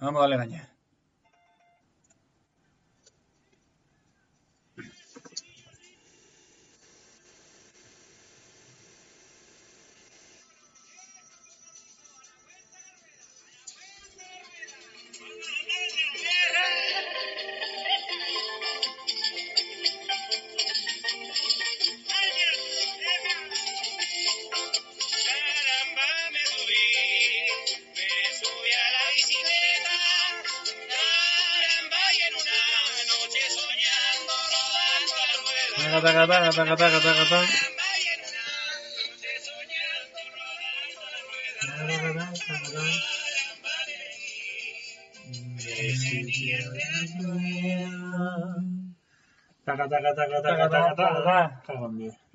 Vamos 0.00 0.18
a 0.18 0.22
darle 0.22 0.36
caña. 0.36 0.77
Taca, 36.76 37.00
taca, 49.88 50.40
taca, 50.42 50.68
taca, 50.68 51.62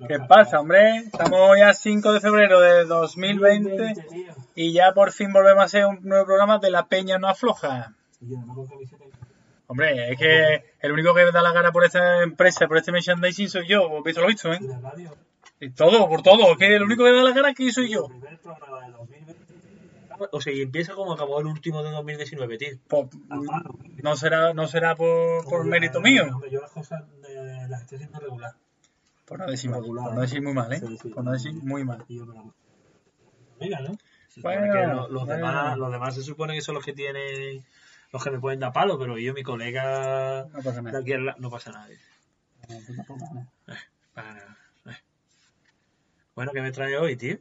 ¿Qué 0.08 0.18
pasa, 0.20 0.60
hombre? 0.60 0.96
Estamos 0.98 1.58
ya 1.58 1.72
5 1.72 2.12
de 2.12 2.20
febrero 2.20 2.60
de 2.60 2.84
2020 2.84 3.94
tío. 3.94 4.34
y 4.54 4.72
ya 4.72 4.92
por 4.92 5.12
fin 5.12 5.32
volvemos 5.32 5.62
a 5.62 5.66
hacer 5.66 5.86
un 5.86 6.00
nuevo 6.02 6.26
programa 6.26 6.58
de 6.58 6.70
La 6.70 6.86
Peña 6.86 7.18
No 7.18 7.28
Afloja. 7.28 7.94
Yo 8.20 8.38
no. 8.38 8.66
Hombre, 9.66 10.12
es 10.12 10.18
que 10.18 10.64
el 10.80 10.92
único 10.92 11.14
que 11.14 11.24
da 11.32 11.42
la 11.42 11.52
cara 11.52 11.72
por 11.72 11.84
esta 11.84 12.22
empresa, 12.22 12.66
por 12.66 12.76
este 12.76 12.92
merchandising 12.92 13.48
soy 13.48 13.66
yo, 13.66 13.88
vos 13.88 14.04
visto 14.04 14.20
lo 14.20 14.26
visto, 14.26 14.52
¿eh? 14.52 14.58
Y 14.60 14.66
de 14.66 14.78
radio. 14.78 15.16
Y 15.60 15.70
todo, 15.70 16.08
por 16.08 16.22
todo, 16.22 16.52
es 16.52 16.58
que 16.58 16.74
el 16.74 16.82
único 16.82 17.04
que 17.04 17.12
da 17.12 17.22
la 17.22 17.32
cara 17.32 17.48
aquí 17.48 17.70
soy 17.72 17.88
yo. 17.88 18.06
El 18.06 18.20
primer 18.20 18.38
programa 18.40 18.86
de 18.86 18.92
2020. 18.92 19.44
O 20.30 20.40
sea, 20.40 20.52
y 20.52 20.62
empieza 20.62 20.94
como 20.94 21.12
acabó 21.12 21.40
el 21.40 21.46
último 21.46 21.82
de 21.82 21.90
2019, 21.90 22.58
tío. 22.58 22.68
Pues, 22.88 23.08
Al 23.30 23.42
palo. 23.42 23.78
no 24.02 24.16
será, 24.16 24.52
no 24.52 24.66
será 24.68 24.94
por, 24.94 25.44
por 25.44 25.64
mérito 25.64 26.00
mío. 26.00 26.24
Hombre, 26.32 26.50
yo 26.50 26.60
las 26.60 26.70
cosas 26.70 27.02
de, 27.22 27.68
las 27.68 27.82
estoy 27.82 27.96
haciendo 27.96 28.20
regular. 28.20 28.52
Por 29.24 29.38
no 29.38 29.46
decir, 29.46 29.70
Regular, 29.70 30.04
por 30.04 30.14
no 30.14 30.20
decir 30.20 30.42
muy 30.42 30.52
mal, 30.52 30.72
¿eh? 30.72 30.80
Sí, 30.80 30.98
sí. 31.00 31.08
Por 31.08 31.24
no 31.24 31.32
decir 31.32 31.54
muy 31.54 31.82
mal. 31.82 32.04
Mira, 33.58 33.80
¿no? 33.80 33.96
Bueno, 34.36 35.08
los, 35.08 35.24
bueno. 35.24 35.34
demás, 35.34 35.78
los 35.78 35.92
demás 35.92 36.14
se 36.14 36.22
supone 36.22 36.54
que 36.54 36.60
son 36.60 36.74
los 36.74 36.84
que 36.84 36.92
tienen. 36.92 37.64
Los 38.14 38.22
que 38.22 38.30
me 38.30 38.38
pueden 38.38 38.60
dar 38.60 38.72
palo, 38.72 38.96
pero 38.96 39.18
yo, 39.18 39.34
mi 39.34 39.42
colega. 39.42 40.44
No 40.52 40.62
pasa 40.62 40.76
de 40.76 40.82
nada. 40.82 40.98
aquí 41.00 41.12
al 41.14 41.26
la- 41.26 41.34
no 41.40 41.50
pasa 41.50 41.72
nada. 41.72 41.88
Para 44.14 44.34
nada. 44.34 44.56
Eh. 44.86 44.96
Bueno, 46.36 46.52
¿qué 46.54 46.62
me 46.62 46.70
trae 46.70 46.96
hoy, 46.96 47.16
tío? 47.16 47.38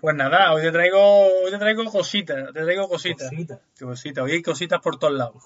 Pues 0.00 0.16
nada, 0.16 0.52
hoy 0.52 0.62
te 0.62 0.72
traigo, 0.72 0.98
hoy 1.44 1.52
te 1.52 1.58
traigo 1.58 1.84
cositas, 1.84 2.52
te 2.52 2.60
traigo 2.60 2.88
cositas. 2.88 3.30
Cosita. 3.30 3.60
Cositas, 3.78 4.24
hoy 4.24 4.32
hay 4.32 4.42
cositas 4.42 4.80
por 4.80 4.98
todos 4.98 5.14
lados. 5.14 5.44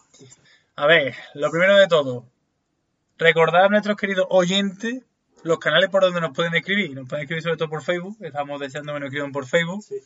A 0.77 0.87
ver, 0.87 1.15
lo 1.35 1.51
primero 1.51 1.77
de 1.77 1.87
todo, 1.87 2.25
recordar 3.19 3.65
a 3.67 3.69
nuestros 3.69 3.99
queridos 3.99 4.27
oyentes 4.31 5.03
los 5.45 5.59
canales 5.59 5.89
por 5.91 6.03
donde 6.03 6.21
nos 6.21 6.33
pueden 6.33 6.55
escribir. 6.55 6.95
Nos 6.95 7.09
pueden 7.09 7.23
escribir 7.25 7.43
sobre 7.43 7.57
todo 7.57 7.69
por 7.69 7.83
Facebook, 7.83 8.17
estamos 8.21 8.59
deseando 8.61 8.93
que 8.95 9.01
nos 9.01 9.07
escriban 9.09 9.33
por 9.33 9.47
Facebook, 9.47 9.83
Sí. 9.83 9.97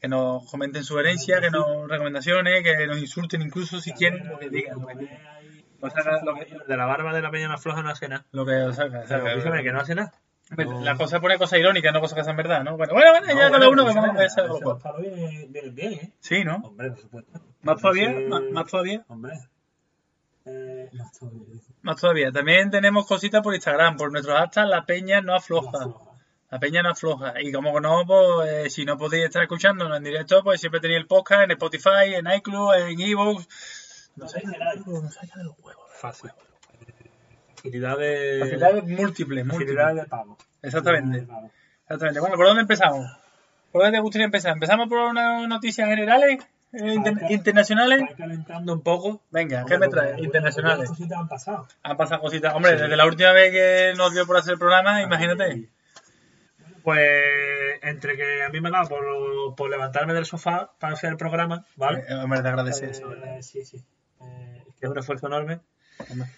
que 0.00 0.08
nos 0.08 0.50
comenten 0.50 0.84
sugerencias, 0.84 1.40
que 1.40 1.50
nos 1.50 1.88
recomendaciones, 1.88 2.62
que 2.62 2.86
nos 2.86 2.98
insulten 2.98 3.42
incluso 3.42 3.80
si 3.80 3.92
quieren, 3.92 4.26
lo 4.28 4.38
que 4.38 4.48
digan, 4.50 4.80
lo 4.80 4.86
que 4.86 4.94
digan. 4.96 5.18
O 5.80 5.90
sea, 5.90 6.02
lo 6.24 6.34
que- 6.34 6.46
de 6.66 6.76
la 6.76 6.86
barba 6.86 7.12
de 7.14 7.20
la 7.20 7.30
peña 7.30 7.56
floja 7.58 7.82
no 7.82 7.90
hace 7.90 8.08
nada. 8.08 8.24
Lo 8.32 8.46
que 8.46 8.52
os 8.54 8.76
salga, 8.76 9.00
Pero 9.00 9.08
salga. 9.08 9.32
escúchame, 9.32 9.62
que 9.62 9.72
no 9.72 9.80
hace 9.80 9.94
nada. 9.94 10.12
La 10.82 10.94
cosa 10.96 11.20
pone 11.20 11.38
cosas 11.38 11.58
irónicas, 11.58 11.92
no 11.92 12.00
cosas 12.00 12.16
que 12.18 12.24
sean 12.24 12.36
verdad, 12.36 12.62
¿no? 12.62 12.76
Bueno, 12.76 12.92
bueno, 12.92 13.10
bueno, 13.12 13.26
ya 13.28 13.50
cada 13.50 13.68
uno 13.68 13.86
que 13.86 13.94
vamos 13.94 14.20
a 14.20 14.24
hacer 14.24 14.44
algo. 14.44 14.78
vienen, 15.00 15.52
vienen 15.52 15.74
bien, 15.74 15.92
¿eh? 15.94 16.12
Sí, 16.20 16.44
¿no? 16.44 16.56
Hombre, 16.56 16.90
por 16.90 17.00
supuesto. 17.00 17.40
Más 17.62 17.80
todavía, 17.80 18.10
No 18.10 18.28
más, 18.28 18.42
más 18.52 18.66
todavía. 18.70 19.04
Hombre. 19.08 19.32
Eh, 20.46 20.90
más 20.92 21.12
todavía. 21.18 21.40
dice. 21.52 21.72
Más 21.82 22.00
todavía. 22.00 22.32
También 22.32 22.70
tenemos 22.70 23.06
cositas 23.06 23.42
por 23.42 23.54
Instagram, 23.54 23.96
por 23.96 24.12
nuestros 24.12 24.36
hashtags 24.38 24.68
La 24.68 24.84
Peña 24.84 25.20
no 25.20 25.34
afloja. 25.34 25.70
floja. 25.70 26.10
La 26.50 26.58
Peña 26.60 26.82
no 26.82 26.90
afloja. 26.90 27.40
Y 27.40 27.50
como 27.52 27.80
no, 27.80 28.04
pues 28.06 28.48
eh, 28.48 28.70
si 28.70 28.84
no 28.84 28.96
podéis 28.98 29.24
estar 29.24 29.42
escuchándonos 29.42 29.96
en 29.96 30.04
directo, 30.04 30.42
pues 30.44 30.60
siempre 30.60 30.80
tenéis 30.80 31.00
el 31.00 31.06
podcast 31.06 31.44
en 31.44 31.50
Spotify, 31.52 32.14
en 32.14 32.26
iCloud, 32.30 32.74
en 32.74 33.00
Evox. 33.00 34.10
No 34.16 34.28
sé, 34.28 34.42
Fácil. 36.00 36.30
Facilidad 37.56 37.98
de. 37.98 38.38
Facilidades 38.40 38.84
múltiples, 38.84 39.46
Facilidad 39.46 39.84
múltiples. 39.86 39.96
de 39.96 40.04
pago. 40.08 40.38
Exactamente. 40.62 41.20
De 41.22 41.26
pago. 41.26 41.50
Exactamente. 41.84 42.20
Bueno, 42.20 42.36
¿por 42.36 42.46
dónde 42.46 42.62
empezamos? 42.62 43.06
¿Por 43.72 43.82
dónde 43.82 43.96
te 43.98 44.02
gustaría 44.02 44.26
empezar? 44.26 44.52
¿Empezamos 44.52 44.88
por 44.88 44.98
unas 44.98 45.48
noticias 45.48 45.88
generales? 45.88 46.44
Inter- 46.78 47.30
internacionales? 47.30 48.02
Calentando 48.16 48.72
un 48.72 48.82
poco. 48.82 49.22
Venga, 49.30 49.64
¿qué 49.66 49.78
me 49.78 49.88
traes? 49.88 50.18
Internacionales. 50.18 50.88
cositas 50.88 51.18
han 51.18 51.28
pasado. 51.28 51.68
Han 51.82 51.96
pasado 51.96 52.20
cositas. 52.20 52.54
Hombre, 52.54 52.72
desde 52.76 52.96
la 52.96 53.06
última 53.06 53.32
vez 53.32 53.50
que 53.52 53.92
nos 53.96 54.12
dio 54.12 54.26
por 54.26 54.36
hacer 54.36 54.54
el 54.54 54.58
programa, 54.58 55.02
imagínate. 55.02 55.68
Pues 56.82 57.78
entre 57.82 58.16
que 58.16 58.42
a 58.42 58.48
mí 58.50 58.60
me 58.60 58.68
ha 58.68 58.72
dado 58.72 58.88
por, 58.88 59.54
por 59.56 59.70
levantarme 59.70 60.12
del 60.14 60.26
sofá 60.26 60.72
para 60.78 60.92
hacer 60.94 61.10
el 61.10 61.16
programa, 61.16 61.64
¿vale? 61.76 62.04
Eh, 62.08 62.14
Hombre, 62.14 62.42
te 62.42 62.48
agradece 62.48 62.90
eso. 62.90 63.12
Eh, 63.12 63.42
sí, 63.42 63.64
sí. 63.64 63.82
Eh, 64.20 64.64
que 64.78 64.86
es 64.86 64.90
un 64.90 64.98
esfuerzo 64.98 65.26
enorme. 65.26 65.60
Hombre. 66.10 66.28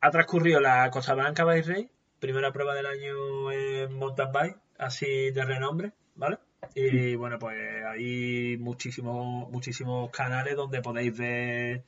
Ha 0.00 0.10
transcurrido 0.10 0.60
la 0.60 0.90
Costa 0.90 1.14
Blanca 1.14 1.44
Bike 1.44 1.66
Race, 1.66 1.90
primera 2.20 2.52
prueba 2.52 2.74
del 2.74 2.86
año 2.86 3.50
en 3.52 3.92
mountain 3.94 4.30
bike, 4.32 4.56
así 4.78 5.30
de 5.30 5.44
renombre, 5.44 5.92
¿vale? 6.14 6.38
Y 6.74 7.14
bueno, 7.14 7.38
pues 7.38 7.56
hay 7.86 8.56
muchísimos, 8.58 9.50
muchísimos 9.50 10.10
canales 10.10 10.56
donde 10.56 10.82
podéis 10.82 11.16
ver 11.16 11.84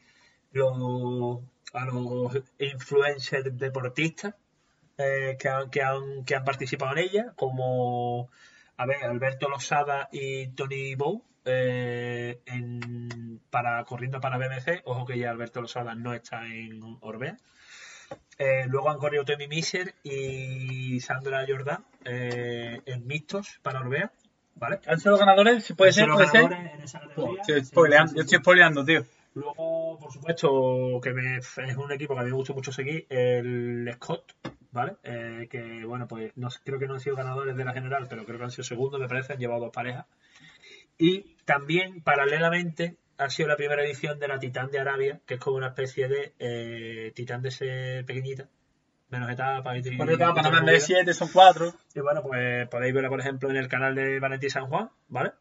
a 1.72 1.84
los 1.84 2.42
influencers 2.58 3.56
deportistas 3.56 4.34
eh, 4.96 5.36
que, 5.38 5.48
han, 5.48 5.70
que, 5.70 5.82
han, 5.82 6.24
que 6.24 6.34
han 6.34 6.44
participado 6.44 6.92
en 6.92 6.98
ella, 6.98 7.32
como 7.36 8.30
a 8.76 8.86
ver, 8.86 9.04
Alberto 9.04 9.48
Losada 9.48 10.08
y 10.10 10.48
Tony 10.48 10.94
Bow, 10.94 11.22
eh, 11.44 12.40
en, 12.46 13.40
para, 13.50 13.84
corriendo 13.84 14.20
para 14.20 14.38
BBC. 14.38 14.82
Ojo 14.84 15.06
que 15.06 15.18
ya 15.18 15.30
Alberto 15.30 15.60
Losada 15.60 15.94
no 15.94 16.14
está 16.14 16.46
en 16.46 16.80
Orbea. 17.00 17.36
Eh, 18.38 18.64
luego 18.68 18.90
han 18.90 18.98
corrido 18.98 19.24
Temi 19.24 19.48
Miser 19.48 19.94
y 20.02 21.00
Sandra 21.00 21.44
Jordán 21.46 21.84
en 22.04 23.06
mixtos 23.06 23.60
para 23.62 23.80
Orbea. 23.80 24.12
¿Vale? 24.58 24.80
¿Han 24.86 24.98
sido 24.98 25.16
ganadores? 25.16 25.64
¿Si 25.64 25.74
puede 25.74 25.92
ser? 25.92 26.08
¿Puede 26.08 26.28
ser? 26.28 26.42
ganadores 26.42 26.74
en 26.74 26.80
esa 26.82 27.00
categoría. 27.00 27.40
estoy 27.40 27.64
spoileando, 27.64 28.14
yo 28.14 28.20
estoy 28.22 28.38
spoileando, 28.38 28.84
tío. 28.84 29.04
Luego, 29.34 29.98
por 30.00 30.12
supuesto, 30.12 31.00
que 31.02 31.12
me, 31.12 31.36
es 31.36 31.76
un 31.76 31.92
equipo 31.92 32.14
que 32.14 32.20
a 32.20 32.24
mí 32.24 32.30
me 32.30 32.36
gusta 32.36 32.54
mucho 32.54 32.72
seguir, 32.72 33.06
el 33.08 33.88
Scott, 33.94 34.34
¿vale? 34.72 34.96
Eh, 35.04 35.46
que, 35.48 35.84
bueno, 35.84 36.08
pues 36.08 36.32
no, 36.36 36.48
creo 36.64 36.78
que 36.78 36.86
no 36.86 36.94
han 36.94 37.00
sido 37.00 37.14
ganadores 37.14 37.56
de 37.56 37.64
la 37.64 37.72
general, 37.72 38.06
pero 38.08 38.24
creo 38.24 38.38
que 38.38 38.44
han 38.44 38.50
sido 38.50 38.64
segundos, 38.64 39.00
me 39.00 39.06
parece, 39.06 39.34
han 39.34 39.38
llevado 39.38 39.60
dos 39.60 39.72
parejas. 39.72 40.06
Y 40.96 41.36
también, 41.44 42.02
paralelamente, 42.02 42.96
ha 43.18 43.30
sido 43.30 43.48
la 43.48 43.56
primera 43.56 43.84
edición 43.84 44.18
de 44.18 44.28
la 44.28 44.38
Titán 44.38 44.70
de 44.70 44.80
Arabia, 44.80 45.20
que 45.26 45.34
es 45.34 45.40
como 45.40 45.56
una 45.56 45.68
especie 45.68 46.08
de 46.08 46.32
eh, 46.38 47.12
Titán 47.14 47.42
de 47.42 47.50
ser 47.52 48.04
pequeñita, 48.04 48.48
menos 49.10 49.30
etapa 49.30 49.76
y 49.76 49.96
Cuatro 49.96 50.14
etapas, 50.14 50.42
nada 50.44 50.62
más 50.62 50.66
de 50.72 50.80
siete, 50.80 51.14
son 51.14 51.28
cuatro, 51.32 51.72
Y 51.94 52.00
bueno, 52.00 52.22
pues 52.22 52.68
podéis 52.68 52.92
verla, 52.94 53.08
por 53.08 53.20
ejemplo, 53.20 53.50
en 53.50 53.56
el 53.56 53.68
canal 53.68 53.94
de 53.94 54.20
Valentín 54.20 54.50
San 54.50 54.66
Juan, 54.68 54.90
¿vale? 55.08 55.32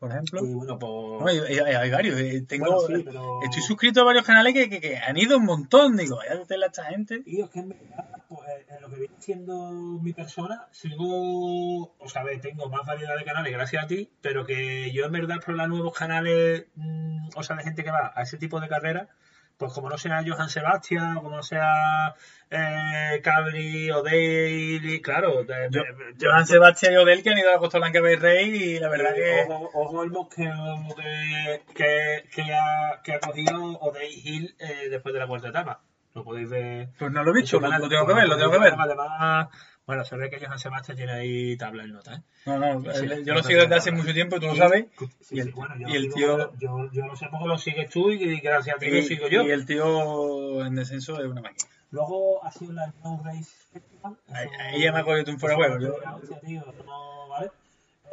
por 0.00 0.10
ejemplo. 0.10 0.44
Y 0.44 0.52
bueno, 0.52 0.78
pues... 0.78 0.92
No, 0.92 1.26
hay, 1.26 1.38
hay- 1.60 1.74
hay 1.76 1.90
varios. 1.90 2.20
eh, 2.20 2.44
Tengo, 2.46 2.66
Bueno, 2.82 2.98
sí, 2.98 3.02
pero- 3.06 3.42
Estoy 3.42 3.62
suscrito 3.62 4.02
a 4.02 4.04
varios 4.04 4.26
canales 4.26 4.52
que, 4.52 4.68
que- 4.68 4.78
que 4.80 4.98
han 4.98 5.16
ido 5.16 5.38
un 5.38 5.46
montón. 5.46 5.96
Digo, 5.96 6.16
vaya 6.16 6.44
tela 6.44 6.66
esta 6.66 6.84
gente. 6.84 7.22
Y 7.24 7.40
es 7.40 7.48
que 7.48 7.60
en 7.60 7.70
verdad, 7.70 8.10
pues, 8.28 8.40
en 8.68 8.82
lo 8.82 8.90
que 8.90 8.96
viene 8.96 9.14
siendo 9.18 9.70
mi 10.02 10.12
persona, 10.12 10.66
sigo, 10.72 11.94
o 11.98 12.08
sea, 12.08 12.20
a 12.20 12.24
ver, 12.24 12.38
tengo 12.42 12.68
más 12.68 12.84
variedad 12.84 13.16
de 13.16 13.24
canales 13.24 13.52
gracias 13.52 13.84
a 13.84 13.86
ti, 13.86 14.10
pero 14.20 14.44
que 14.44 14.92
yo 14.92 15.06
en 15.06 15.12
verdad 15.12 15.36
explorar 15.36 15.68
nuevos 15.70 15.96
canales, 15.96 16.66
mm, 16.74 17.28
o 17.34 17.42
sea, 17.42 17.56
de 17.56 17.62
gente 17.62 17.82
que 17.84 17.90
va 17.90 18.12
a 18.14 18.22
ese 18.22 18.36
tipo 18.36 18.60
de 18.60 18.68
carreras, 18.68 19.08
pues 19.56 19.72
como 19.72 19.88
no 19.88 19.96
sea 19.98 20.22
Johan 20.26 20.48
Sebastian, 20.48 21.16
o 21.16 21.22
como 21.22 21.36
no 21.36 21.42
sea 21.42 22.14
eh, 22.50 23.20
Cabri 23.22 23.90
o 23.90 24.02
Dale, 24.02 25.00
claro, 25.02 25.44
de- 25.44 25.68
de- 25.68 25.68
de- 25.70 26.14
Joan 26.20 26.46
Sebastián 26.46 26.92
y 26.92 26.96
Odell 26.96 27.22
que 27.22 27.30
han 27.30 27.38
ido 27.38 27.48
a 27.50 27.52
la 27.52 27.58
Costa 27.58 27.78
Blanca 27.78 28.00
Bay 28.00 28.16
Rey 28.16 28.48
y 28.50 28.78
la 28.80 28.88
verdad 28.88 29.14
que. 29.14 29.46
ojo, 29.48 29.70
ojo 29.74 30.02
el 30.02 30.10
mosqueo 30.10 30.54
que, 30.96 31.62
que, 31.74 32.24
que 32.34 32.54
ha, 32.54 33.00
que 33.02 33.12
ha 33.14 33.20
cogido 33.20 33.60
O'Day 33.78 34.10
Hill 34.24 34.56
eh, 34.58 34.88
después 34.90 35.12
de 35.12 35.20
la 35.20 35.26
cuarta 35.26 35.48
etapa. 35.48 35.80
Lo 36.14 36.22
podéis 36.22 36.48
ver. 36.48 36.88
Pues 36.96 37.10
no 37.10 37.24
lo 37.24 37.32
he 37.32 37.34
visto, 37.40 37.58
lo, 37.58 37.66
lo 37.76 37.88
tengo 37.88 38.06
que 38.06 38.14
ver, 38.14 38.28
lo 38.28 38.36
tengo 38.36 38.52
que 38.52 38.58
ver. 38.60 38.74
Además, 38.78 39.48
bueno, 39.86 40.04
se 40.04 40.16
ve 40.16 40.30
que 40.30 40.44
Johan 40.44 40.58
Sebastián 40.58 40.96
tiene 40.96 41.12
ahí 41.12 41.56
tabla 41.56 41.84
en 41.84 41.92
nota, 41.92 42.14
¿eh? 42.14 42.22
No, 42.46 42.58
no, 42.58 42.80
Sí, 42.94 43.00
él- 43.04 43.16
sí, 43.18 43.24
yo 43.24 43.34
lo 43.34 43.42
sigo 43.42 43.60
desde 43.60 43.74
hace 43.74 43.90
mucho 43.92 44.12
tiempo, 44.14 44.40
tú 44.40 44.46
lo 44.46 44.56
sabes. 44.56 44.86
Sí, 45.20 45.36
y 45.36 45.40
el- 45.40 45.46
sí, 45.46 45.52
bueno, 45.52 45.74
yo 45.78 45.88
y 45.88 45.92
lo 45.92 45.96
el 45.98 46.12
sigo 46.12 46.36
tío- 46.36 46.52
Yo, 46.58 46.90
yo 46.92 47.06
lo 47.06 47.16
sé 47.16 47.26
porque 47.30 47.46
lo 47.46 47.58
sigues 47.58 47.90
tú 47.90 48.10
y 48.10 48.40
gracias 48.40 48.76
a 48.76 48.78
ti 48.78 48.88
lo 48.90 49.02
sigo 49.02 49.28
yo. 49.28 49.42
y 49.42 49.50
el 49.50 49.66
tío 49.66 50.64
en 50.64 50.74
descenso 50.74 51.20
es 51.20 51.26
una 51.26 51.40
máquina. 51.42 51.68
Luego 51.90 52.44
ha 52.44 52.50
sido 52.50 52.72
la 52.72 52.92
No 53.04 53.20
Race 53.24 53.50
Festival. 53.72 54.16
Ahí- 54.32 54.82
ya 54.82 54.92
me 54.92 54.98
acuerdo 55.00 55.22
de 55.24 55.30
un 55.32 55.38
fuera 55.38 55.56
huevo, 55.56 55.76
me 55.76 55.82
yo- 55.84 55.94
pega, 55.96 56.16
hostia, 56.16 56.40
tío, 56.40 56.64
no, 56.86 57.28
¿vale? 57.28 57.50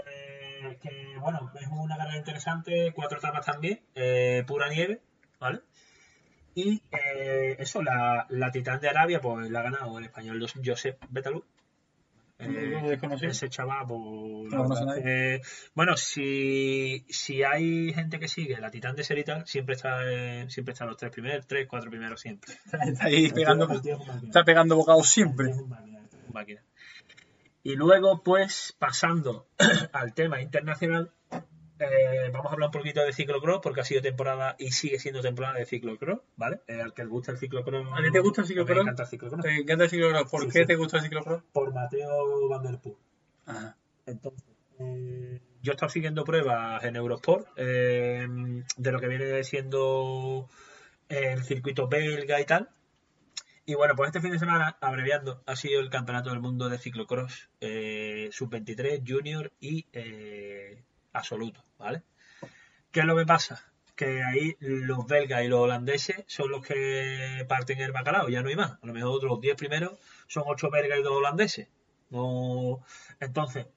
Eh, 0.08 0.78
que 0.82 1.16
bueno, 1.20 1.52
es 1.60 1.68
una 1.68 1.98
carrera 1.98 2.18
interesante, 2.18 2.92
cuatro 2.94 3.18
etapas 3.18 3.46
también, 3.46 3.80
eh, 3.96 4.44
pura 4.46 4.70
nieve, 4.70 5.00
¿vale? 5.40 5.62
Y 6.56 6.82
eh, 6.92 7.56
eso, 7.60 7.82
la, 7.82 8.26
la 8.30 8.52
Titán 8.52 8.80
de 8.82 8.90
Arabia, 8.90 9.22
pues 9.22 9.50
la 9.50 9.60
ha 9.60 9.64
ganado 9.64 9.98
el 9.98 10.06
español 10.06 10.46
Josep 10.66 11.02
Betalú. 11.10 11.44
¿Lo 12.40 12.90
desconocías? 12.90 13.34
ese 13.38 13.50
chaval, 13.50 13.86
pues, 13.88 14.52
No 14.52 14.96
que- 14.96 15.42
bueno, 15.76 15.96
si, 15.96 17.06
si 17.08 17.44
hay 17.44 17.94
gente 17.94 18.20
que 18.20 18.28
sigue 18.28 18.60
la 18.60 18.72
Titán 18.72 18.96
de 18.96 19.04
Serital, 19.04 19.46
siempre 19.46 19.76
está, 19.76 20.00
eh, 20.12 20.50
siempre 20.50 20.74
están 20.74 20.88
los 20.88 20.98
tres 20.98 21.12
primeros, 21.12 21.46
tres, 21.46 21.68
cuatro 21.70 21.92
primeros 21.92 22.20
siempre. 22.20 22.54
Está 22.84 23.06
ahí 23.06 23.30
pegando, 23.30 23.68
tío 23.80 24.00
está 24.24 24.44
pegando 24.44 24.76
bocados 24.76 25.08
siempre. 25.08 25.52
Y 27.64 27.76
luego, 27.76 28.24
pues, 28.24 28.76
pasando 28.80 29.46
al 29.94 30.14
tema 30.16 30.42
internacional, 30.42 31.12
eh, 31.82 32.30
vamos 32.32 32.52
a 32.52 32.54
hablar 32.54 32.68
un 32.68 32.72
poquito 32.74 33.02
de 33.04 33.12
ciclocross, 33.14 33.60
porque 33.62 33.82
ha 33.82 33.86
sido 33.86 34.02
temporada 34.02 34.56
y 34.60 34.72
sigue 34.72 35.00
siendo 35.00 35.22
temporada 35.22 35.56
de 35.56 35.66
ciclocross, 35.66 36.20
¿vale? 36.38 36.62
Eh, 36.68 36.82
al 36.82 36.94
que 36.94 37.04
le 37.04 37.10
gusta 37.10 37.32
el 37.32 37.38
ciclocross. 37.38 37.88
¿A 37.92 38.04
ti 38.04 38.12
te 38.12 38.20
gusta 38.20 38.42
el 38.42 38.48
ciclocross? 38.48 38.78
Me 38.78 38.82
encanta 38.84 39.04
el 39.04 39.10
ciclocross. 39.10 39.42
¿Te 39.44 39.56
encanta 39.56 39.84
el 39.86 39.90
ciclocross? 39.90 40.30
¿Por 40.32 40.42
Sí, 40.42 40.48
qué 40.52 40.60
sí. 40.60 40.66
te 40.66 40.76
gusta 40.76 40.98
el 40.98 41.04
ciclocross? 41.04 41.44
Por 41.52 41.74
Mateo 41.74 42.48
Van 42.50 42.64
Der 42.64 42.80
Poel. 42.80 42.96
Ajá. 43.46 43.76
Entonces, 44.06 44.44
eh, 44.80 45.40
yo 45.62 45.72
he 45.72 45.76
estado 45.76 45.90
siguiendo 45.90 46.24
pruebas 46.24 46.84
en 46.84 46.96
Eurosport 46.96 47.48
de 47.56 48.92
lo 48.92 49.00
que 49.00 49.08
viene 49.08 49.44
siendo 49.44 50.48
el 51.10 51.44
circuito 51.44 51.88
belga 51.88 52.40
y 52.40 52.46
tal. 52.46 52.70
Y 53.66 53.76
bueno, 53.76 53.96
pues 53.96 54.08
este 54.08 54.22
fin 54.22 54.32
de 54.32 54.40
semana, 54.40 54.76
abreviando, 54.82 55.44
ha 55.46 55.56
sido 55.56 55.80
el 55.82 55.90
Campeonato 55.90 56.32
del 56.32 56.40
Mundo 56.40 56.68
de 56.68 56.80
Ciclocross 56.80 57.50
eh, 57.62 58.30
Sub-23, 58.32 59.04
Junior 59.08 59.52
y 59.60 59.86
eh, 59.94 60.84
Absoluto, 61.14 61.64
¿vale? 61.78 62.04
¿Qué 62.92 63.02
es 63.02 63.06
lo 63.06 63.16
que 63.16 63.26
pasa? 63.26 63.64
Que 63.96 64.24
ahí 64.24 64.56
los 64.60 65.06
belgas 65.06 65.44
y 65.44 65.48
los 65.48 65.60
holandeses 65.60 66.24
son 66.28 66.52
los 66.52 66.66
que 66.66 67.46
parten 67.48 67.80
el 67.80 67.92
bacalao, 67.92 68.30
ya 68.30 68.42
no 68.42 68.50
hay 68.50 68.56
más. 68.56 68.72
A 68.82 68.86
lo 68.86 68.94
mejor 68.94 69.24
los 69.24 69.40
10 69.40 69.56
primeros 69.56 69.94
son 70.28 70.44
8 70.48 70.70
belgas 70.70 71.00
y 71.00 71.04
2 71.04 71.12
holandeses. 71.12 71.68
No... 72.10 72.84
Entonces, 73.20 73.68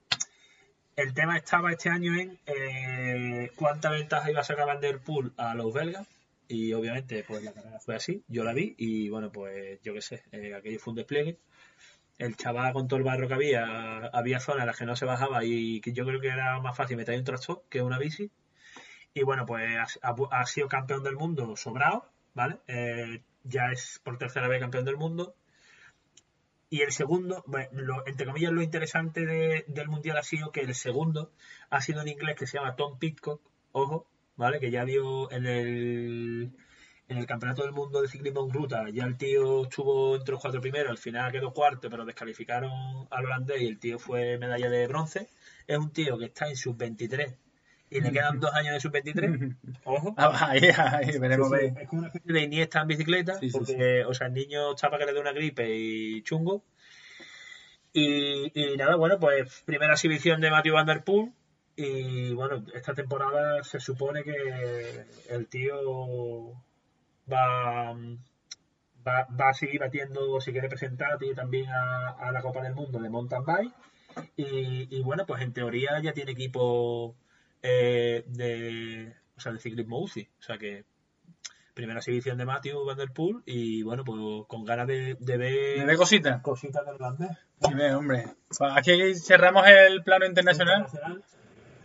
el 0.95 1.13
tema 1.13 1.37
estaba 1.37 1.71
este 1.71 1.89
año 1.89 2.17
en 2.17 2.39
eh, 2.45 3.51
cuánta 3.55 3.89
ventaja 3.89 4.31
iba 4.31 4.41
a 4.41 4.45
sacar 4.45 4.65
Van 4.65 4.79
Der 4.79 4.99
Poel 4.99 5.33
a 5.37 5.53
los 5.53 5.73
belgas. 5.73 6.07
Y 6.47 6.73
obviamente, 6.73 7.23
pues 7.27 7.43
la 7.43 7.53
carrera 7.53 7.79
fue 7.79 7.95
así. 7.95 8.23
Yo 8.27 8.43
la 8.43 8.53
vi 8.53 8.75
y 8.77 9.09
bueno, 9.09 9.31
pues 9.31 9.79
yo 9.81 9.93
qué 9.93 10.01
sé, 10.01 10.23
eh, 10.31 10.53
aquello 10.53 10.79
fue 10.79 10.91
un 10.91 10.97
despliegue. 10.97 11.37
El 12.17 12.35
chaval 12.37 12.73
con 12.73 12.87
todo 12.87 12.97
el 12.97 13.03
barro 13.03 13.27
que 13.27 13.33
había, 13.33 14.07
había 14.07 14.39
zonas 14.39 14.61
en 14.61 14.67
las 14.67 14.77
que 14.77 14.85
no 14.85 14.95
se 14.95 15.05
bajaba 15.05 15.43
y 15.43 15.81
que 15.81 15.93
yo 15.93 16.05
creo 16.05 16.21
que 16.21 16.29
era 16.29 16.59
más 16.61 16.75
fácil 16.77 16.97
meter 16.97 17.17
un 17.17 17.25
tractor 17.25 17.63
que 17.69 17.81
una 17.81 17.99
bici. 17.99 18.31
Y 19.13 19.23
bueno, 19.23 19.45
pues 19.45 19.63
ha, 20.01 20.45
sido 20.45 20.67
campeón 20.67 21.03
del 21.03 21.15
mundo 21.15 21.55
sobrado, 21.55 22.09
¿vale? 22.33 22.59
Eh, 22.67 23.23
ya 23.43 23.71
es 23.71 23.99
por 24.03 24.17
tercera 24.17 24.47
vez 24.47 24.59
campeón 24.59 24.85
del 24.85 24.97
mundo. 24.97 25.35
Y 26.69 26.81
el 26.81 26.91
segundo, 26.91 27.43
bueno, 27.47 28.03
entre 28.05 28.25
comillas, 28.25 28.51
lo 28.51 28.61
interesante 28.61 29.25
de- 29.25 29.65
del 29.67 29.87
mundial 29.87 30.17
ha 30.17 30.23
sido 30.23 30.51
que 30.51 30.61
el 30.61 30.75
segundo 30.75 31.31
ha 31.69 31.81
sido 31.81 32.01
un 32.01 32.07
inglés 32.09 32.35
que 32.35 32.47
se 32.47 32.57
llama 32.57 32.75
Tom 32.75 32.97
Pitcock, 32.99 33.41
ojo, 33.71 34.07
¿vale? 34.35 34.59
Que 34.59 34.71
ya 34.71 34.83
dio 34.85 35.31
en 35.31 35.45
el, 35.45 36.51
en 37.07 37.17
el 37.17 37.25
campeonato 37.25 37.61
del 37.63 37.71
mundo 37.71 38.01
de 38.01 38.07
ciclismo 38.07 38.43
en 38.45 38.51
ruta, 38.51 38.85
ya 38.91 39.05
el 39.05 39.17
tío 39.17 39.63
estuvo 39.63 40.15
entre 40.15 40.31
los 40.33 40.41
cuatro 40.41 40.59
primeros, 40.59 40.89
al 40.89 40.97
final 40.97 41.31
quedó 41.31 41.53
cuarto, 41.53 41.89
pero 41.89 42.05
descalificaron 42.05 43.07
al 43.11 43.25
holandés 43.25 43.61
y 43.61 43.67
el 43.67 43.79
tío 43.79 43.99
fue 43.99 44.37
medalla 44.37 44.69
de 44.69 44.87
bronce. 44.87 45.29
Es 45.67 45.77
un 45.77 45.91
tío 45.91 46.17
que 46.17 46.25
está 46.25 46.47
en 46.47 46.55
sub 46.55 46.77
23 46.77 47.35
y 47.91 48.01
le 48.01 48.11
quedan 48.11 48.39
dos 48.39 48.53
años 48.53 48.73
de 48.73 48.79
sub 48.79 48.91
23, 48.91 49.31
ojo. 49.83 50.15
Ah, 50.17 50.49
Ahí, 50.49 50.61
ahí, 50.75 51.17
veremos. 51.19 51.49
Sí. 51.49 51.67
Es 51.79 51.87
como 51.87 51.99
una 51.99 52.07
especie 52.07 52.33
de 52.33 52.41
Iniesta 52.41 52.81
en 52.81 52.87
bicicleta, 52.87 53.39
Sí, 53.39 53.49
sí, 53.49 53.57
porque, 53.57 54.03
o 54.05 54.13
sea, 54.13 54.27
el 54.27 54.33
niño 54.33 54.73
está 54.73 54.89
para 54.89 54.99
que 54.99 55.05
le 55.05 55.13
dé 55.13 55.19
una 55.19 55.33
gripe 55.33 55.75
y 55.75 56.23
chungo. 56.23 56.63
Y, 57.93 58.51
y 58.53 58.75
nada, 58.77 58.95
bueno, 58.95 59.19
pues 59.19 59.63
primera 59.65 59.93
exhibición 59.93 60.41
de 60.41 60.49
Matthew 60.49 60.73
Van 60.73 60.87
Der 60.87 61.03
Poel. 61.03 61.31
Y 61.77 62.33
bueno, 62.33 62.65
esta 62.73 62.93
temporada 62.93 63.63
se 63.63 63.79
supone 63.79 64.23
que 64.23 65.05
el 65.29 65.47
tío 65.47 66.53
va, 67.31 67.93
va, 69.07 69.27
va 69.39 69.49
a 69.49 69.53
seguir 69.53 69.79
batiendo, 69.79 70.39
si 70.41 70.51
quiere 70.51 70.69
presentar, 70.69 71.17
también 71.35 71.69
a, 71.69 72.09
a 72.11 72.31
la 72.31 72.41
Copa 72.41 72.61
del 72.61 72.75
Mundo 72.75 72.99
de 72.99 73.09
mountain 73.09 73.43
bike. 73.45 73.73
Y, 74.37 74.87
y 74.97 75.01
bueno, 75.03 75.25
pues 75.25 75.41
en 75.41 75.53
teoría 75.53 75.99
ya 76.01 76.13
tiene 76.13 76.31
equipo 76.31 77.15
eh, 77.61 78.23
de, 78.27 79.13
o 79.35 79.39
sea, 79.41 79.51
de 79.51 79.59
ciclismo 79.59 79.99
UCI. 80.01 80.29
O 80.39 80.41
sea 80.41 80.57
que 80.57 80.85
primera 81.73 81.99
exhibición 81.99 82.37
de 82.37 82.45
Matthew 82.45 82.85
Van 82.85 82.97
Der 82.97 83.11
Poel 83.11 83.41
y 83.45 83.83
bueno, 83.83 84.05
pues 84.05 84.17
con 84.47 84.63
ganas 84.63 84.87
de, 84.87 85.17
de 85.19 85.37
ver 85.37 85.79
¿Me 85.79 85.85
ve 85.85 85.97
cositas? 85.97 86.41
cositas 86.41 86.85
del 86.85 86.95
holandés. 86.95 87.37
Sí, 87.59 87.73
hombre. 87.93 88.23
Pues 88.47 88.71
Aquí 88.73 89.13
cerramos 89.15 89.67
el 89.67 90.01
plano 90.03 90.25
internacional. 90.25 90.83
Internacional. 90.83 91.23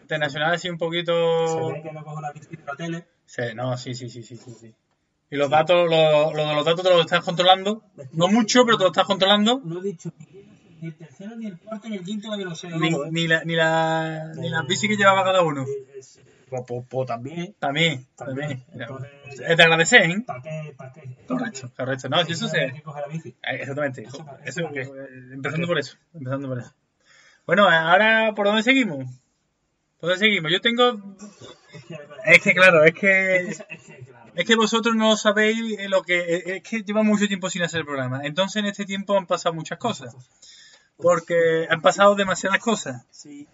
Internacional 0.03 0.55
así 0.55 0.69
un 0.69 0.77
Se 0.77 0.85
poquito... 0.85 1.73
ve 1.73 1.83
que 1.83 1.93
no 1.93 2.05
cojo 2.05 2.21
la 2.21 2.33
de 2.33 2.41
la 2.65 2.77
tele. 2.77 3.07
Sí, 3.27 3.43
no, 3.57 3.77
sí, 3.77 3.95
sí, 3.95 4.09
sí, 4.09 4.23
sí, 4.23 4.37
sí, 4.37 4.53
sí. 4.53 4.75
Y 5.31 5.37
los 5.37 5.49
datos, 5.49 5.89
lo, 5.89 6.33
lo 6.35 6.47
de 6.49 6.55
los 6.55 6.65
datos 6.65 6.83
te 6.83 6.91
los 6.91 7.01
estás 7.01 7.25
controlando. 7.25 7.83
No 8.13 8.29
mucho, 8.29 8.65
pero 8.65 8.77
te 8.79 8.85
los 8.85 8.91
estás 8.91 9.07
controlando. 9.07 9.61
No 9.65 9.79
he 9.81 9.83
dicho 9.83 10.13
ni, 10.19 10.43
ni 10.81 10.89
el 10.89 10.95
tercero, 10.97 11.37
ni 11.37 11.47
el 11.47 11.59
cuarto, 11.59 11.89
ni 11.89 11.97
el 11.97 12.03
quinto, 12.05 12.25
todavía 12.27 12.47
no 12.47 12.55
sé. 12.57 12.69
Ni, 12.71 12.91
ni, 13.11 13.29
la, 13.29 13.45
ni, 13.45 13.55
la, 13.55 14.33
ni 14.37 14.49
las 14.49 14.67
bici 14.67 14.89
que 14.89 14.97
llevaba 14.97 15.23
cada 15.25 15.43
uno. 15.43 15.65
Es- 15.97 16.21
Pues, 16.49 16.63
pues- 16.67 16.85
pues 16.89 17.07
también. 17.07 17.55
También, 17.61 18.09
También. 18.17 18.65
Es 19.29 19.57
de 19.57 19.63
agradecer, 19.63 20.03
¿eh? 20.11 20.21
¿Para 20.27 20.43
qué? 20.43 20.75
¿Para 20.77 20.93
qué? 20.93 21.17
Correcto, 21.29 21.71
correcto. 21.77 22.09
No, 22.09 22.25
si 22.25 22.33
eso 22.33 22.49
se... 22.49 22.57
la. 22.57 22.75
Eh, 22.75 23.35
Exactamente. 23.61 24.03
Eso 24.45 24.69
empezando 25.33 25.69
por 25.69 25.79
eso. 25.79 25.97
Empezando 26.13 26.49
por 26.49 26.59
eso. 26.59 26.75
Bueno, 27.47 27.69
ahora, 27.69 28.33
¿por 28.35 28.47
dónde 28.47 28.65
seguimos? 28.65 29.05
¿Por 30.01 30.11
dónde 30.11 30.25
seguimos? 30.27 30.51
Yo 30.51 30.61
tengo... 30.61 31.17
Es 32.25 32.41
que, 32.43 32.53
claro, 32.53 32.83
es 32.85 32.95
que... 32.95 33.55
es 34.35 34.45
que, 34.45 34.57
vosotros 34.57 34.95
no 34.97 35.17
sabéis 35.17 35.79
eh, 35.79 35.89
lo 35.89 36.03
que... 36.03 36.19
eh, 36.19 36.57
Es 36.57 36.63
que 36.63 36.83
lleva 36.83 37.03
mucho 37.03 37.27
tiempo 37.27 37.49
sin 37.51 37.63
hacer 37.63 37.81
el 37.81 37.87
programa. 37.87 38.21
Entonces, 38.25 38.57
en 38.57 38.67
este 38.67 38.85
tiempo 38.85 39.17
han 39.17 39.27
pasado 39.27 39.55
muchas 39.55 39.79
cosas. 39.79 40.15
Porque 40.97 41.67
han 41.71 41.81
pasado 41.81 42.15
demasiadas 42.15 42.59
cosas. 42.59 43.07
Sí. 43.11 43.49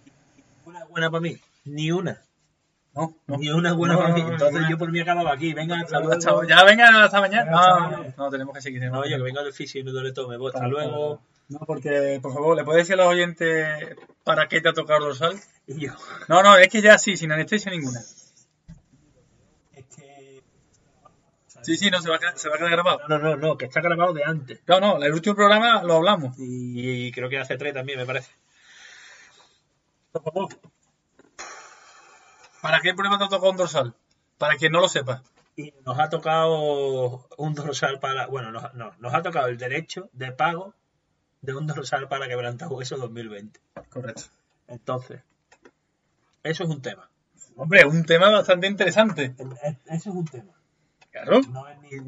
Una 0.64 0.85
buena 0.87 1.11
para 1.11 1.21
mí. 1.21 1.37
Ni 1.64 1.92
una. 1.92 2.23
No, 2.95 3.14
no. 3.26 3.37
Ni 3.37 3.50
una 3.50 3.73
buena 3.75 3.95
No, 3.95 4.00
para 4.00 4.14
mí. 4.14 4.21
no, 4.23 4.26
no, 4.28 4.33
Entonces 4.35 4.61
no. 4.62 4.71
yo 4.71 4.78
por 4.78 4.90
mí 4.90 5.00
acababa 5.00 5.33
aquí. 5.33 5.52
Venga, 5.52 5.76
hasta 5.80 6.00
luego. 6.00 6.18
Chao, 6.21 6.42
Ya 6.45 6.64
venga 6.64 7.04
hasta 7.04 7.21
mañana. 7.21 7.50
No, 7.50 7.90
no, 7.90 8.14
no, 8.16 8.30
tenemos 8.30 8.54
que 8.54 8.62
seguir. 8.62 8.83
No, 8.90 9.00
oye, 9.00 9.16
que 9.16 9.23
venga 9.23 9.42
del 9.42 9.52
fisio 9.52 9.80
y 9.80 9.85
me 9.85 9.90
duele 9.92 10.12
todo. 10.12 10.28
Me 10.28 10.37
voy. 10.38 10.50
Hasta 10.54 10.66
luego. 10.66 11.21
No, 11.49 11.61
porque, 11.61 12.18
por 12.21 12.33
favor, 12.35 12.56
¿le 12.56 12.64
puedes 12.64 12.83
decir 12.88 12.95
a 13.00 13.04
los 13.04 13.12
oyentes 13.12 13.97
para 14.25 14.49
qué 14.49 14.61
te 14.61 14.71
ha 14.71 14.73
tocado 14.73 14.99
el 14.99 15.04
dorsal? 15.04 15.38
Y 15.68 15.87
yo. 15.87 15.92
No, 16.28 16.42
no, 16.42 16.56
es 16.56 16.68
que 16.68 16.83
ya 16.83 16.99
sí, 16.99 17.16
sin 17.16 17.30
anestesia 17.30 17.71
ninguna. 17.71 18.00
Es 19.75 19.85
que. 19.95 20.42
Sí, 21.66 21.76
sí, 21.76 21.90
no, 21.90 22.00
se 22.00 22.08
va 22.08 22.14
a 22.14 22.18
quedar, 22.20 22.38
se 22.38 22.49
va 22.49 22.54
a 22.54 22.58
quedar 22.58 22.70
grabado. 22.70 23.00
No, 23.08 23.18
no, 23.18 23.37
no, 23.37 23.58
que 23.58 23.64
está 23.64 23.80
grabado 23.80 24.12
de 24.12 24.23
antes. 24.23 24.61
No, 24.68 24.78
no, 24.78 25.02
el 25.02 25.12
último 25.12 25.35
programa 25.35 25.82
lo 25.82 25.94
hablamos. 25.94 26.37
Y 26.38 27.11
creo 27.11 27.28
que 27.28 27.40
hace 27.40 27.58
tres 27.58 27.75
también, 27.75 27.99
me 27.99 28.06
parece. 28.06 28.30
¿Para 32.62 32.78
qué 32.80 32.94
prueba 32.94 33.18
te 33.18 33.25
tocado 33.25 33.50
un 33.50 33.56
dorsal? 33.56 33.96
Para 34.38 34.54
quien 34.54 34.70
no 34.70 34.80
lo 34.80 34.88
sepa. 34.88 35.25
Y 35.56 35.75
nos 35.85 35.99
ha 35.99 36.08
tocado 36.08 37.26
un 37.37 37.54
dorsal 37.54 37.99
para. 37.99 38.28
Bueno, 38.28 38.52
nos, 38.52 38.73
no, 38.75 38.94
nos 39.00 39.12
ha 39.12 39.23
tocado 39.23 39.49
el 39.49 39.58
derecho 39.58 40.08
de 40.12 40.30
pago 40.30 40.73
de 41.40 41.52
un 41.52 41.66
dorsal 41.66 42.06
para 42.06 42.28
quebrantar 42.28 42.68
hueso 42.68 42.96
2020. 42.96 43.58
Correcto. 43.90 44.23
Entonces, 44.68 45.20
eso 46.44 46.62
es 46.62 46.70
un 46.70 46.80
tema. 46.80 47.11
Hombre, 47.56 47.85
un 47.87 48.04
tema 48.04 48.30
bastante 48.30 48.68
interesante. 48.68 49.35
Eso 49.87 50.11
es 50.11 50.14
un 50.14 50.26
tema. 50.26 50.52
Claro. 51.23 51.40
No 51.50 51.64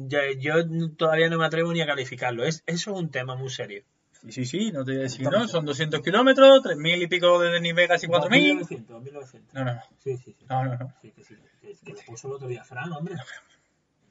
yo, 0.07 0.19
yo 0.37 0.89
todavía 0.95 1.29
no 1.29 1.37
me 1.39 1.45
atrevo 1.45 1.73
ni 1.73 1.81
a 1.81 1.87
calificarlo. 1.87 2.43
Es, 2.43 2.63
eso 2.67 2.91
es 2.91 2.97
un 2.99 3.09
tema 3.09 3.35
muy 3.35 3.49
serio. 3.49 3.83
Sí, 4.21 4.31
sí, 4.31 4.45
sí, 4.45 4.71
no 4.71 4.83
te 4.85 4.91
voy 4.91 4.99
a 4.99 5.03
decir, 5.03 5.27
¿no? 5.29 5.47
Son 5.47 5.65
200 5.65 6.01
kilómetros, 6.01 6.61
3.000 6.61 7.03
y 7.03 7.07
pico 7.07 7.39
desde 7.39 7.61
Nivel, 7.61 7.87
casi 7.87 8.05
4.000. 8.07 8.59
2900, 8.59 8.87
2900. 8.87 9.53
No, 9.53 9.63
no, 9.65 9.73
no. 9.73 9.81
Sí, 10.03 10.17
sí, 10.17 10.35
sí. 10.37 10.45
No, 10.49 10.65
no, 10.65 10.77
no. 10.77 10.93
Sí, 11.01 11.11
que 11.11 11.23
sí. 11.23 11.35
Que, 11.61 11.73
que 11.85 11.93
lo 11.93 11.99
puso 12.05 12.27
el 12.27 12.33
otro 12.33 12.47
día 12.47 12.63
Fran, 12.63 12.91
hombre. 12.91 13.15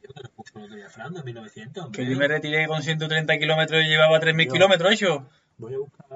Yo 0.02 0.14
que 0.14 0.22
lo 0.22 0.30
puso 0.30 0.58
el 0.58 0.64
otro 0.64 0.76
día 0.76 0.88
Fernando 0.88 1.18
en 1.20 1.24
1900. 1.26 1.72
Que 1.92 2.00
hombre. 2.00 2.12
yo 2.14 2.18
me 2.18 2.28
retiré 2.28 2.66
con 2.66 2.82
130 2.82 3.38
kilómetros 3.38 3.84
y 3.84 3.88
llevaba 3.88 4.18
3.000 4.18 4.46
Yo- 4.46 4.52
kilómetros 4.52 4.92
hecho. 4.92 5.28
Voy 5.58 5.74
a 5.74 5.78
buscar, 5.78 6.08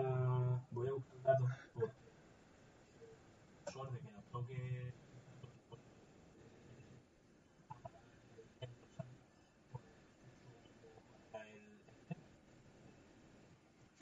voy 0.70 0.88
a 0.88 0.92
buscar 0.92 1.22
datos. 1.22 1.50
porque 1.74 1.92
suerte 3.72 3.98
que 4.00 4.10
nos 4.12 4.24
toque. 4.32 4.92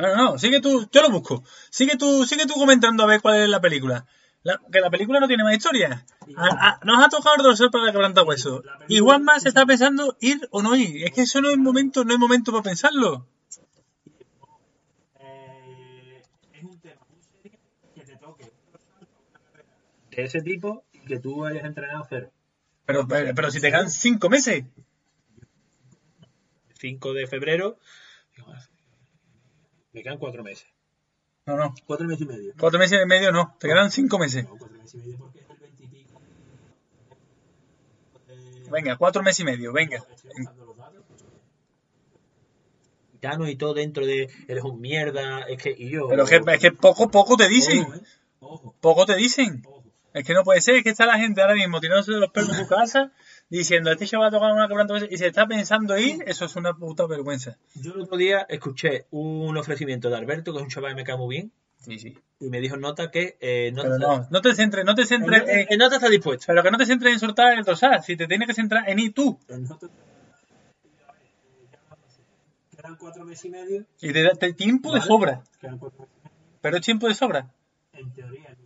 No, 0.00 0.16
no, 0.16 0.24
no, 0.32 0.38
sigue 0.38 0.60
tú, 0.60 0.88
yo 0.90 1.02
lo 1.02 1.10
busco. 1.10 1.44
Sigue 1.70 1.96
tú, 1.96 2.24
sigue 2.24 2.46
tú 2.46 2.54
comentando 2.54 3.02
a 3.02 3.06
ver 3.06 3.20
cuál 3.20 3.42
es 3.42 3.48
la 3.48 3.60
película. 3.60 4.06
La- 4.42 4.58
que 4.72 4.80
la 4.80 4.88
película 4.90 5.20
no 5.20 5.28
tiene 5.28 5.44
más 5.44 5.54
historia. 5.54 6.04
A- 6.36 6.68
a- 6.68 6.80
nos 6.84 7.04
ha 7.04 7.08
tocado 7.08 7.36
el 7.36 7.42
dorsal 7.42 7.70
para 7.70 7.92
quebrantar 7.92 8.24
hueso. 8.26 8.62
Y 8.88 8.98
Juanma 9.00 9.38
se 9.38 9.48
está 9.48 9.66
pensando 9.66 10.16
ir 10.20 10.48
o 10.50 10.62
no 10.62 10.74
ir. 10.76 11.04
Es 11.04 11.12
que 11.12 11.22
eso 11.22 11.40
no 11.42 11.50
es 11.50 11.58
momento, 11.58 12.04
no 12.04 12.12
es 12.14 12.18
momento 12.18 12.50
para 12.50 12.62
pensarlo. 12.62 13.26
Eh, 15.18 16.22
es 16.54 16.62
un 16.64 16.80
tema 16.80 17.00
que 17.94 18.00
te 18.02 18.16
toque 18.16 18.52
de 20.10 20.22
ese 20.24 20.40
tipo 20.40 20.84
y 20.92 21.00
que 21.00 21.18
tú 21.18 21.44
hayas 21.44 21.64
entrenado 21.64 22.06
cero. 22.08 22.30
Pero, 22.86 23.06
pero, 23.06 23.34
pero 23.34 23.50
si 23.50 23.60
te 23.60 23.68
quedan 23.70 23.90
cinco 23.90 24.28
meses. 24.30 24.64
5 26.80 27.12
de 27.12 27.26
febrero. 27.26 27.78
Me 29.92 30.02
quedan 30.02 30.18
cuatro 30.18 30.42
meses. 30.42 30.66
No, 31.46 31.56
no. 31.56 31.74
Cuatro 31.86 32.06
meses 32.06 32.22
y 32.22 32.26
medio. 32.26 32.52
Cuatro 32.58 32.78
meses 32.78 33.00
y 33.02 33.06
medio 33.06 33.32
no. 33.32 33.56
Te 33.58 33.68
quedan 33.68 33.90
cinco 33.90 34.18
meses. 34.18 34.44
No, 34.44 34.56
cuatro 34.56 34.78
meses 34.78 34.94
y 34.94 34.98
medio 34.98 35.18
porque 35.18 35.40
es 35.40 35.50
el 35.50 35.56
20 35.56 35.82
y 35.82 35.86
pico. 35.88 36.22
Eh, 38.28 38.64
Venga, 38.70 38.96
cuatro 38.96 39.22
meses 39.22 39.40
y 39.40 39.44
medio, 39.44 39.72
venga. 39.72 40.04
Gano 43.20 43.48
y 43.48 43.56
todo 43.56 43.74
dentro 43.74 44.06
de 44.06 44.30
eres 44.48 44.64
un 44.64 44.80
mierda, 44.80 45.40
es 45.42 45.62
que 45.62 45.74
y 45.76 45.90
yo. 45.90 46.08
Pero 46.08 46.22
es 46.22 46.30
que, 46.30 46.40
es 46.52 46.60
que 46.60 46.72
poco, 46.72 47.10
poco 47.10 47.36
te 47.36 47.48
dicen. 47.48 47.82
Ojo, 47.82 47.94
eh, 47.94 48.00
ojo, 48.40 48.76
Poco 48.80 49.06
te 49.06 49.16
dicen. 49.16 49.62
ojo. 49.66 49.84
Es 50.14 50.24
que 50.24 50.34
no 50.34 50.42
puede 50.42 50.60
ser, 50.60 50.76
es 50.76 50.82
que 50.82 50.90
está 50.90 51.06
la 51.06 51.18
gente 51.18 51.40
ahora 51.40 51.54
mismo 51.54 51.80
tirándose 51.80 52.12
de 52.12 52.18
los 52.18 52.30
pelos 52.30 52.50
en 52.50 52.56
su 52.64 52.68
casa 52.68 53.12
diciendo 53.50 53.90
este 53.90 54.06
chaval 54.06 54.26
va 54.26 54.28
a 54.28 54.30
tocar 54.40 54.52
una 54.52 54.68
quebranta 54.68 54.94
y 55.10 55.16
se 55.18 55.26
está 55.26 55.46
pensando 55.46 55.98
ir, 55.98 56.22
eso 56.26 56.44
es 56.46 56.56
una 56.56 56.72
puta 56.74 57.06
vergüenza. 57.06 57.58
Yo 57.74 57.92
el 57.94 58.00
otro 58.02 58.16
día 58.16 58.46
escuché 58.48 59.06
un 59.10 59.56
ofrecimiento 59.56 60.08
de 60.08 60.16
Alberto, 60.16 60.52
que 60.52 60.58
es 60.58 60.62
un 60.64 60.70
chaval 60.70 60.92
que 60.92 60.96
me 60.96 61.04
cae 61.04 61.16
muy 61.16 61.36
bien, 61.36 61.52
Sí, 61.78 61.98
sí. 61.98 62.16
y 62.40 62.48
me 62.48 62.60
dijo 62.60 62.76
nota 62.76 63.10
que 63.10 63.36
eh, 63.40 63.72
no, 63.74 63.82
Pero 63.82 63.94
está- 63.96 64.06
no, 64.06 64.28
no 64.30 64.40
te 64.40 64.54
centres, 64.54 64.84
no 64.84 64.94
te 64.94 65.04
centres 65.06 65.42
en, 65.42 65.48
en, 65.60 65.66
en 65.70 65.78
nota 65.78 65.96
está 65.96 66.08
dispuesto. 66.08 66.44
pero 66.46 66.62
que 66.62 66.70
no 66.70 66.78
te 66.78 66.86
centres 66.86 67.12
en 67.12 67.18
soltar 67.20 67.58
el 67.58 67.64
dorsal, 67.64 68.02
si 68.04 68.16
te 68.16 68.26
tienes 68.26 68.46
que 68.48 68.54
centrar 68.54 68.88
en 68.88 68.98
ir 68.98 69.12
tú. 69.14 69.38
Quedan 72.76 72.96
cuatro 72.96 73.24
meses 73.24 73.44
y 73.44 73.50
medio. 73.50 73.84
Y 74.00 74.12
te 74.12 74.22
da 74.22 74.30
te- 74.30 74.52
tiempo 74.54 74.92
de 74.92 75.00
sobra, 75.02 75.42
Quedan 75.60 75.78
cuatro 75.78 76.00
meses 76.00 76.16
y 76.16 76.24
medio. 76.24 76.58
pero 76.62 76.76
es 76.78 76.82
tiempo 76.84 77.08
de 77.08 77.14
sobra. 77.14 77.50
En 77.92 78.12
teoría, 78.14 78.56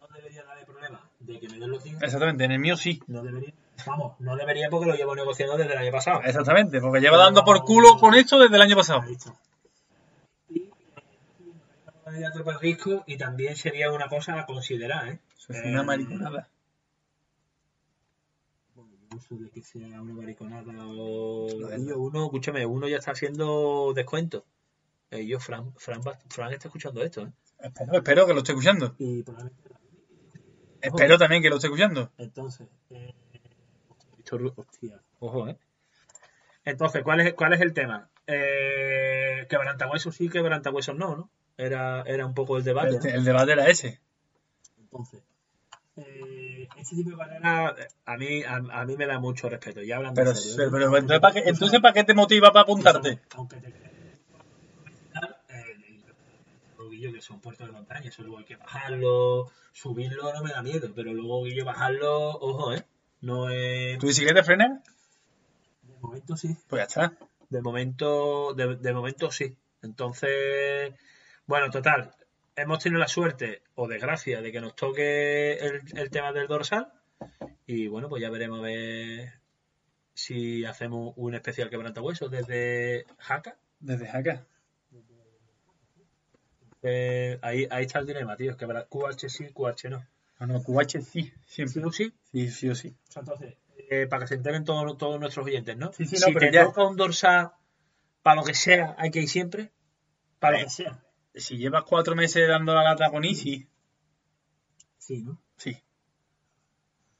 no 0.00 0.08
debería 0.14 0.42
darle 0.44 0.64
problema 0.66 1.08
de 1.20 1.38
que 1.40 1.48
me 1.48 1.58
den 1.58 1.70
los 1.70 1.84
días. 1.84 2.02
Exactamente, 2.02 2.44
en 2.44 2.52
el 2.52 2.58
mío 2.58 2.76
sí. 2.76 3.00
No 3.06 3.22
debería. 3.22 3.54
Vamos, 3.86 4.20
no 4.20 4.36
debería 4.36 4.68
porque 4.70 4.86
lo 4.86 4.94
llevo 4.94 5.14
negociando 5.14 5.56
desde 5.56 5.72
el 5.72 5.78
año 5.78 5.92
pasado. 5.92 6.22
Exactamente, 6.24 6.80
porque 6.80 7.00
lleva 7.00 7.16
dando 7.16 7.44
por 7.44 7.64
culo 7.64 7.98
con 7.98 8.14
esto 8.14 8.38
desde 8.38 8.56
el 8.56 8.62
año 8.62 8.76
pasado. 8.76 9.02
Y 13.06 13.16
también 13.16 13.56
sería 13.56 13.90
una 13.90 14.08
cosa 14.08 14.38
a 14.38 14.46
considerar, 14.46 15.08
¿eh? 15.08 15.18
Eso 15.36 15.52
es 15.52 15.64
una 15.64 15.82
mariconada. 15.82 16.48
Bueno, 18.74 18.92
eso 19.16 19.36
de 19.36 19.50
que 19.50 19.62
sea 19.62 20.00
una 20.00 20.14
mariconada 20.14 20.72
o... 20.86 21.48
Yo, 21.48 21.98
uno, 21.98 22.24
escúchame, 22.24 22.66
uno 22.66 22.86
ya 22.88 22.98
está 22.98 23.12
haciendo 23.12 23.92
descuento. 23.94 24.44
Eh, 25.10 25.26
yo, 25.26 25.40
Fran, 25.40 25.72
Fran, 25.76 26.02
Fran 26.28 26.52
está 26.52 26.68
escuchando 26.68 27.02
esto, 27.02 27.22
¿eh? 27.22 27.32
Espero, 27.58 27.92
espero 27.94 28.26
que 28.26 28.32
lo 28.34 28.38
esté 28.38 28.52
escuchando. 28.52 28.94
Y 28.98 29.22
probablemente... 29.22 29.70
Espero 30.80 31.16
también 31.16 31.42
que 31.42 31.48
lo 31.48 31.56
esté 31.56 31.68
escuchando. 31.68 32.10
Entonces, 32.18 32.66
eh, 32.90 33.14
Hostia, 34.56 35.00
ojo, 35.20 35.48
¿eh? 35.48 35.56
Entonces, 36.64 37.02
¿cuál 37.02 37.20
es, 37.20 37.34
cuál 37.34 37.52
es 37.52 37.60
el 37.60 37.72
tema? 37.72 38.08
Eh, 38.26 39.46
quebrantahuesos 39.48 40.14
sí, 40.14 40.28
quebrantahuesos 40.28 40.96
no, 40.96 41.16
¿no? 41.16 41.30
Era, 41.56 42.02
era 42.02 42.24
un 42.24 42.34
poco 42.34 42.56
el 42.56 42.64
debate. 42.64 42.96
El, 42.96 42.98
¿no? 42.98 43.10
el 43.10 43.24
debate 43.24 43.52
era 43.52 43.68
ese. 43.68 44.00
Entonces, 44.78 45.22
eh, 45.96 46.68
este 46.76 46.96
tipo 46.96 47.10
de 47.10 47.16
carrera 47.16 47.74
a 48.06 48.16
mí, 48.16 48.42
a, 48.44 48.54
a 48.54 48.84
mí 48.84 48.96
me 48.96 49.06
da 49.06 49.18
mucho 49.18 49.48
respeto. 49.48 49.82
Ya 49.82 49.96
hablando 49.96 50.20
Pero, 50.20 50.34
serio, 50.34 50.70
pero, 50.70 50.86
¿eh? 50.86 50.88
pero, 50.88 50.98
entonces, 50.98 51.20
¿para 51.20 51.34
qué, 51.34 51.48
entonces, 51.48 51.80
¿para 51.80 51.94
qué 51.94 52.04
te 52.04 52.14
motiva 52.14 52.52
para 52.52 52.62
apuntarte? 52.62 53.20
Aunque 53.34 53.56
te 53.56 53.68
eh, 53.68 53.72
que 57.12 57.20
son 57.20 57.40
puertos 57.40 57.66
de 57.66 57.72
montaña, 57.72 58.08
eso 58.08 58.22
luego 58.22 58.38
hay 58.38 58.44
que 58.44 58.56
bajarlo, 58.56 59.50
subirlo 59.72 60.32
no 60.32 60.42
me 60.42 60.52
da 60.52 60.62
miedo, 60.62 60.90
pero 60.94 61.12
luego 61.12 61.44
guillo 61.44 61.64
bajarlo, 61.64 62.30
ojo, 62.30 62.72
¿eh? 62.72 62.84
No 63.22 63.48
es... 63.50 63.98
¿Tu 63.98 64.06
bicicleta 64.06 64.44
frena? 64.44 64.82
De 65.82 65.94
momento 66.00 66.36
sí. 66.36 66.56
Pues 66.68 66.80
ya 66.80 66.84
está. 66.84 67.16
De 67.48 67.62
momento, 67.62 68.52
de, 68.54 68.76
de 68.76 68.92
momento 68.92 69.30
sí. 69.30 69.56
Entonces, 69.82 70.92
bueno, 71.46 71.70
total, 71.70 72.14
hemos 72.56 72.78
tenido 72.82 73.00
la 73.00 73.08
suerte 73.08 73.62
o 73.74 73.88
desgracia 73.88 74.40
de 74.40 74.52
que 74.52 74.60
nos 74.60 74.76
toque 74.76 75.54
el, 75.54 75.82
el 75.94 76.10
tema 76.10 76.32
del 76.32 76.46
dorsal 76.46 76.92
y 77.66 77.88
bueno, 77.88 78.08
pues 78.08 78.22
ya 78.22 78.30
veremos 78.30 78.60
a 78.60 78.62
ver 78.62 79.32
si 80.14 80.64
hacemos 80.64 81.14
un 81.16 81.34
especial 81.34 81.70
quebrantahuesos 81.70 82.30
desde 82.30 83.06
Jaca. 83.18 83.56
Desde 83.80 84.08
acá. 84.08 84.44
Eh, 86.82 87.38
ahí, 87.42 87.66
ahí 87.70 87.84
está 87.84 88.00
el 88.00 88.06
dilema, 88.06 88.36
tío, 88.36 88.56
que 88.56 88.66
QH 88.66 89.28
sí, 89.28 89.48
QH 89.52 89.88
no. 89.88 90.04
No, 90.40 90.46
no, 90.46 90.62
QH 90.62 91.00
sí, 91.02 91.02
¿Sí 91.12 91.32
siempre. 91.46 91.84
o 91.84 91.92
sí? 91.92 92.12
Sí, 92.32 92.50
sí 92.50 92.68
o 92.68 92.74
sí. 92.74 92.96
O 93.08 93.12
sea, 93.12 93.20
entonces, 93.20 93.56
eh, 93.90 94.06
para 94.08 94.22
que 94.22 94.28
se 94.28 94.34
enteren 94.34 94.64
todos, 94.64 94.96
todos 94.98 95.20
nuestros 95.20 95.46
oyentes, 95.46 95.76
¿no? 95.76 95.92
Sí, 95.92 96.06
sí, 96.06 96.16
no, 96.20 96.26
si 96.26 96.32
pero 96.32 96.46
te 96.50 96.52
ya- 96.56 96.64
toca 96.64 96.84
un 96.86 96.96
dorsal, 96.96 97.52
para 98.22 98.36
lo 98.36 98.44
que 98.44 98.54
sea, 98.54 98.94
hay 98.98 99.10
que 99.10 99.20
ir 99.20 99.28
siempre. 99.28 99.72
Para 100.38 100.58
lo 100.58 100.64
que 100.64 100.70
sea. 100.70 101.04
Si 101.34 101.56
llevas 101.56 101.84
cuatro 101.84 102.14
meses 102.14 102.46
dando 102.48 102.74
la 102.74 102.82
lata 102.84 103.10
con 103.10 103.24
Easy, 103.24 103.66
Sí, 104.98 105.22
¿no? 105.22 105.40
sí. 105.56 105.76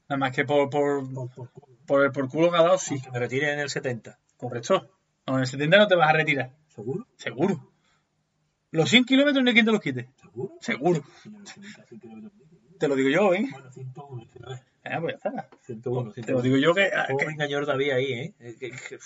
Nada 0.08 0.18
más 0.18 0.34
que 0.34 0.44
por, 0.44 0.68
por, 0.70 1.12
Por, 1.12 1.30
por 1.34 1.50
culo. 1.50 1.76
por 1.86 2.04
el 2.04 2.12
por 2.12 2.28
culo 2.28 2.50
que 2.50 2.56
ha 2.58 2.62
dado, 2.62 2.78
sí. 2.78 3.00
Que 3.00 3.10
me 3.10 3.18
retire 3.18 3.52
en 3.52 3.58
el 3.60 3.70
70. 3.70 4.18
Correcto. 4.36 4.90
No, 5.26 5.34
en 5.34 5.40
el 5.40 5.46
70 5.46 5.78
no 5.78 5.88
te 5.88 5.94
vas 5.94 6.08
a 6.08 6.12
retirar. 6.12 6.52
¿Seguro? 6.68 7.06
Seguro. 7.16 7.70
Los 8.70 8.88
100 8.90 9.04
kilómetros 9.04 9.42
no 9.42 9.48
hay 9.50 9.54
quien 9.54 9.66
te 9.66 9.72
los 9.72 9.80
quite. 9.80 10.10
¿Seguro? 10.16 10.56
Seguro. 10.60 11.02
Te 12.78 12.88
lo 12.88 12.94
digo 12.96 13.08
yo, 13.10 13.34
¿eh? 13.34 13.46
Bueno, 13.50 13.70
101, 13.72 14.30
que 14.32 14.40
no 14.40 14.52
es. 14.52 14.60
Ah, 14.84 15.00
pues 15.00 15.16
ya 15.22 15.30
está. 15.30 15.48
101, 15.62 16.12
Te 16.12 16.32
lo 16.32 16.42
digo 16.42 16.56
yo 16.56 16.74
que... 16.74 16.90
¿Cómo 17.06 17.18
que- 17.18 17.26
me 17.26 17.32
engañó 17.32 17.64
David 17.64 17.90
ahí, 17.90 18.12
eh? 18.12 18.34
Eh, 18.40 18.56
que- 18.58 18.70
que- 18.70 18.98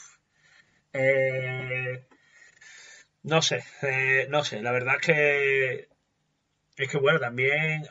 eh, 0.92 2.06
no 3.22 3.42
sé, 3.42 3.62
eh, 3.82 4.26
no 4.30 4.44
sé, 4.44 4.62
la 4.62 4.72
verdad 4.72 4.96
es 5.00 5.06
que 5.06 5.88
es 6.76 6.88
que 6.90 6.98
bueno, 6.98 7.18
también 7.18 7.86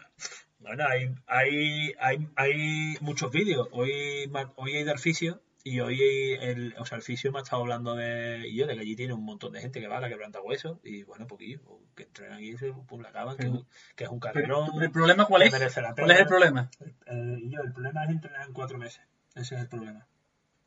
bueno, 0.60 0.86
hay, 0.88 1.14
hay, 1.28 1.94
hay, 2.00 2.28
hay 2.36 2.96
muchos 3.02 3.32
vídeos. 3.32 3.68
Hoy, 3.72 4.32
hoy 4.56 4.76
hay 4.78 4.84
del 4.84 4.98
fisio 5.00 5.42
y 5.68 5.80
hoy 5.80 6.00
el, 6.42 6.76
o 6.78 6.86
sea, 6.86 6.98
el 7.00 7.02
fisio 7.02 7.32
me 7.32 7.40
ha 7.40 7.42
estado 7.42 7.64
hablando 7.64 7.96
de, 7.96 8.48
y 8.48 8.56
yo, 8.56 8.68
de 8.68 8.76
que 8.76 8.82
allí 8.82 8.96
tiene 8.96 9.16
un 9.16 9.26
montón 9.26 9.52
de 9.52 9.62
gente 9.62 9.82
que 9.82 9.88
va 9.88 9.98
a 9.98 10.00
la 10.00 10.10
quebranta 10.10 10.40
huesos 10.40 10.78
y 10.84 11.02
bueno, 11.02 11.26
poquillo, 11.26 11.60
que 11.96 12.04
entrenan 12.04 12.44
y 12.44 12.56
se 12.56 12.72
pum, 12.72 13.02
la 13.02 13.10
acaban, 13.10 13.36
que, 13.36 13.52
que 13.96 14.04
es 14.04 14.10
un 14.12 14.20
carrerón. 14.20 14.70
¿El 14.80 14.92
problema 14.92 15.26
cuál 15.26 15.42
es? 15.42 15.50
¿Cuál 15.50 16.12
es 16.12 16.20
el 16.20 16.28
problema? 16.28 16.70
Y 17.08 17.50
yo, 17.50 17.62
el 17.64 17.74
problema 17.74 18.04
es 18.04 18.12
entrenar 18.12 18.46
en 18.46 18.54
cuatro 18.54 18.78
meses. 18.78 19.02
Ese 19.34 19.56
es 19.56 19.62
el 19.62 19.68
problema. 19.68 20.08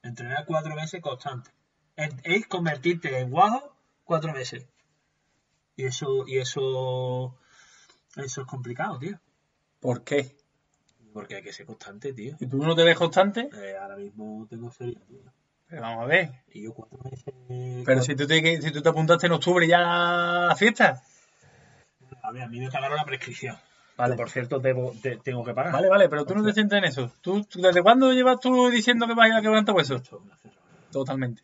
Entrenar 0.02 0.44
cuatro 0.46 0.74
meses 0.74 1.00
constante. 1.00 1.52
Es, 1.94 2.10
es 2.24 2.48
convertirte 2.48 3.20
en 3.20 3.30
guajo 3.30 3.76
cuatro 4.02 4.32
meses. 4.32 4.66
Y 5.76 5.84
eso, 5.84 6.26
y 6.26 6.38
eso, 6.38 7.38
eso 8.16 8.40
es 8.40 8.46
complicado, 8.48 8.98
tío. 8.98 9.20
¿Por 9.78 10.02
qué? 10.02 10.36
Porque 11.12 11.36
hay 11.36 11.42
que 11.42 11.52
ser 11.52 11.66
constante, 11.66 12.12
tío. 12.12 12.36
Si 12.38 12.46
tú 12.46 12.58
no 12.58 12.74
te 12.76 12.84
ves 12.84 12.96
constante, 12.96 13.48
Eh, 13.52 13.76
ahora 13.80 13.96
mismo 13.96 14.46
tengo 14.48 14.70
serio, 14.70 14.98
tío. 15.08 15.18
pues 15.68 15.80
vamos 15.80 16.04
a 16.04 16.06
ver. 16.06 16.30
Y 16.52 16.62
yo 16.62 16.72
cuatro 16.74 16.98
meses. 17.02 17.24
Pero 17.24 17.84
cuatro- 17.84 18.02
si 18.02 18.14
tú, 18.14 18.26
te, 18.26 18.62
si 18.62 18.70
tú 18.70 18.82
te 18.82 18.88
apuntaste 18.88 19.26
en 19.26 19.32
octubre 19.32 19.66
ya 19.66 20.44
a 20.44 20.46
la 20.48 20.56
fiesta. 20.56 21.02
A 22.22 22.32
ver, 22.32 22.42
a 22.42 22.48
mí 22.48 22.60
me 22.60 22.70
pagaron 22.70 22.96
la 22.96 23.04
prescripción. 23.04 23.56
Vale. 23.96 24.14
Por 24.16 24.30
cierto, 24.30 24.60
debo, 24.60 24.92
te- 25.02 25.16
tengo 25.16 25.44
que 25.44 25.52
pagar. 25.54 25.72
Vale, 25.72 25.88
vale, 25.88 26.08
pero 26.08 26.24
tú 26.24 26.34
no 26.34 26.44
te 26.44 26.52
sientes 26.52 26.78
en 26.78 26.84
eso. 26.84 27.10
¿Tú, 27.20 27.42
tú- 27.44 27.60
¿Desde 27.60 27.82
cuándo 27.82 28.12
llevas 28.12 28.38
tú 28.38 28.68
diciendo 28.70 29.06
que 29.08 29.14
vas 29.14 29.24
a 29.26 29.28
ir 29.28 29.34
a 29.34 29.42
quebrantar 29.42 29.74
huesos? 29.74 30.02
Totalmente. 30.92 31.42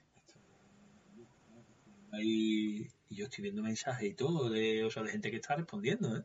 Ahí- 2.12 2.88
y 3.10 3.16
yo 3.16 3.24
estoy 3.24 3.42
viendo 3.42 3.62
mensajes 3.62 4.08
y 4.10 4.14
todo, 4.14 4.48
de, 4.50 4.84
o 4.84 4.90
sea, 4.90 5.02
de 5.02 5.10
gente 5.10 5.30
que 5.30 5.36
está 5.36 5.56
respondiendo, 5.56 6.16
¿eh? 6.16 6.22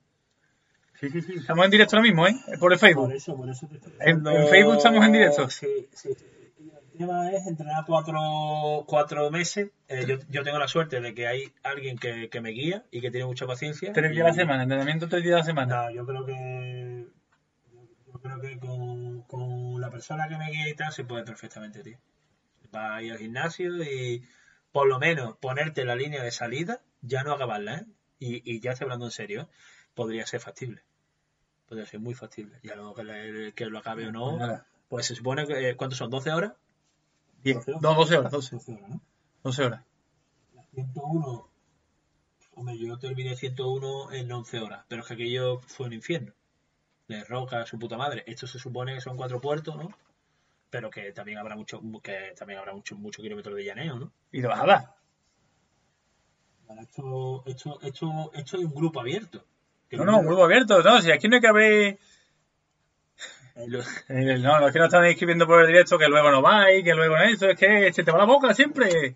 Sí, 1.00 1.10
sí, 1.10 1.22
sí. 1.22 1.34
Estamos 1.38 1.66
en 1.66 1.72
directo 1.72 1.96
ahora 1.96 2.08
mismo, 2.08 2.28
¿eh? 2.28 2.36
Por 2.60 2.74
el 2.74 2.80
Facebook. 2.80 3.06
Por 3.08 3.16
eso, 3.16 3.36
por 3.38 3.50
eso 3.50 3.68
te 3.68 3.76
estoy 3.78 3.94
En- 4.00 4.28
en 4.28 4.48
Facebook 4.48 4.76
estamos 4.78 5.06
en 5.06 5.12
directo. 5.14 5.50
Sí, 5.50 5.68
el 6.04 6.98
tema 6.98 7.32
es 7.32 7.48
entrenar 7.48 7.86
cuatro, 7.88 8.84
cuatro 8.86 9.32
meses. 9.32 9.72
Eh, 9.88 10.06
yo, 10.06 10.18
yo 10.28 10.44
tengo 10.44 10.60
la 10.60 10.68
suerte 10.68 11.00
de 11.00 11.14
que 11.14 11.28
hay 11.28 11.54
alguien 11.64 11.98
que, 11.98 12.30
que 12.30 12.42
me 12.42 12.50
guía 12.50 12.84
y 12.92 13.00
que 13.00 13.12
tiene 13.12 13.26
mucha 13.26 13.48
paciencia. 13.48 13.94
Tres 13.94 14.12
días 14.12 14.26
a 14.26 14.30
la 14.30 14.34
semana, 14.36 14.64
entrenamiento 14.64 15.08
tres 15.08 15.24
días 15.24 15.36
a 15.36 15.40
la 15.40 15.46
semana. 15.46 15.84
No, 15.86 15.92
yo 15.92 16.06
creo 16.06 16.26
que. 16.26 17.08
Yo 18.08 18.20
creo 18.22 18.42
que 18.42 18.60
con, 18.60 19.22
con 19.24 19.80
la 19.80 19.90
persona 19.90 20.28
que 20.28 20.38
me 20.38 20.52
guía 20.52 20.68
y 20.68 20.74
tal 20.74 20.92
se 20.92 21.06
puede 21.06 21.24
perfectamente, 21.24 21.82
tío. 21.84 21.98
Va 22.76 22.98
a 22.98 23.02
ir 23.02 23.14
al 23.14 23.18
gimnasio 23.20 23.82
y 23.84 24.24
por 24.74 24.88
lo 24.90 25.00
menos 25.00 25.38
ponerte 25.38 25.86
la 25.86 25.96
línea 25.96 26.22
de 26.22 26.32
salida, 26.32 26.82
ya 27.02 27.24
no 27.24 27.32
acabarla, 27.32 27.76
¿eh? 27.78 27.86
Y, 28.20 28.52
y 28.52 28.60
ya 28.60 28.72
estoy 28.74 28.86
hablando 28.86 29.06
en 29.06 29.12
serio, 29.12 29.42
¿eh? 29.44 29.48
podría 29.94 30.26
ser 30.26 30.42
factible. 30.42 30.82
Podría 31.70 31.86
ser 31.86 32.00
muy 32.00 32.14
factible. 32.16 32.60
Ya 32.64 32.76
luego 32.76 32.96
que, 32.96 33.04
le- 33.04 33.54
que 33.54 33.66
lo 33.68 33.78
acabe 33.80 34.08
o 34.08 34.12
no, 34.12 34.38
Nada. 34.38 34.66
pues 34.90 35.06
se 35.06 35.16
supone 35.16 35.46
que. 35.48 35.70
eh, 35.70 35.76
¿Cuántos 35.78 35.98
son? 36.00 36.12
¿12 36.12 36.32
horas? 36.36 36.54
Diez. 37.44 37.58
¿Doce 37.58 37.72
horas? 37.72 37.82
No, 37.84 37.94
12 37.96 38.18
horas, 38.18 38.32
12, 38.32 38.56
12 38.56 38.72
horas, 38.74 38.90
¿no? 38.90 39.02
12 39.44 39.64
horas. 39.64 39.84
101. 40.74 41.50
Hombre, 42.56 42.78
yo 42.78 42.98
terminé 42.98 43.36
101 43.36 44.12
en 44.12 44.32
11 44.32 44.60
horas, 44.60 44.84
pero 44.90 45.02
es 45.04 45.08
que 45.08 45.14
aquello 45.14 45.60
fue 45.62 45.86
un 45.88 45.94
infierno. 45.94 46.34
De 47.08 47.24
roca, 47.24 47.66
su 47.66 47.80
puta 47.80 47.98
madre. 47.98 48.24
Esto 48.28 48.46
se 48.48 48.60
supone 48.60 48.94
que 48.96 49.02
son 49.02 49.16
cuatro 49.16 49.40
puertos, 49.40 49.76
¿no? 49.78 49.90
Pero 50.70 50.90
que 50.92 51.12
también 51.12 51.38
habrá 51.40 51.56
mucho, 51.56 51.82
que 52.04 52.34
también 52.38 52.60
habrá 52.60 52.74
mucho, 52.74 52.96
mucho 52.96 53.22
kilómetros 53.22 53.56
de 53.56 53.64
llaneo, 53.66 53.98
¿no? 53.98 54.12
Y 54.32 54.42
de 54.42 54.48
bajada. 54.48 54.96
Esto, 56.82 57.44
esto, 57.48 57.80
esto, 57.82 58.32
esto 58.34 58.58
es 58.58 58.64
un 58.66 58.74
grupo 58.76 59.00
abierto. 59.00 59.44
No, 59.92 60.06
no, 60.06 60.22
grupo 60.22 60.44
abierto. 60.46 60.82
No, 60.84 61.02
si 61.02 61.12
aquí 61.12 61.28
no 61.28 61.36
hay 61.38 61.42
que 61.42 61.48
eh, 61.48 61.98
Eh, 63.56 64.38
No, 64.40 64.60
los 64.60 64.72
que 64.72 64.80
no 64.80 64.86
están 64.86 65.06
escribiendo 65.06 65.48
por 65.48 65.62
el 65.62 65.68
directo 65.68 65.98
que 65.98 66.08
luego 66.08 66.32
no 66.32 66.42
vais, 66.42 66.84
que 66.84 66.94
luego 66.94 67.18
no 67.18 67.24
eso, 67.24 67.48
es 67.50 67.58
que 67.58 67.92
se 67.94 68.04
te 68.04 68.12
va 68.12 68.20
la 68.20 68.26
boca 68.26 68.54
siempre. 68.54 69.16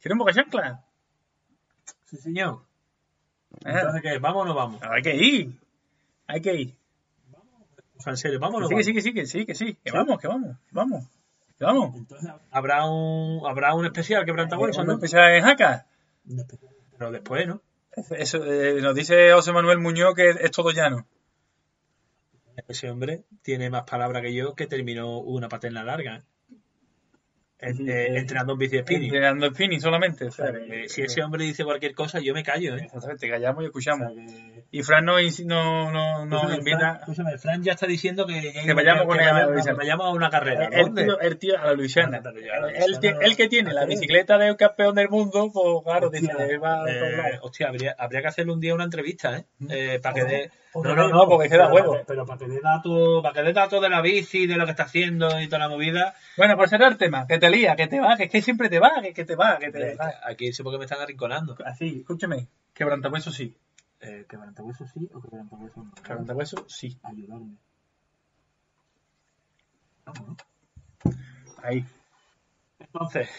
¿Quieres 0.00 0.18
boca 0.18 0.32
chancla? 0.32 0.84
Sí, 2.04 2.16
señor. 2.18 2.60
Eh, 3.64 3.70
Entonces, 3.72 4.02
¿qué? 4.02 4.18
¿Vamos 4.18 4.42
o 4.42 4.44
no 4.46 4.54
vamos? 4.54 4.82
hay 4.82 5.02
que 5.02 5.16
ir. 5.16 5.58
Hay 6.26 6.40
que 6.40 6.54
ir. 6.54 6.74
O 7.96 8.00
sea, 8.02 8.10
en 8.12 8.16
serio, 8.16 8.38
¿vamos 8.40 8.56
o 8.56 8.60
no 8.60 8.68
Sí, 8.68 8.74
que 8.74 8.74
vamos? 8.74 8.86
sí, 8.86 8.92
que 8.94 9.00
sí, 9.00 9.12
que 9.14 9.26
sí, 9.26 9.46
que 9.46 9.54
sí. 9.54 9.78
Que 9.82 9.90
vamos, 9.92 10.20
que 10.20 10.28
vamos, 10.28 10.56
que 10.58 10.74
vamos. 10.74 11.04
Que 11.58 11.64
vamos. 11.64 11.94
Entonces, 11.96 12.30
habrá 12.50 12.84
un, 12.84 13.40
habrá 13.46 13.74
un 13.74 13.86
especial 13.86 14.24
que 14.24 14.32
Branta 14.32 14.58
Wilson, 14.58 14.86
Vamos 14.86 14.88
a 14.88 14.92
¿no? 14.92 14.92
empezar 14.94 15.30
en 15.32 15.44
Jaca. 15.44 15.86
Un 16.28 16.40
especial. 16.40 16.74
Pero 16.98 17.10
después, 17.12 17.46
¿no? 17.46 17.62
Eso, 18.10 18.44
eh, 18.44 18.80
nos 18.80 18.94
dice 18.94 19.32
José 19.32 19.52
Manuel 19.52 19.78
Muñoz 19.78 20.14
que 20.14 20.30
es 20.30 20.50
todo 20.50 20.70
llano. 20.70 21.06
Ese 22.68 22.90
hombre 22.90 23.24
tiene 23.42 23.70
más 23.70 23.84
palabra 23.84 24.22
que 24.22 24.32
yo 24.32 24.54
que 24.54 24.66
terminó 24.66 25.18
una 25.18 25.48
paterna 25.48 25.84
larga. 25.84 26.24
¿Eh? 27.60 27.70
En- 27.70 28.16
entrenando 28.16 28.52
en 28.54 28.58
bici 28.58 28.78
spinning. 28.78 29.04
Entrenando 29.04 29.46
spinning 29.48 29.80
solamente. 29.80 30.26
o 30.26 30.30
sea, 30.30 30.52
que 30.52 30.88
si 30.88 31.02
ese 31.02 31.22
hombre 31.22 31.44
dice 31.44 31.64
cualquier 31.64 31.94
cosa, 31.94 32.20
yo 32.20 32.34
me 32.34 32.42
callo, 32.42 32.76
¿eh? 32.76 32.82
Exactamente, 32.84 33.28
callamos 33.30 33.62
y 33.62 33.66
escuchamos. 33.66 34.12
O 34.12 34.14
sea, 34.14 34.26
que- 34.26 34.64
Y 34.70 34.82
Fran 34.82 35.06
insi- 35.06 35.44
no, 35.46 35.92
no, 35.92 36.26
nos 36.26 36.34
Escúchame, 36.42 36.58
invita. 36.58 36.78
Fran, 36.78 36.96
escúchame, 37.00 37.38
Fran 37.38 37.62
ya 37.62 37.72
está 37.72 37.86
diciendo 37.86 38.26
que, 38.26 38.52
Que 38.64 38.72
vayamos 38.74 39.06
con 39.06 39.20
él 39.20 39.28
a 39.28 39.46
vayamos- 39.72 40.14
una 40.14 40.30
carrera. 40.30 40.68
El 40.72 40.86
¿Dónde? 40.86 41.04
tío, 41.04 41.20
el 41.20 41.38
tío 41.38 41.58
a 41.58 41.66
la 41.66 41.72
Luisiana. 41.74 42.18
A 42.18 42.20
la 42.22 42.30
Luisiana. 42.32 42.68
El, 42.70 42.98
que- 43.00 43.14
el 43.20 43.36
que 43.36 43.48
tiene 43.48 43.72
la 43.72 43.84
bicicleta 43.86 44.36
del 44.36 44.56
campeón 44.56 44.94
del 44.96 45.08
mundo, 45.08 45.50
pues 45.52 45.82
claro, 45.84 46.10
dice, 46.10 46.26
Hostia, 46.32 46.58
va 46.58 46.84
a 46.84 46.90
eh, 46.90 47.38
hostia, 47.40 47.68
habría, 47.68 47.94
habría 47.98 48.20
que 48.22 48.28
hacerle 48.28 48.52
un 48.52 48.60
día 48.60 48.74
una 48.74 48.84
entrevista, 48.84 49.38
¿eh? 49.38 49.44
Eh, 49.70 50.00
para 50.02 50.14
que 50.16 50.24
dé... 50.24 50.50
No, 50.82 50.94
no, 50.94 51.08
no, 51.08 51.28
porque 51.28 51.48
queda 51.48 51.70
pero 51.70 51.74
huevo. 51.74 52.00
Pero 52.06 52.26
para 52.26 52.38
que 52.38 52.48
dé 52.48 52.60
datos 52.60 53.22
para 53.22 53.34
que 53.34 53.42
dé 53.42 53.52
datos 53.52 53.80
de 53.80 53.88
la 53.88 54.00
bici, 54.00 54.46
de 54.46 54.56
lo 54.56 54.64
que 54.64 54.72
está 54.72 54.84
haciendo 54.84 55.40
y 55.40 55.46
toda 55.46 55.60
la 55.60 55.68
movida. 55.68 56.14
Bueno, 56.36 56.56
por 56.56 56.68
cerrar 56.68 56.90
el 56.92 56.98
tema, 56.98 57.26
que 57.26 57.38
te 57.38 57.48
lía, 57.50 57.76
que 57.76 57.86
te 57.86 58.00
va, 58.00 58.16
que 58.16 58.24
es 58.24 58.30
que 58.30 58.42
siempre 58.42 58.68
te 58.68 58.80
va, 58.80 58.90
que, 59.02 59.14
que 59.14 59.24
te 59.24 59.36
va, 59.36 59.58
que 59.58 59.70
te 59.70 59.92
Eh, 59.92 59.96
va. 59.96 60.12
Aquí 60.24 60.52
sé 60.52 60.62
por 60.64 60.72
qué 60.72 60.78
me 60.78 60.84
están 60.84 61.00
arrinconando. 61.00 61.56
Así, 61.64 61.98
escúchame, 62.00 62.48
quebrantahueso 62.72 63.30
sí. 63.30 63.56
Eh, 64.00 64.26
¿Quebrantahueso 64.28 64.84
sí 64.86 65.08
o 65.14 65.20
quebrantahueso 65.22 65.82
no? 65.84 65.92
Quebrantahueso 66.02 66.64
sí. 66.68 66.98
Ayudarme. 67.02 67.56
Ahí. 71.62 71.84
Entonces, 72.78 73.30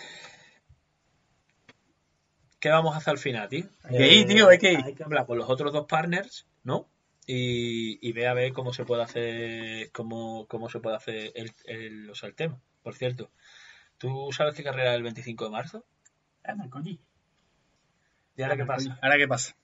¿qué 2.60 2.70
vamos 2.70 2.96
a 2.96 2.98
hacer 2.98 3.12
al 3.12 3.18
final, 3.20 3.48
tío? 3.50 3.66
Hay 3.84 3.98
que 3.98 4.14
ir, 4.16 4.28
tío, 4.28 4.50
hay 4.50 4.58
que 4.58 4.74
ir. 4.74 4.84
Hay 4.84 4.96
que 4.96 5.04
hablar 5.04 5.26
con 5.28 5.38
los 5.38 5.50
otros 5.50 5.72
dos 5.72 5.86
partners, 5.86 6.48
¿no? 6.64 6.88
Y, 7.28 8.08
y 8.08 8.12
ver 8.14 8.28
a 8.28 8.34
ver 8.34 8.54
cómo 8.54 8.72
se 8.72 8.86
puede 8.86 9.02
hacer, 9.04 9.92
cómo, 9.92 10.48
cómo 10.48 10.70
se 10.70 10.80
puede 10.80 10.96
hacer 10.96 11.32
el, 11.36 11.52
el, 11.66 12.10
o 12.10 12.16
sea, 12.16 12.30
el 12.30 12.36
tema. 12.36 12.60
Por 12.84 12.96
cierto, 12.96 13.32
¿tú 13.98 14.30
sabes 14.32 14.54
qué 14.54 14.64
carrera 14.64 14.92
es 14.92 14.98
el 14.98 15.04
25 15.04 15.46
de 15.46 15.50
marzo? 15.50 15.86
Anda, 16.44 16.70
coño. 16.70 16.98
¿Y 18.38 18.42
ahora 18.44 18.58
qué 18.58 18.66
pasa? 18.66 19.00
Ahora 19.02 19.18
qué 19.18 19.28
pasa. 19.28 19.56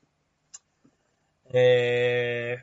Eh, 1.53 2.57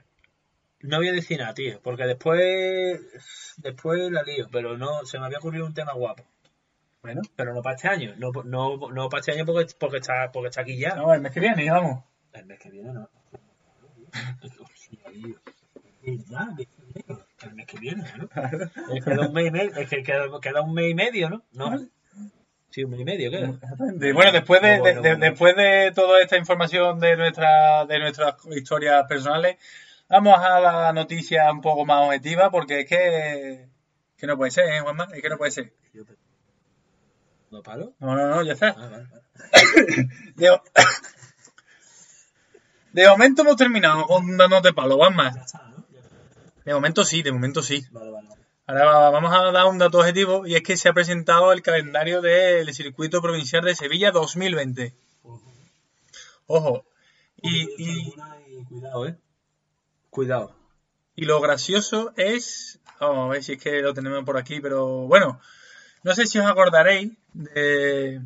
no 0.81 0.99
voy 0.99 1.09
a 1.09 1.13
decir 1.13 1.39
nada, 1.39 1.55
tío, 1.55 1.81
porque 1.83 2.05
después, 2.05 3.01
después 3.59 4.11
la 4.11 4.23
lío, 4.23 4.49
pero 4.51 4.79
no, 4.79 5.05
se 5.05 5.19
me 5.19 5.27
había 5.27 5.39
ocurrido 5.39 5.67
un 5.67 5.75
tema 5.75 5.93
guapo. 5.93 6.25
Bueno, 7.03 7.23
Pero 7.37 7.55
no 7.55 7.63
para 7.63 7.77
este 7.77 7.89
año, 7.89 8.15
no, 8.17 8.31
no, 8.45 8.91
no 8.91 9.09
para 9.09 9.21
este 9.21 9.33
año 9.33 9.45
porque, 9.45 9.73
porque, 9.79 9.99
está, 9.99 10.31
porque 10.33 10.49
está 10.49 10.63
aquí 10.63 10.79
ya. 10.79 10.95
no, 10.95 11.15
el 11.15 11.21
mes 11.21 11.33
que 11.33 11.41
viene, 11.41 11.71
vamos. 11.71 12.05
El 12.33 12.47
mes 12.47 12.59
que 12.59 12.71
viene 12.71 12.93
no. 12.93 13.09
Verdad, 16.03 16.49
el 17.43 17.55
mes 17.55 17.67
que 17.67 17.79
viene, 17.79 18.05
¿no? 18.17 18.29
Queda 19.05 19.27
un 19.27 19.33
mes 19.35 19.47
y 19.47 19.51
medio, 19.51 19.77
es 19.77 19.89
que 19.89 20.03
queda, 20.03 20.25
queda 20.41 20.63
un 20.63 20.73
mes 20.75 20.91
y 20.91 20.95
medio, 20.95 21.29
¿no? 21.31 21.45
No. 21.53 21.79
Sí, 22.71 22.85
un 22.85 22.91
mes 22.91 23.01
y 23.01 23.05
medio. 23.05 23.31
Exactamente. 23.31 24.13
Bueno, 24.13 24.33
después 24.33 24.61
de, 24.63 24.69
de- 24.81 24.99
bueno. 25.01 25.17
después 25.19 25.57
de 25.57 25.93
toda 25.95 26.21
esta 26.23 26.37
información 26.37 26.99
de, 27.01 27.17
nuestra, 27.17 27.85
de 27.87 27.99
nuestras 27.99 28.35
historias 28.51 29.05
personales, 29.07 29.57
vamos 30.09 30.39
a 30.39 30.61
la 30.61 30.93
noticia 30.93 31.51
un 31.53 31.61
poco 31.61 31.85
más 31.85 32.07
objetiva, 32.07 32.51
porque 32.51 32.81
es 32.81 32.87
que, 32.87 33.69
que 34.17 34.27
no 34.27 34.37
puede 34.37 34.51
ser, 34.51 34.67
¿eh, 34.73 34.81
Juanma? 34.81 35.09
Es 35.15 35.23
que 35.23 35.29
no 35.29 35.37
puede 35.39 35.51
ser. 35.51 35.73
¿No 37.51 37.63
paro? 37.63 37.95
No, 37.99 38.15
no, 38.15 38.29
no, 38.29 38.43
ya 38.43 38.53
está. 38.53 38.75
Ah, 38.79 38.89
vale, 38.91 39.07
vale. 40.37 40.61
De, 42.93 43.09
momento 43.09 43.43
hemos 43.43 43.57
terminado 43.57 44.05
con 44.07 44.37
danos 44.37 44.63
de 44.63 44.73
palo. 44.73 44.99
Ya 44.99 45.41
está. 45.43 45.73
De 46.65 46.75
momento 46.75 47.05
sí, 47.05 47.23
de 47.23 47.33
momento 47.33 47.63
sí. 47.63 47.85
Ahora 48.67 48.85
va- 48.85 49.11
vamos 49.11 49.33
a 49.33 49.51
dar 49.53 49.67
un 49.67 49.79
dato 49.79 49.99
objetivo 49.99 50.47
y 50.47 50.55
es 50.55 50.63
que 50.63 50.77
se 50.77 50.89
ha 50.89 50.93
presentado 50.93 51.53
el 51.53 51.63
calendario 51.63 52.21
del 52.21 52.73
Circuito 52.75 53.23
Provincial 53.23 53.65
de 53.65 53.75
Sevilla 53.75 54.11
2020. 54.11 54.95
Ojo. 56.47 56.85
Y, 57.41 57.69
y 57.79 58.13
cuidado, 58.69 59.07
¿eh? 59.07 59.17
Cuidado. 60.11 60.55
y 61.15 61.25
lo 61.25 61.41
gracioso 61.41 62.13
es... 62.17 62.81
Vamos 63.01 63.29
a 63.29 63.33
ver 63.33 63.45
si 63.45 63.53
es 63.53 63.63
que 63.63 63.81
lo 63.81 63.95
tenemos 63.95 64.25
por 64.25 64.37
aquí, 64.37 64.61
pero 64.61 65.07
bueno. 65.07 65.41
No 66.03 66.15
sé 66.15 66.27
si 66.27 66.39
os 66.39 66.47
acordaréis 66.47 67.13
de... 67.33 68.21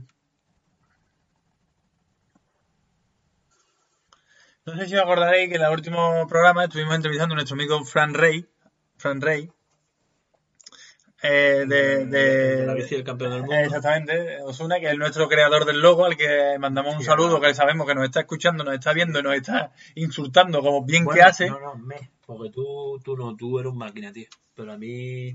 No 4.66 4.76
sé 4.76 4.86
si 4.88 4.94
os 4.96 5.02
acordaréis 5.02 5.48
que 5.50 5.56
en 5.56 5.62
el 5.62 5.72
último 5.72 6.26
programa 6.28 6.64
estuvimos 6.64 6.94
entrevistando 6.94 7.34
a 7.34 7.36
nuestro 7.36 7.54
amigo 7.54 7.84
Fran 7.84 8.14
Rey. 8.14 8.46
Fran 8.96 9.20
Rey. 9.20 9.50
eh, 11.22 11.64
de, 11.68 12.06
de 12.06 12.66
la 12.66 12.74
bici 12.74 12.94
del 12.96 13.04
campeón 13.04 13.30
del 13.32 13.40
mundo. 13.40 13.54
Exactamente, 13.54 14.38
Osuna, 14.42 14.80
que 14.80 14.90
es 14.90 14.98
nuestro 14.98 15.28
creador 15.28 15.64
del 15.64 15.80
logo, 15.80 16.04
al 16.04 16.16
que 16.16 16.56
mandamos 16.58 16.94
un 16.94 17.00
Sí, 17.00 17.06
saludo, 17.06 17.40
que 17.40 17.54
sabemos 17.54 17.86
que 17.86 17.94
nos 17.94 18.04
está 18.04 18.20
escuchando, 18.20 18.64
nos 18.64 18.74
está 18.74 18.92
viendo 18.92 19.18
y 19.20 19.22
nos 19.22 19.34
está 19.36 19.72
insultando 19.94 20.60
como 20.60 20.84
bien 20.84 21.04
Bueno, 21.04 21.16
que 21.16 21.22
hace. 21.22 21.48
No, 21.48 21.60
no, 21.60 21.74
me. 21.76 22.10
Porque 22.26 22.50
tú, 22.50 23.00
tú 23.04 23.16
no, 23.16 23.36
tú 23.36 23.58
eres 23.58 23.72
un 23.72 23.78
máquina, 23.78 24.12
tío. 24.12 24.28
Pero 24.54 24.72
a 24.72 24.78
mí, 24.78 25.34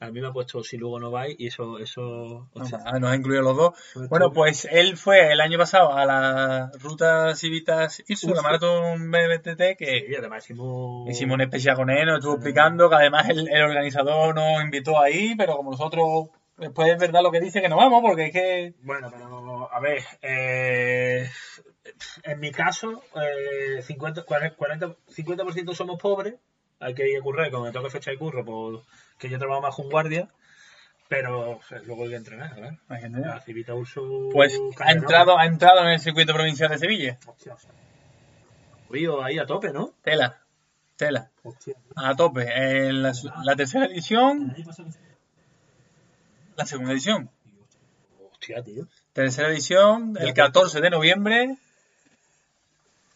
a 0.00 0.10
mí 0.10 0.20
me 0.20 0.28
ha 0.28 0.32
puesto 0.32 0.64
si 0.64 0.78
luego 0.78 0.98
no 0.98 1.10
vais 1.10 1.36
y 1.38 1.46
eso, 1.48 1.78
eso. 1.78 2.48
Ah, 2.86 2.98
nos 2.98 3.10
ha 3.10 3.14
incluido 3.16 3.42
los 3.42 3.56
dos. 3.56 3.78
Sobre 3.92 4.08
Bueno, 4.08 4.32
pues 4.32 4.66
él 4.70 4.96
fue 4.96 5.30
el 5.32 5.40
año 5.40 5.58
pasado 5.58 5.92
a 5.92 6.06
la 6.06 6.70
ruta 6.80 7.34
Civitas 7.34 8.02
la 8.08 8.14
Ursu. 8.30 8.42
maratón 8.42 9.10
BBTT, 9.10 9.76
que 9.78 10.04
Sí, 10.08 10.14
además 10.16 10.44
hicimos. 10.44 11.08
hicimos 11.10 11.34
un 11.34 11.42
especial 11.42 11.76
con 11.76 11.90
él, 11.90 12.06
nos 12.06 12.18
estuvo 12.18 12.34
explicando 12.34 12.88
que 12.88 12.96
además 12.96 13.28
el, 13.28 13.46
el 13.48 13.62
organizador 13.62 14.34
nos 14.34 14.62
invitó 14.62 14.98
ahí, 14.98 15.34
pero 15.36 15.56
como 15.56 15.72
nosotros, 15.72 16.28
después 16.56 16.88
es 16.90 16.98
verdad 16.98 17.22
lo 17.22 17.30
que 17.30 17.40
dice 17.40 17.60
que 17.60 17.68
no 17.68 17.76
vamos, 17.76 18.00
porque 18.02 18.26
es 18.26 18.32
que... 18.32 18.74
Bueno, 18.82 19.10
pero 19.12 19.72
a 19.72 19.80
ver, 19.80 20.02
eh, 20.22 21.28
en 22.24 22.40
mi 22.40 22.50
caso, 22.52 23.02
eh, 23.16 23.82
50, 23.82 24.22
40, 24.24 24.96
50% 25.08 25.74
somos 25.74 26.00
pobres, 26.00 26.34
hay 26.80 26.94
que 26.94 27.08
ir 27.08 27.18
a 27.18 27.22
currar, 27.22 27.50
como 27.50 27.64
me 27.64 27.72
toca 27.72 27.90
fecha 27.90 28.10
de 28.10 28.18
curro, 28.18 28.44
pues, 28.44 28.80
que 29.18 29.28
yo 29.28 29.38
trabajo 29.38 29.60
más 29.60 29.74
con 29.74 29.90
guardia, 29.90 30.28
pero 31.08 31.58
o 31.58 31.62
sea, 31.62 31.78
luego 31.80 32.04
hay 32.04 32.10
que 32.10 32.16
entrenar, 32.16 32.54
¿verdad? 32.54 32.78
La 32.88 33.40
Civita 33.40 33.74
Urso. 33.74 34.30
Pues 34.32 34.58
ha 34.78 34.92
entrado, 34.92 35.38
ha 35.38 35.44
entrado 35.44 35.80
en 35.82 35.88
el 35.88 36.00
circuito 36.00 36.32
provincial 36.32 36.70
de 36.70 36.78
Sevilla. 36.78 37.18
Hostia, 37.26 37.54
hostia. 37.54 37.70
Río 38.88 39.22
ahí 39.22 39.38
a 39.38 39.46
tope, 39.46 39.72
¿no? 39.72 39.92
Tela, 40.02 40.40
tela, 40.96 41.30
Hostia. 41.42 41.74
a 41.94 42.16
tope. 42.16 42.42
En 42.42 43.02
la, 43.02 43.12
la 43.44 43.56
tercera 43.56 43.86
edición, 43.86 44.54
la 46.56 46.66
segunda 46.66 46.92
edición. 46.92 47.30
Hostia, 48.32 48.62
tío. 48.62 48.86
Tercera 49.12 49.48
edición, 49.48 50.16
el 50.18 50.32
14 50.32 50.80
de 50.80 50.90
noviembre. 50.90 51.56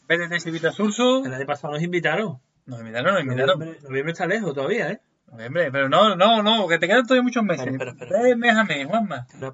BTT 0.08 0.40
Civita 0.40 0.70
Surso. 0.70 1.24
El 1.24 1.32
año 1.32 1.46
pasado 1.46 1.72
nos 1.72 1.82
invitaron. 1.82 2.40
Nos 2.66 2.80
invitaron. 2.80 3.26
Noviembre, 3.26 3.78
noviembre 3.82 4.12
está 4.12 4.26
lejos 4.26 4.54
todavía, 4.54 4.90
¿eh? 4.90 5.00
Noviembre, 5.30 5.70
pero 5.72 5.88
no, 5.88 6.14
no, 6.16 6.42
no, 6.42 6.66
que 6.68 6.78
te 6.78 6.86
quedan 6.86 7.02
todavía 7.06 7.22
muchos 7.22 7.42
meses. 7.42 7.66
Espera, 7.66 7.90
espera, 7.90 8.06
espera. 8.06 8.22
Tres 8.22 8.36
meses 8.36 8.56
a 8.58 8.64
mes, 8.64 8.86
Juanma. 8.86 9.26
Era 9.36 9.52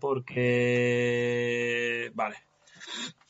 porque... 0.70 2.10
Vale. 2.14 2.36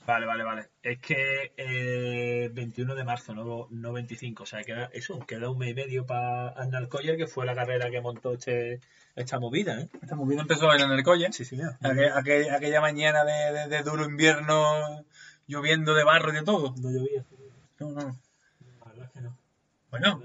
Vale, 0.06 0.26
vale, 0.26 0.42
vale. 0.42 0.68
Es 0.82 0.98
que 0.98 1.52
eh, 1.56 2.50
21 2.52 2.94
de 2.96 3.04
marzo, 3.04 3.34
no, 3.34 3.68
no 3.70 3.92
25. 3.92 4.42
O 4.42 4.46
sea, 4.46 4.62
queda 4.64 4.90
eso, 4.92 5.20
queda 5.20 5.48
un 5.50 5.58
mes 5.58 5.70
y 5.70 5.74
medio 5.74 6.04
para 6.06 6.48
Arnald 6.48 6.88
Coller, 6.88 7.16
que 7.16 7.26
fue 7.28 7.46
la 7.46 7.54
carrera 7.54 7.90
que 7.90 8.00
montó 8.00 8.32
este, 8.32 8.80
esta 9.14 9.38
movida, 9.38 9.80
¿eh? 9.80 9.88
Esta 10.02 10.16
movida 10.16 10.40
empezó 10.40 10.72
en 10.74 10.90
el 10.90 11.02
colle. 11.04 11.30
Sí, 11.32 11.44
señor. 11.44 11.76
Aquella, 11.82 12.18
aquella- 12.18 12.56
aquella 12.56 12.80
mañana 12.80 13.24
de, 13.24 13.52
de- 13.52 13.68
de 13.68 13.82
duro 13.84 14.04
invierno, 14.04 15.04
lloviendo 15.46 15.94
de 15.94 16.02
barro 16.04 16.30
y 16.32 16.34
de 16.36 16.42
todo. 16.42 16.74
No 16.80 16.90
llovía. 16.90 17.24
No, 17.78 17.90
no. 17.92 18.00
La 18.80 18.86
verdad 18.86 19.04
es 19.04 19.10
que 19.12 19.20
no. 19.20 19.28
La 19.28 19.36
Bueno, 19.90 20.22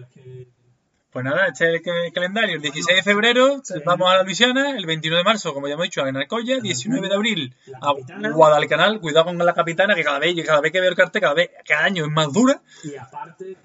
pues 1.11 1.25
nada, 1.25 1.47
este 1.47 1.75
es 1.75 1.81
el 1.85 2.13
calendario. 2.13 2.55
El 2.57 2.61
16 2.61 2.97
de 2.97 3.03
febrero 3.03 3.61
vamos 3.85 4.09
a 4.11 4.17
la 4.17 4.23
Luisiana, 4.23 4.71
el 4.77 4.85
29 4.85 5.19
de 5.19 5.23
marzo, 5.23 5.53
como 5.53 5.67
ya 5.67 5.73
hemos 5.75 5.85
dicho, 5.85 6.03
a 6.03 6.11
Narcoya, 6.11 6.59
19 6.59 7.07
de 7.07 7.15
abril 7.15 7.55
a. 7.81 7.93
Guadalcanal, 8.31 8.99
cuidado 8.99 9.25
con 9.27 9.37
la 9.37 9.53
capitana, 9.53 9.95
que 9.95 10.03
cada 10.03 10.19
vez, 10.19 10.35
cada 10.45 10.61
vez 10.61 10.71
que 10.71 10.81
veo 10.81 10.89
el 10.89 10.95
cartel, 10.95 11.21
cada 11.21 11.33
vez, 11.33 11.51
cada 11.67 11.85
año 11.85 12.05
es 12.05 12.11
más 12.11 12.31
dura. 12.33 12.61
Y 12.83 12.95
aparte, 12.95 13.55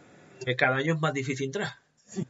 que 0.45 0.57
cada 0.57 0.77
año 0.77 0.95
es 0.95 1.01
más 1.01 1.13
difícil 1.13 1.47
entrar. 1.47 1.75
Se 2.07 2.21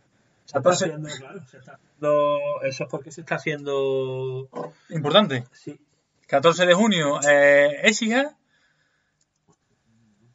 está 0.46 0.59
Entonces- 0.59 0.88
haciendo, 0.88 1.09
claro, 1.16 1.40
se 1.48 1.59
está 1.59 1.72
haciendo... 1.74 2.38
Eso 2.62 2.85
es 2.85 2.90
porque 2.90 3.12
se 3.12 3.20
está 3.20 3.35
haciendo... 3.37 4.48
Importante. 4.88 5.44
Sí. 5.52 5.78
14 6.26 6.66
de 6.66 6.74
junio, 6.74 7.20
eh, 7.28 7.80
Écija. 7.85 8.37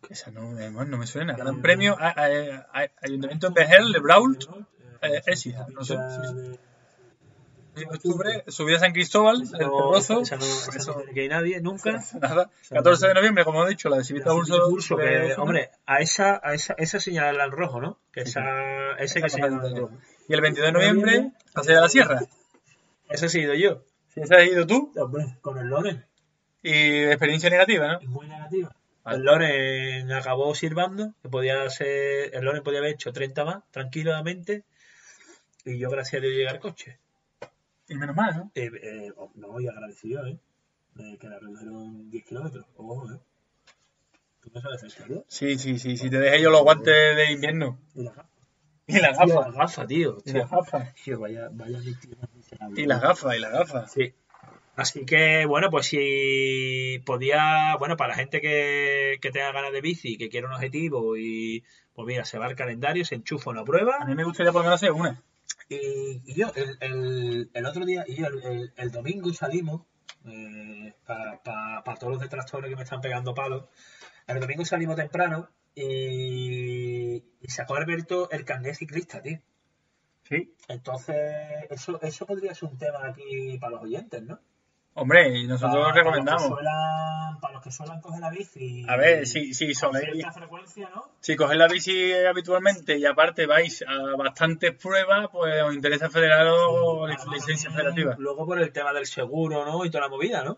Esa 0.10 0.32
no, 0.32 0.52
no 0.52 0.98
me 0.98 1.08
suena. 1.08 1.34
Gran 1.36 1.62
premio, 1.62 1.96
a- 2.00 2.10
a- 2.10 2.68
a- 2.84 2.90
Ayuntamiento 3.02 3.50
de 3.50 3.62
Hell, 3.64 3.92
de 3.92 4.00
Brault, 4.00 4.44
eh, 5.02 5.22
Écija. 5.26 5.66
No 5.74 5.84
sé. 5.84 5.96
sí, 5.96 6.22
sí. 6.54 6.60
En 7.78 7.90
octubre, 7.90 8.46
subida 8.48 8.78
a 8.78 8.80
San 8.80 8.94
Cristóbal, 8.94 9.42
el. 9.42 9.48
Esa 9.98 10.14
no, 10.14 10.22
esa 10.22 10.38
no 10.38 10.44
Eso, 10.46 10.94
tiene 10.94 11.12
que 11.14 11.24
ir 11.26 11.30
nadie, 11.32 11.60
nunca. 11.60 12.02
nada. 12.22 12.50
14 12.70 13.08
de 13.10 13.14
noviembre, 13.14 13.44
como 13.44 13.66
he 13.66 13.70
dicho, 13.70 13.90
la 13.90 13.98
de 13.98 14.06
Civita 14.06 14.34
Urso. 14.34 14.70
Curso, 14.70 14.96
de 14.96 15.04
que, 15.28 15.34
hombre, 15.38 15.72
a 15.86 16.00
esa, 16.00 16.40
a 16.42 16.54
esa, 16.54 16.74
esa 16.78 17.02
señala 17.02 17.44
en 17.44 17.52
rojo, 17.52 17.82
¿no? 17.82 18.00
Que 18.14 18.22
esa, 18.22 18.94
ese 18.98 19.20
que 19.20 19.28
Esa 19.28 19.36
señala 19.38 19.62
de 19.68 19.78
rojo. 19.78 19.98
Y 20.30 20.34
el 20.34 20.40
22 20.42 20.68
de 20.68 20.72
noviembre, 20.72 21.32
Paseo 21.54 21.76
de 21.76 21.82
la 21.82 21.90
Sierra. 21.90 22.22
Ese 23.10 23.26
he 23.26 23.30
sido 23.30 23.54
yo. 23.56 23.84
Ese 24.16 24.34
has 24.36 24.46
ido 24.48 24.66
tú, 24.66 24.94
Hombre, 24.96 25.26
con 25.42 25.58
el 25.58 25.68
Loren. 25.68 26.06
y 26.64 27.04
experiencia 27.04 27.50
negativa, 27.50 27.88
¿no? 27.92 28.00
Es 28.00 28.08
muy 28.08 28.26
negativa. 28.30 28.74
Vale. 29.06 29.18
El 29.18 29.24
Loren 29.24 30.12
acabó 30.12 30.54
sirvando, 30.56 31.14
que 31.22 31.30
podía 31.30 31.70
ser, 31.70 32.36
el 32.36 32.44
Loren 32.44 32.64
podía 32.64 32.80
haber 32.80 32.94
hecho 32.94 33.14
30 33.14 33.46
más, 33.46 33.64
tranquilamente, 33.72 34.66
y 35.64 35.78
yo 35.78 35.90
gracias 35.90 36.20
a 36.20 36.22
Dios 36.24 36.34
llegué 36.34 36.50
al 36.50 36.60
coche. 36.60 37.00
Y 37.88 37.96
menos 37.96 38.16
mal, 38.16 38.36
¿no? 38.36 38.52
Eh, 38.56 38.70
eh, 38.82 39.12
oh, 39.16 39.32
no, 39.36 39.62
y 39.62 39.68
agradecido, 39.68 40.26
¿eh? 40.26 40.40
Eh, 40.98 41.18
que 41.20 41.28
la 41.28 41.38
redujeron 41.40 42.10
10 42.10 42.26
kilómetros. 42.26 42.66
Ojo, 42.78 43.12
¿eh? 43.12 43.20
¿Tú 44.42 44.50
no 44.54 44.62
sabes 44.62 44.84
historia? 44.84 45.24
Sí, 45.28 45.58
sí, 45.58 45.78
sí. 45.78 45.98
Si 45.98 46.10
te 46.10 46.18
dejé 46.18 46.42
yo 46.42 46.50
los 46.50 46.64
guantes 46.64 47.16
de 47.16 47.32
invierno. 47.32 47.80
Y 47.94 48.04
la 48.04 48.12
gafa. 48.12 48.30
Y 48.88 49.00
las 49.00 49.18
Tío, 49.18 49.28
gafas. 49.28 49.54
la 49.54 49.60
gafa, 49.60 49.88
tío. 49.88 50.18
Y 50.26 50.32
las 50.32 50.50
gafas. 50.50 50.96
Tío, 51.04 51.20
vaya, 51.20 51.50
vaya. 51.52 51.80
Y 52.76 52.86
las 52.86 53.02
gafas, 53.02 53.36
y 53.36 53.40
las 53.40 53.52
gafas. 53.52 53.92
Sí. 53.92 54.14
Así 54.76 55.06
que, 55.06 55.46
bueno, 55.46 55.70
pues 55.70 55.88
si 55.88 57.00
podía, 57.06 57.76
bueno, 57.78 57.96
para 57.98 58.10
la 58.10 58.16
gente 58.16 58.42
que, 58.42 59.18
que 59.22 59.32
tenga 59.32 59.52
ganas 59.54 59.72
de 59.72 59.82
bici, 59.82 60.18
que 60.18 60.30
quiera 60.30 60.48
un 60.48 60.54
objetivo 60.54 61.16
y, 61.18 61.64
pues 61.94 62.06
mira, 62.06 62.26
se 62.26 62.38
va 62.38 62.46
al 62.48 62.56
calendario, 62.56 63.06
se 63.06 63.16
enchufa 63.16 63.52
una 63.52 63.62
A 63.62 63.66
prueba 63.66 64.06
mí 64.06 64.16
me 64.16 64.24
gustaría 64.26 64.52
por 64.52 64.62
lo 64.62 64.66
menos 64.66 64.82
hacer 64.82 64.92
una. 64.92 65.24
y, 65.70 66.22
y 66.26 66.34
yo, 66.36 66.52
el, 66.56 66.78
el, 66.82 67.50
el 67.54 67.66
otro 67.66 67.86
día, 67.86 68.04
y 68.08 68.16
yo, 68.16 68.28
el, 68.28 68.44
el- 68.44 68.74
el 68.76 68.92
domingo 68.92 69.32
salimos, 69.34 69.84
eh, 70.26 70.94
para, 71.06 71.42
para, 71.44 71.84
para 71.84 71.98
todos 71.98 72.14
los 72.14 72.22
detractores 72.22 72.70
que 72.70 72.76
me 72.76 72.84
están 72.84 73.02
pegando 73.02 73.34
palos, 73.34 73.66
el 74.28 74.40
domingo 74.40 74.66
salimos 74.66 74.96
temprano 74.98 75.50
y, 75.76 77.24
y 77.42 77.48
sacó 77.48 77.76
Alberto 77.76 78.30
el 78.32 78.44
carnet 78.46 78.76
ciclista, 78.76 79.22
tío. 79.22 79.40
Sí. 80.24 80.54
Entonces, 80.68 81.16
eso, 81.70 82.02
eso 82.02 82.26
podría 82.26 82.54
ser 82.56 82.70
un 82.70 82.78
tema 82.78 83.08
aquí 83.08 83.58
para 83.60 83.74
los 83.74 83.84
oyentes, 83.84 84.22
¿no? 84.24 84.40
Hombre, 84.98 85.38
y 85.40 85.46
nosotros 85.46 85.84
Para- 85.84 85.94
recomendamos. 85.94 86.44
Para 86.44 86.54
los, 86.54 86.58
que 86.60 86.64
suelan, 86.64 87.40
para 87.42 87.54
los 87.54 87.64
que 87.64 87.72
suelan 87.72 88.02
coger 88.02 88.20
la 88.22 88.30
bici. 88.30 88.86
A 88.88 88.96
ver, 88.96 89.28
si, 89.28 89.54
si, 89.54 89.66
con 89.74 89.92
soléis- 89.94 90.26
si 91.20 91.36
cogéis 91.36 91.60
la 91.60 91.68
bici 91.68 92.14
habitualmente 92.14 92.98
y 92.98 93.06
aparte 93.06 93.46
vais 93.46 93.84
a 93.86 94.16
bastantes 94.18 94.74
pruebas, 94.74 95.28
pues 95.34 95.62
os 95.64 95.76
interesa 95.76 96.10
federaros 96.10 97.10
Para 97.18 97.34
licencia 97.36 97.70
federativa. 97.72 98.16
Luego 98.18 98.46
por 98.46 98.58
el 98.60 98.72
tema 98.72 98.94
del 98.94 99.06
seguro, 99.06 99.66
¿no? 99.66 99.84
Y 99.86 99.90
toda 99.90 100.06
la 100.06 100.10
movida, 100.10 100.44
¿no? 100.44 100.58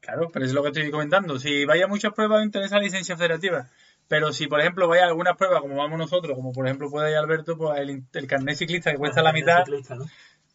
Claro, 0.00 0.28
pero 0.32 0.44
es 0.44 0.52
lo 0.52 0.62
que 0.62 0.68
estoy 0.68 0.90
comentando. 0.90 1.38
Si 1.38 1.64
vais 1.64 1.82
a 1.82 1.86
muchas 1.86 2.12
pruebas, 2.12 2.40
os 2.40 2.44
interesa 2.44 2.76
la 2.76 2.82
licencia 2.82 3.16
federativa. 3.16 3.68
Pero 4.08 4.32
si, 4.32 4.48
por 4.48 4.60
ejemplo, 4.60 4.88
vais 4.88 5.00
a 5.02 5.06
algunas 5.06 5.36
pruebas, 5.38 5.60
como 5.62 5.76
vamos 5.76 5.96
nosotros, 5.96 6.36
como 6.36 6.52
por 6.52 6.66
ejemplo 6.66 6.90
puede 6.90 7.12
ir 7.12 7.16
Alberto, 7.16 7.56
pues 7.56 7.78
el, 7.80 8.02
el 8.12 8.26
carnet 8.26 8.56
ciclista 8.56 8.90
que 8.90 8.98
cuesta 8.98 9.22
la 9.22 9.32
mitad, 9.32 9.64
Ciclista, 9.64 9.94
¿no? 9.94 10.04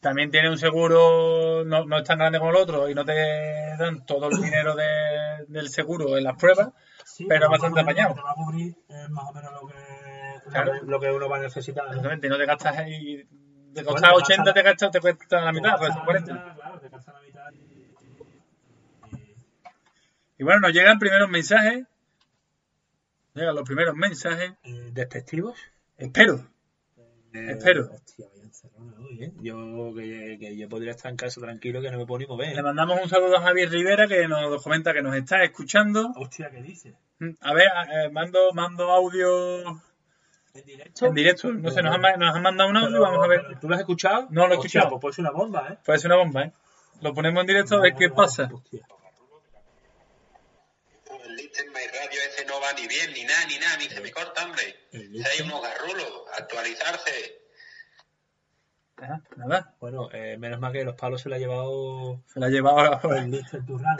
También 0.07 0.31
tiene 0.31 0.49
un 0.49 0.57
seguro, 0.57 1.63
no, 1.65 1.85
no 1.85 1.97
es 1.97 2.03
tan 2.05 2.17
grande 2.17 2.39
como 2.39 2.51
el 2.51 2.55
otro, 2.57 2.89
y 2.89 2.95
no 2.95 3.03
te 3.03 3.13
dan 3.77 4.05
todo 4.05 4.29
el 4.29 4.41
dinero 4.41 4.73
de- 4.73 5.45
del 5.49 5.67
seguro 5.69 6.17
en 6.17 6.23
las 6.23 6.37
pruebas. 6.37 6.69
Sí, 7.03 7.25
Pero 7.27 7.49
más 7.49 7.59
bastante 7.59 7.81
apañado. 7.81 8.15
Te 8.15 8.21
va 8.21 8.31
a 8.31 8.35
cubrir 8.35 8.75
es 8.87 9.09
más 9.09 9.25
o 9.29 9.33
menos 9.33 9.51
lo 9.51 9.67
que, 9.67 9.73
Claro. 10.49 10.73
lo, 10.83 10.99
que- 10.99 11.11
uno 11.11 11.27
va 11.27 11.37
a 11.37 11.41
necesitar. 11.41 11.85
Exactamente, 11.87 12.27
y 12.27 12.29
no 12.29 12.37
te 12.37 12.45
gastas 12.45 12.77
ahí. 12.77 13.15
De 13.17 13.83
Bueno, 13.83 13.89
costar 13.91 14.09
te 14.11 14.15
80, 14.17 14.43
gasta- 14.43 14.53
te 14.53 14.61
gastas, 14.63 14.91
te 14.91 14.99
cuesta 15.01 15.41
la 15.41 15.51
mitad, 15.51 15.71
Te 15.73 15.77
pues 15.77 15.89
gasta 15.89 15.93
son 15.93 15.99
la 15.99 16.05
40. 16.05 16.33
mitad, 16.33 16.55
Claro, 16.55 16.79
te 16.79 16.89
gasta 16.89 17.13
la 17.13 17.19
mitad. 17.21 17.51
y- 17.51 17.57
y- 17.57 17.87
Y 20.39 20.43
bueno, 20.43 20.59
nos 20.61 20.71
llegan 20.73 20.99
primeros 20.99 21.29
mensajes. 21.29 21.85
Llegan 23.33 23.55
los 23.55 23.63
primeros 23.65 23.95
mensajes. 23.95 24.53
eh, 24.63 24.89
¿Despectivos? 24.93 25.57
Espero. 25.97 26.47
Eh, 27.33 27.51
Espero. 27.51 27.89
Hostia, 27.91 28.25
hoy, 29.07 29.23
¿eh? 29.23 29.31
Yo, 29.41 29.93
que, 29.95 30.37
que 30.39 30.57
yo 30.57 30.69
podría 30.69 30.91
estar 30.91 31.09
en 31.11 31.17
casa 31.17 31.41
tranquilo 31.41 31.81
que 31.81 31.89
no 31.91 31.97
me 31.97 32.05
puedo 32.05 32.19
ni 32.19 32.25
mover. 32.27 32.55
Le 32.55 32.63
mandamos 32.63 32.99
un 33.01 33.09
saludo 33.09 33.37
a 33.37 33.41
Javier 33.41 33.69
Rivera 33.69 34.07
que 34.07 34.27
nos 34.27 34.61
comenta 34.63 34.93
que 34.93 35.01
nos 35.01 35.15
está 35.15 35.43
escuchando. 35.43 36.11
Hostia, 36.15 36.49
¿qué 36.51 36.61
dices? 36.61 36.93
A 37.41 37.53
ver, 37.53 37.67
eh, 37.67 38.09
mando, 38.11 38.51
mando 38.53 38.89
audio 38.91 39.81
¿En 40.53 40.65
directo? 40.65 41.05
en 41.07 41.13
directo. 41.13 41.51
No 41.51 41.71
sé, 41.71 41.81
nos 41.81 41.95
han, 41.95 42.19
nos 42.19 42.35
han 42.35 42.41
mandado 42.41 42.69
un 42.69 42.77
audio. 42.77 43.01
Vamos 43.01 43.23
a 43.23 43.27
ver. 43.27 43.59
¿Tú 43.59 43.67
lo 43.67 43.75
has 43.75 43.81
escuchado? 43.81 44.27
No 44.29 44.47
lo 44.47 44.53
he 44.53 44.57
Hostia, 44.57 44.79
escuchado. 44.79 44.89
Pues 44.91 45.01
puede 45.01 45.13
ser 45.15 45.21
una 45.23 45.31
bomba, 45.31 45.67
¿eh? 45.71 45.77
Puede 45.85 45.99
ser 45.99 46.11
una 46.11 46.17
bomba, 46.17 46.43
¿eh? 46.43 46.53
Lo 47.01 47.13
ponemos 47.13 47.41
en 47.41 47.47
directo 47.47 47.75
a 47.75 47.81
ver 47.81 47.93
qué 47.95 48.09
pasa. 48.09 48.49
Hostia. 48.51 48.85
El 51.25 51.35
Listen 51.35 51.67
My 51.69 51.85
Radio 51.87 52.19
ese 52.27 52.45
no 52.45 52.59
va 52.59 52.73
ni 52.73 52.87
bien, 52.87 53.13
ni 53.13 53.23
nada, 53.23 53.45
ni 53.47 53.57
nada, 53.59 53.77
ni 53.77 53.85
se 53.85 54.01
me 54.01 54.11
corta, 54.11 54.45
hombre. 54.45 54.75
Hay 54.93 55.45
unos 55.45 55.61
garrulos, 55.61 56.23
actualizarse. 56.37 57.46
Ajá, 58.99 59.21
Nada, 59.35 59.75
Bueno, 59.79 60.09
eh, 60.11 60.37
menos 60.39 60.59
mal 60.59 60.71
que 60.73 60.83
los 60.83 60.95
palos 60.95 61.21
se 61.21 61.29
lo 61.29 61.35
ha 61.35 61.37
llevado 61.37 62.23
se 62.25 62.39
la 62.39 62.47
ha 62.47 62.49
llevado 62.49 63.13
el 63.15 63.29
listo 63.31 63.57
en 63.57 63.65
tu 63.65 63.77
radio. 63.77 63.97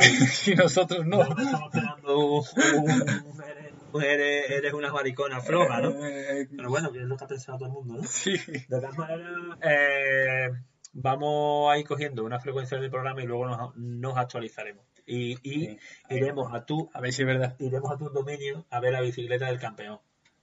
y 0.48 0.56
nosotros 0.56 1.06
no. 1.06 1.18
Nosotros 1.18 1.46
estamos 1.46 1.76
esperando 1.76 2.18
un, 2.20 2.44
un- 2.84 3.44
eres, 3.44 3.74
eres, 4.04 4.50
eres 4.52 4.74
una 4.74 4.92
maricona 4.92 5.40
floja, 5.42 5.82
¿no? 5.82 5.90
Eh, 6.06 6.48
Pero 6.56 6.70
bueno, 6.70 6.92
que 6.92 7.00
es 7.00 7.06
lo 7.06 7.16
que 7.16 7.24
ha 7.24 7.28
pensado 7.28 7.58
todo 7.60 7.68
el 7.68 7.74
mundo, 7.74 7.94
¿no? 8.02 8.04
sí. 8.08 8.38
De 8.38 8.66
todas 8.80 8.98
maneras, 8.98 9.32
eh, 9.62 10.50
vamos 10.94 11.72
a 11.72 11.78
ir 11.78 11.86
cogiendo 11.86 12.24
una 12.26 12.40
frecuencia 12.40 12.80
del 12.80 12.90
programa 12.90 13.22
y 13.22 13.28
luego 13.28 13.46
nos, 13.48 13.76
nos 13.76 14.18
actualizaremos. 14.18 14.84
Y, 15.06 15.34
y 15.44 15.68
Sí. 15.68 15.80
iremos 16.10 16.52
a 16.54 16.66
tu 16.66 16.90
A 16.94 17.00
ver 17.02 17.14
si 17.14 17.22
es 17.22 17.28
verdad. 17.28 17.56
iremos 17.60 17.92
a 17.92 17.98
tu 17.98 18.10
dominio 18.10 18.66
a 18.72 18.80
ver 18.80 18.94
la 18.94 19.02
bicicleta 19.02 19.46
del 19.46 19.60
campeón. 19.60 20.00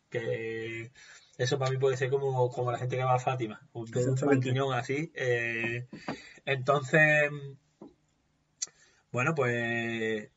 Que 0.09 0.91
eso 1.39 1.59
para 1.59 1.71
mí 1.71 1.79
puede 1.79 1.97
ser 1.97 2.11
como, 2.11 2.51
como 2.51 2.71
la 2.73 2.79
gente 2.79 2.97
que 2.97 3.05
va 3.05 3.15
a 3.15 3.19
Fátima, 3.19 3.69
un, 3.73 3.89
un 3.95 4.73
así. 4.75 5.11
eh, 5.15 5.87
entonces, 6.45 7.31
bueno, 9.11 9.35
pues 9.35 10.31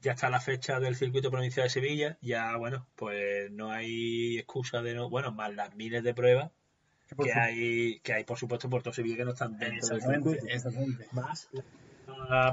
ya 0.00 0.12
está 0.12 0.30
la 0.30 0.40
fecha 0.40 0.78
del 0.80 0.96
circuito 0.96 1.30
provincial 1.30 1.66
de 1.66 1.70
Sevilla. 1.70 2.18
Ya, 2.20 2.56
bueno, 2.56 2.86
pues 2.94 3.50
no 3.50 3.70
hay 3.72 4.38
excusa 4.38 4.82
de 4.82 4.94
no, 4.94 5.10
bueno, 5.10 5.32
más 5.32 5.54
las 5.54 5.74
miles 5.74 6.02
de 6.04 6.14
pruebas 6.14 6.52
que 7.22 7.32
hay, 7.32 8.00
que 8.00 8.12
hay 8.12 8.24
por 8.24 8.38
supuesto 8.38 8.68
por 8.68 8.82
todo 8.82 8.92
Sevilla 8.92 9.16
que 9.16 9.24
no 9.24 9.30
están 9.32 9.58
dentro 9.58 9.88
del 9.88 9.96
Exactamente, 9.98 10.30
circuito 10.40 10.54
exactamente. 10.54 11.06
más 11.12 11.48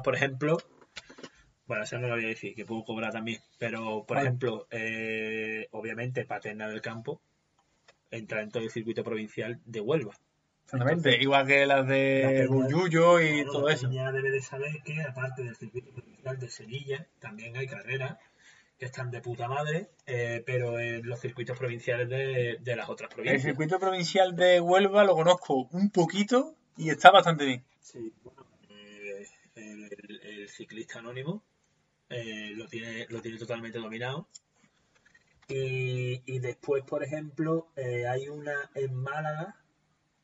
por 0.04 0.16
ejemplo 0.16 0.58
bueno 1.66 1.84
eso 1.84 1.98
no 1.98 2.08
lo 2.08 2.16
voy 2.16 2.26
a 2.26 2.28
decir 2.28 2.54
que 2.54 2.66
puedo 2.66 2.84
cobrar 2.84 3.12
también 3.12 3.42
pero 3.58 4.06
por 4.06 4.18
Vale. 4.18 4.28
ejemplo 4.30 4.68
eh, 4.70 5.68
obviamente 5.72 6.26
Paterna 6.26 6.68
del 6.68 6.82
Campo 6.82 7.22
entra 8.16 8.42
en 8.42 8.52
todo 8.52 8.64
el 8.64 8.70
circuito 8.72 9.04
provincial 9.04 9.60
de 9.66 9.82
Huelva 9.82 10.14
Exactamente, 10.66 11.22
igual 11.22 11.46
que 11.46 11.66
las 11.66 11.86
La 11.88 11.94
de 11.94 12.48
Bulluyo 12.48 13.20
y 13.20 13.34
Claro, 13.44 13.52
todo 13.52 13.68
la 13.68 13.74
eso. 13.74 13.88
peña 13.90 14.12
debe 14.12 14.32
de 14.32 14.42
saber 14.42 14.82
que 14.84 15.02
aparte 15.02 15.44
del 15.44 15.56
circuito 15.56 15.92
provincial 15.92 16.40
de 16.40 16.50
Sevilla, 16.50 17.08
también 17.20 17.56
hay 17.58 17.68
carreras 17.68 18.18
que 18.80 18.86
están 18.86 19.12
de 19.12 19.22
puta 19.22 19.48
madre, 19.48 19.90
eh, 20.08 20.42
pero 20.46 20.80
en 20.80 21.08
los 21.08 21.20
circuitos 21.20 21.58
provinciales 21.58 22.10
de, 22.10 22.58
de 22.60 22.76
las 22.76 22.90
otras 22.90 23.10
El 23.12 23.16
provincias. 23.16 23.44
circuito 23.44 23.78
provincial 23.80 24.36
de 24.36 24.60
Huelva 24.62 25.04
lo 25.04 25.14
conozco 25.16 25.68
un 25.72 25.90
poquito 25.92 26.56
y 26.78 26.90
está 26.90 27.12
bastante 27.12 27.46
bien. 27.46 27.64
Sí, 27.82 28.12
bueno, 28.24 28.44
eh, 28.70 29.28
el, 29.56 29.84
el- 30.08 30.22
el 30.24 30.50
ciclista 30.50 31.00
anónimo 31.00 31.44
eh, 32.10 32.54
lo, 32.56 32.68
tiene, 32.68 33.06
lo 33.10 33.22
tiene 33.22 33.38
totalmente 33.38 33.78
dominado. 33.80 34.28
Y, 35.48 36.22
y 36.26 36.40
después, 36.40 36.84
por 36.84 37.04
ejemplo, 37.04 37.68
eh, 37.76 38.08
hay 38.08 38.28
una 38.30 38.54
en 38.76 38.94
Málaga 38.96 39.56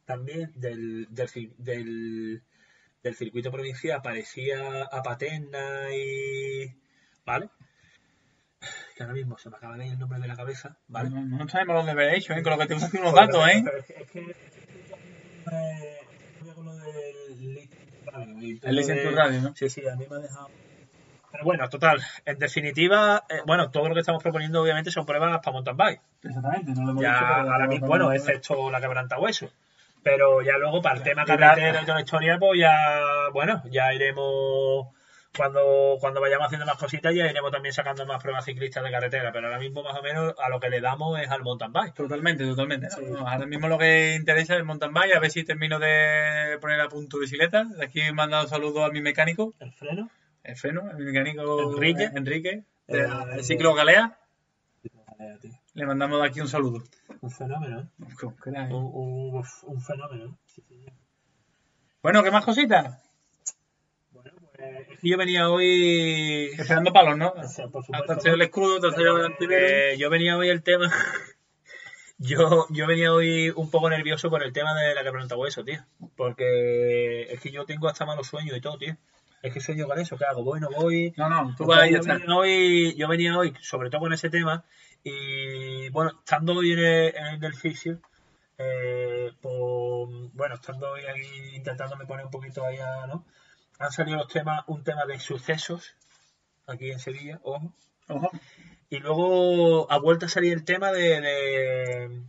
también 0.05 0.51
del, 0.55 1.07
del, 1.09 1.53
del, 1.57 2.43
del 3.03 3.15
circuito 3.15 3.51
provincial, 3.51 4.01
parecía 4.01 4.83
a 4.83 5.03
Paterna 5.03 5.93
y... 5.95 6.75
¿Vale? 7.25 7.49
Que 8.95 9.03
ahora 9.03 9.13
mismo 9.13 9.37
se 9.37 9.49
me 9.49 9.57
acaba 9.57 9.77
de 9.77 9.85
ir 9.87 9.93
el 9.93 9.99
nombre 9.99 10.19
de 10.19 10.27
la 10.27 10.35
cabeza, 10.35 10.77
¿vale? 10.87 11.09
No, 11.09 11.21
no 11.21 11.47
sabemos 11.47 11.75
dónde 11.75 11.91
haber 11.91 12.15
hecho, 12.15 12.33
¿eh? 12.33 12.41
Con 12.41 12.53
lo 12.53 12.57
que 12.59 12.65
te 12.67 12.75
aquí 12.75 12.97
unos 12.97 13.13
datos, 13.13 13.47
¿eh? 13.47 13.61
pero 13.63 13.77
es 13.77 14.11
que- 14.11 14.35
eh, 15.51 15.99
El 18.63 18.75
Listen 18.75 19.03
to 19.03 19.11
Radio, 19.11 19.41
¿no? 19.41 19.55
Sí, 19.55 19.69
sí, 19.69 19.87
a 19.87 19.95
mí 19.95 20.05
me 20.09 20.15
ha 20.15 20.19
dejado. 20.19 20.49
Pero 21.31 21.43
bueno, 21.43 21.69
total, 21.69 22.01
en 22.25 22.39
definitiva, 22.39 23.23
eh, 23.29 23.41
bueno, 23.45 23.69
todo 23.69 23.87
lo 23.87 23.93
que 23.93 23.99
estamos 24.01 24.21
proponiendo 24.23 24.61
obviamente 24.61 24.89
son 24.91 25.05
pruebas 25.05 25.39
para 25.39 25.51
mountain 25.53 25.77
bike. 25.77 26.01
Exactamente, 26.23 26.71
no 26.71 26.83
lo 26.85 26.91
hemos 26.91 27.03
Ya 27.03 27.11
dicho, 27.13 27.25
pero- 27.37 27.51
ahora 27.51 27.67
mismo, 27.67 27.87
bueno, 27.87 28.11
excepto 28.11 28.69
la 28.71 28.81
quebranta 28.81 29.19
hueso. 29.19 29.49
Pero 30.01 30.41
ya 30.41 30.57
luego 30.57 30.81
para 30.81 30.95
el 30.97 31.03
tema 31.03 31.25
carretera 31.25 31.81
y 31.81 31.85
toda 31.85 31.95
la 31.95 32.01
historia, 32.01 32.37
pues 32.39 32.59
ya, 32.59 32.73
bueno, 33.33 33.61
ya 33.69 33.93
iremos, 33.93 34.87
cuando, 35.35 35.97
cuando 35.99 36.21
vayamos 36.21 36.47
haciendo 36.47 36.65
más 36.65 36.77
cositas, 36.77 37.13
ya 37.13 37.27
iremos 37.27 37.51
también 37.51 37.73
sacando 37.73 38.05
más 38.05 38.21
pruebas 38.21 38.45
ciclistas 38.45 38.81
de 38.83 38.91
carretera. 38.91 39.31
Pero 39.33 39.47
ahora 39.47 39.59
mismo, 39.59 39.83
más 39.83 39.95
o 39.97 40.01
menos, 40.01 40.33
a 40.41 40.49
lo 40.49 40.59
que 40.59 40.69
le 40.69 40.79
damos 40.81 41.19
es 41.19 41.29
al 41.29 41.43
mountain 41.43 41.73
bike. 41.73 41.93
Totalmente, 41.93 42.45
totalmente. 42.45 42.87
¿no? 42.87 42.95
Sí. 42.95 43.05
No, 43.11 43.27
ahora 43.27 43.45
mismo 43.45 43.67
lo 43.67 43.77
que 43.77 44.15
interesa 44.15 44.53
es 44.53 44.59
el 44.59 44.65
mountain 44.65 44.93
bike, 44.93 45.15
a 45.15 45.19
ver 45.19 45.31
si 45.31 45.43
termino 45.43 45.79
de 45.79 46.57
poner 46.61 46.79
a 46.79 46.87
punto 46.87 47.19
bicicleta. 47.19 47.65
De 47.65 47.83
aquí 47.85 48.01
me 48.13 48.23
han 48.23 48.29
dado 48.31 48.47
saludos 48.47 48.89
a 48.89 48.91
mi 48.93 49.01
mecánico, 49.01 49.53
El 49.59 49.71
freno. 49.73 50.09
El 50.43 50.55
freno, 50.55 50.81
a 50.89 50.93
mi 50.93 51.03
mecánico 51.05 51.73
Enrique. 51.73 52.09
Enrique, 52.13 52.63
Eh, 52.87 52.97
de 52.97 53.07
la 53.07 53.43
Ciclo 53.43 53.73
Galea. 53.73 54.17
Le 55.73 55.85
mandamos 55.85 56.21
de 56.21 56.27
aquí 56.27 56.41
un 56.41 56.47
saludo. 56.47 56.83
Un 57.21 57.31
fenómeno, 57.31 57.81
¿eh? 57.81 57.85
¿eh? 57.99 58.59
Un, 58.73 58.73
un, 58.73 59.43
un 59.63 59.81
fenómeno. 59.81 60.37
Sí, 60.45 60.61
señor. 60.67 60.91
Bueno, 62.01 62.23
¿qué 62.23 62.31
más 62.31 62.45
cositas? 62.45 63.01
Bueno, 64.11 64.31
pues 64.55 64.89
es 64.89 64.99
que 64.99 65.09
yo 65.09 65.17
venía 65.17 65.49
hoy. 65.49 66.45
Esperando 66.57 66.91
palos, 66.93 67.17
¿no? 67.17 67.29
o 67.29 67.43
sea, 67.47 67.67
por 67.67 67.83
Hasta 67.91 67.99
supuesto. 68.15 68.33
el 68.33 68.41
escudo, 68.41 68.79
te 68.79 68.95
Pero, 68.95 69.25
el 69.25 69.33
eh, 69.51 69.97
yo 69.97 70.09
venía 70.09 70.37
hoy 70.37 70.49
el 70.49 70.63
tema. 70.63 70.91
Yo, 72.21 72.67
yo 72.71 72.85
venía 72.85 73.13
hoy 73.13 73.49
un 73.55 73.71
poco 73.71 73.89
nervioso 73.89 74.29
por 74.29 74.43
el 74.43 74.51
tema 74.51 74.73
de 74.77 74.93
la 74.93 75.03
quebranta 75.03 75.37
hueso, 75.37 75.63
tío. 75.63 75.79
Porque 76.17 77.21
es 77.31 77.39
que 77.39 77.49
yo 77.49 77.65
tengo 77.65 77.87
hasta 77.87 78.05
malos 78.05 78.27
sueños 78.27 78.57
y 78.57 78.59
todo, 78.59 78.77
tío. 78.77 78.97
Es 79.41 79.53
que 79.53 79.59
sueño 79.59 79.87
con 79.87 79.97
eso, 79.99 80.17
¿qué 80.17 80.25
hago? 80.25 80.43
¿Voy, 80.43 80.59
no 80.59 80.69
voy? 80.69 81.13
No, 81.17 81.29
no, 81.29 81.55
tú 81.55 81.65
vas 81.65 81.89
yo, 81.89 82.01
venía 82.01 82.35
hoy, 82.35 82.95
yo 82.95 83.07
venía 83.07 83.37
hoy, 83.37 83.53
sobre 83.61 83.89
todo 83.89 84.01
con 84.01 84.13
ese 84.13 84.29
tema, 84.29 84.65
y 85.03 85.89
bueno, 85.89 86.11
estando 86.19 86.55
hoy 86.55 86.73
en 86.73 86.79
el, 86.79 87.15
en 87.15 87.43
el 87.43 87.53
fisio, 87.53 88.01
eh, 88.57 89.31
por- 89.41 90.09
bueno, 90.33 90.55
estando 90.55 90.91
hoy 90.91 91.01
aquí 91.05 91.55
intentándome 91.55 92.05
poner 92.05 92.25
un 92.25 92.31
poquito 92.31 92.65
ahí 92.65 92.77
a, 92.79 93.07
¿no? 93.07 93.25
Han 93.79 93.91
salido 93.91 94.17
los 94.17 94.27
temas, 94.27 94.63
un 94.67 94.83
tema 94.83 95.05
de 95.05 95.19
sucesos 95.19 95.95
aquí 96.67 96.91
en 96.91 96.99
Sevilla, 96.99 97.39
ojo. 97.43 97.73
Ojo. 98.09 98.29
Y 98.89 98.97
luego 98.99 99.89
ha 99.89 99.99
vuelto 99.99 100.25
a 100.25 100.29
salir 100.29 100.51
el 100.51 100.65
tema 100.65 100.91
de, 100.91 101.21
de, 101.21 102.21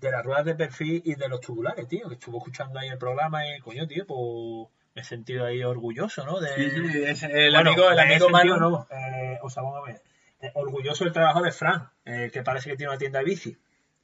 de 0.00 0.10
las 0.10 0.24
ruedas 0.24 0.46
de 0.46 0.54
perfil 0.54 1.02
y 1.04 1.16
de 1.16 1.28
los 1.28 1.40
tubulares, 1.40 1.86
tío. 1.88 2.08
Que 2.08 2.14
estuve 2.14 2.38
escuchando 2.38 2.78
ahí 2.78 2.88
el 2.88 2.96
programa 2.96 3.46
y, 3.46 3.58
coño, 3.60 3.86
tío, 3.86 4.06
pues 4.06 4.68
me 4.94 5.02
he 5.02 5.04
sentido 5.04 5.46
ahí 5.46 5.62
orgulloso, 5.62 6.24
¿no? 6.24 6.40
De, 6.40 6.54
Sí, 6.54 6.70
sí, 6.70 7.02
es 7.04 7.22
el 7.22 7.54
Bueno, 7.54 7.70
amigo, 7.70 7.90
el 7.90 7.98
amigo 7.98 8.28
sentido, 8.28 8.56
Manu. 8.56 8.56
no, 8.58 8.86
eh, 8.90 9.38
o 9.42 9.48
sea, 9.50 9.62
vamos 9.62 9.78
a 9.82 9.86
ver. 9.92 10.02
eh, 10.40 10.50
orgulloso 10.54 11.04
del 11.04 11.12
trabajo 11.12 11.40
de 11.42 11.52
Fran, 11.52 11.88
eh, 12.04 12.30
que 12.32 12.42
parece 12.42 12.70
que 12.70 12.76
tiene 12.76 12.90
una 12.90 12.98
tienda 12.98 13.20
de 13.20 13.24
bici, 13.24 13.56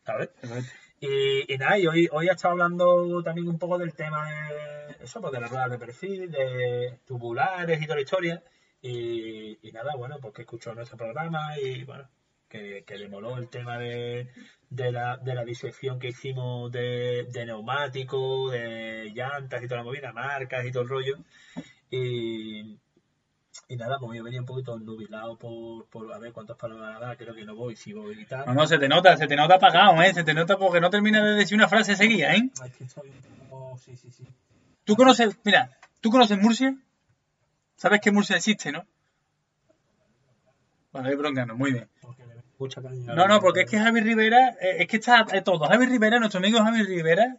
¿sabes? 0.04 0.30
Y, 1.00 1.52
y 1.52 1.58
nada, 1.58 1.78
y 1.78 1.86
hoy, 1.86 2.08
hoy 2.10 2.28
ha 2.28 2.32
estado 2.32 2.52
hablando 2.52 3.22
también 3.22 3.48
un 3.48 3.58
poco 3.58 3.78
del 3.78 3.94
tema 3.94 4.28
de 4.30 4.96
eso, 5.04 5.20
pues 5.20 5.32
de 5.32 5.40
las 5.40 5.50
ruedas 5.50 5.70
de 5.70 5.78
perfil, 5.78 6.30
de 6.30 6.98
tubulares 7.06 7.80
y 7.80 7.84
toda 7.84 7.96
la 7.96 8.02
historia. 8.02 8.42
Y, 8.80 9.58
y 9.62 9.72
nada, 9.72 9.94
bueno, 9.96 10.18
porque 10.20 10.42
escuchó 10.42 10.72
nuestro 10.74 10.96
programa 10.96 11.58
y 11.58 11.84
bueno, 11.84 12.08
que, 12.48 12.84
que 12.86 12.96
le 12.96 13.08
moló 13.08 13.36
el 13.38 13.48
tema 13.48 13.78
de, 13.78 14.28
de, 14.70 14.92
la, 14.92 15.16
de 15.18 15.34
la 15.34 15.44
disección 15.44 15.98
que 15.98 16.08
hicimos 16.08 16.70
de, 16.72 17.26
de 17.30 17.46
neumáticos, 17.46 18.52
de 18.52 19.10
llantas 19.14 19.62
y 19.62 19.66
toda 19.68 19.78
la 19.78 19.84
movida, 19.84 20.12
marcas 20.12 20.64
y 20.64 20.72
todo 20.72 20.82
el 20.84 20.88
rollo. 20.88 21.18
Y, 21.90 22.78
y 23.68 23.76
nada, 23.76 23.98
como 23.98 24.14
yo 24.14 24.22
venía 24.24 24.40
un 24.40 24.46
poquito 24.46 24.78
nubilado 24.78 25.36
por, 25.36 25.86
por 25.86 26.12
a 26.12 26.18
ver 26.18 26.32
cuántas 26.32 26.56
palabras 26.56 27.00
dar, 27.00 27.16
creo 27.16 27.34
que 27.34 27.44
no 27.44 27.54
voy, 27.54 27.76
si 27.76 27.92
voy 27.92 28.20
y 28.20 28.24
tal. 28.24 28.46
No, 28.46 28.54
no, 28.54 28.66
se 28.66 28.78
te 28.78 28.88
nota, 28.88 29.16
se 29.16 29.26
te 29.26 29.36
nota 29.36 29.54
apagado, 29.56 30.00
¿eh? 30.02 30.12
Se 30.14 30.24
te 30.24 30.34
nota 30.34 30.56
porque 30.56 30.80
no 30.80 30.90
terminas 30.90 31.22
de 31.24 31.30
decir 31.34 31.56
una 31.56 31.68
frase 31.68 31.96
seguida, 31.96 32.34
¿eh? 32.34 32.50
Que 32.76 32.84
estoy 32.84 33.08
un 33.10 33.48
poco- 33.48 33.78
sí, 33.78 33.96
sí, 33.96 34.10
sí. 34.10 34.26
Tú 34.84 34.96
conoces, 34.96 35.36
mira, 35.44 35.78
¿tú 36.00 36.10
conoces 36.10 36.38
Murcia? 36.38 36.74
¿Sabes 37.76 38.00
que 38.00 38.10
Murcia 38.10 38.36
existe, 38.36 38.72
no? 38.72 38.86
Vale, 40.92 41.14
broncano, 41.16 41.54
muy 41.54 41.72
bien. 41.72 41.88
Porque 42.00 42.22
le 42.22 42.27
meto 42.27 42.27
mucha 42.58 42.82
caña. 42.82 43.14
No, 43.14 43.26
no, 43.28 43.40
porque 43.40 43.62
es 43.62 43.70
que 43.70 43.78
Javi 43.78 44.00
Rivera, 44.00 44.50
eh, 44.60 44.76
es 44.80 44.88
que 44.88 44.96
está 44.96 45.26
eh, 45.32 45.42
todo. 45.42 45.66
Javi 45.66 45.86
Rivera, 45.86 46.18
nuestro 46.18 46.38
amigo 46.38 46.58
Javi 46.62 46.82
Rivera, 46.82 47.36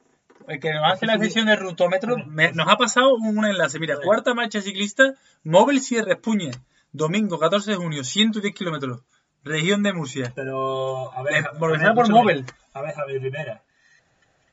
el 0.48 0.60
que 0.60 0.74
nos 0.74 0.92
hace 0.92 1.06
la 1.06 1.18
sesión 1.20 1.46
de 1.48 1.56
rutómetro, 1.56 2.18
me- 2.26 2.52
nos 2.54 2.68
ha 2.68 2.78
pasado 2.78 3.16
un, 3.16 3.46
enlace. 3.46 3.80
Mira, 3.80 3.98
cuarta 4.04 4.34
marcha 4.34 4.62
ciclista, 4.62 5.14
Móvil 5.44 5.82
Sierra 5.82 6.14
Espuña, 6.14 6.52
domingo 6.92 7.38
14 7.38 7.72
de 7.72 7.78
junio, 7.78 8.04
110 8.04 8.54
kilómetros, 8.54 9.02
región 9.44 9.84
de 9.84 9.94
Murcia. 9.94 10.32
Pero, 10.36 11.14
a 11.14 11.22
ver, 11.24 11.36
a 11.48 11.52
ver, 11.52 11.62
organizada 11.62 11.94
por 11.96 12.06
escúchame. 12.06 12.24
Móvil. 12.34 12.46
A 12.74 12.82
ver, 12.82 12.96
Javier 12.96 13.22
Rivera. 13.22 13.64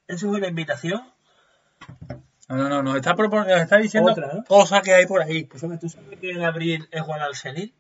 Eso 0.08 0.30
es 0.30 0.36
una 0.38 0.48
invitación. 0.48 1.02
No, 2.48 2.56
no, 2.56 2.68
no, 2.68 2.82
nos 2.82 2.96
está, 2.96 3.14
nos 3.14 3.48
está 3.48 3.76
diciendo 3.78 4.12
Otra, 4.12 4.32
¿no? 4.32 4.44
cosas 4.44 4.82
que 4.82 4.94
hay 4.94 5.06
por 5.06 5.20
ahí. 5.22 5.44
Pues 5.44 5.62
hombre, 5.64 5.78
¿tú 5.80 5.88
sabes 5.88 6.18
que 6.20 6.30
en 6.30 6.42
abril 6.44 6.88
es 6.92 7.02
Juan 7.02 7.20
Senil? 7.34 7.74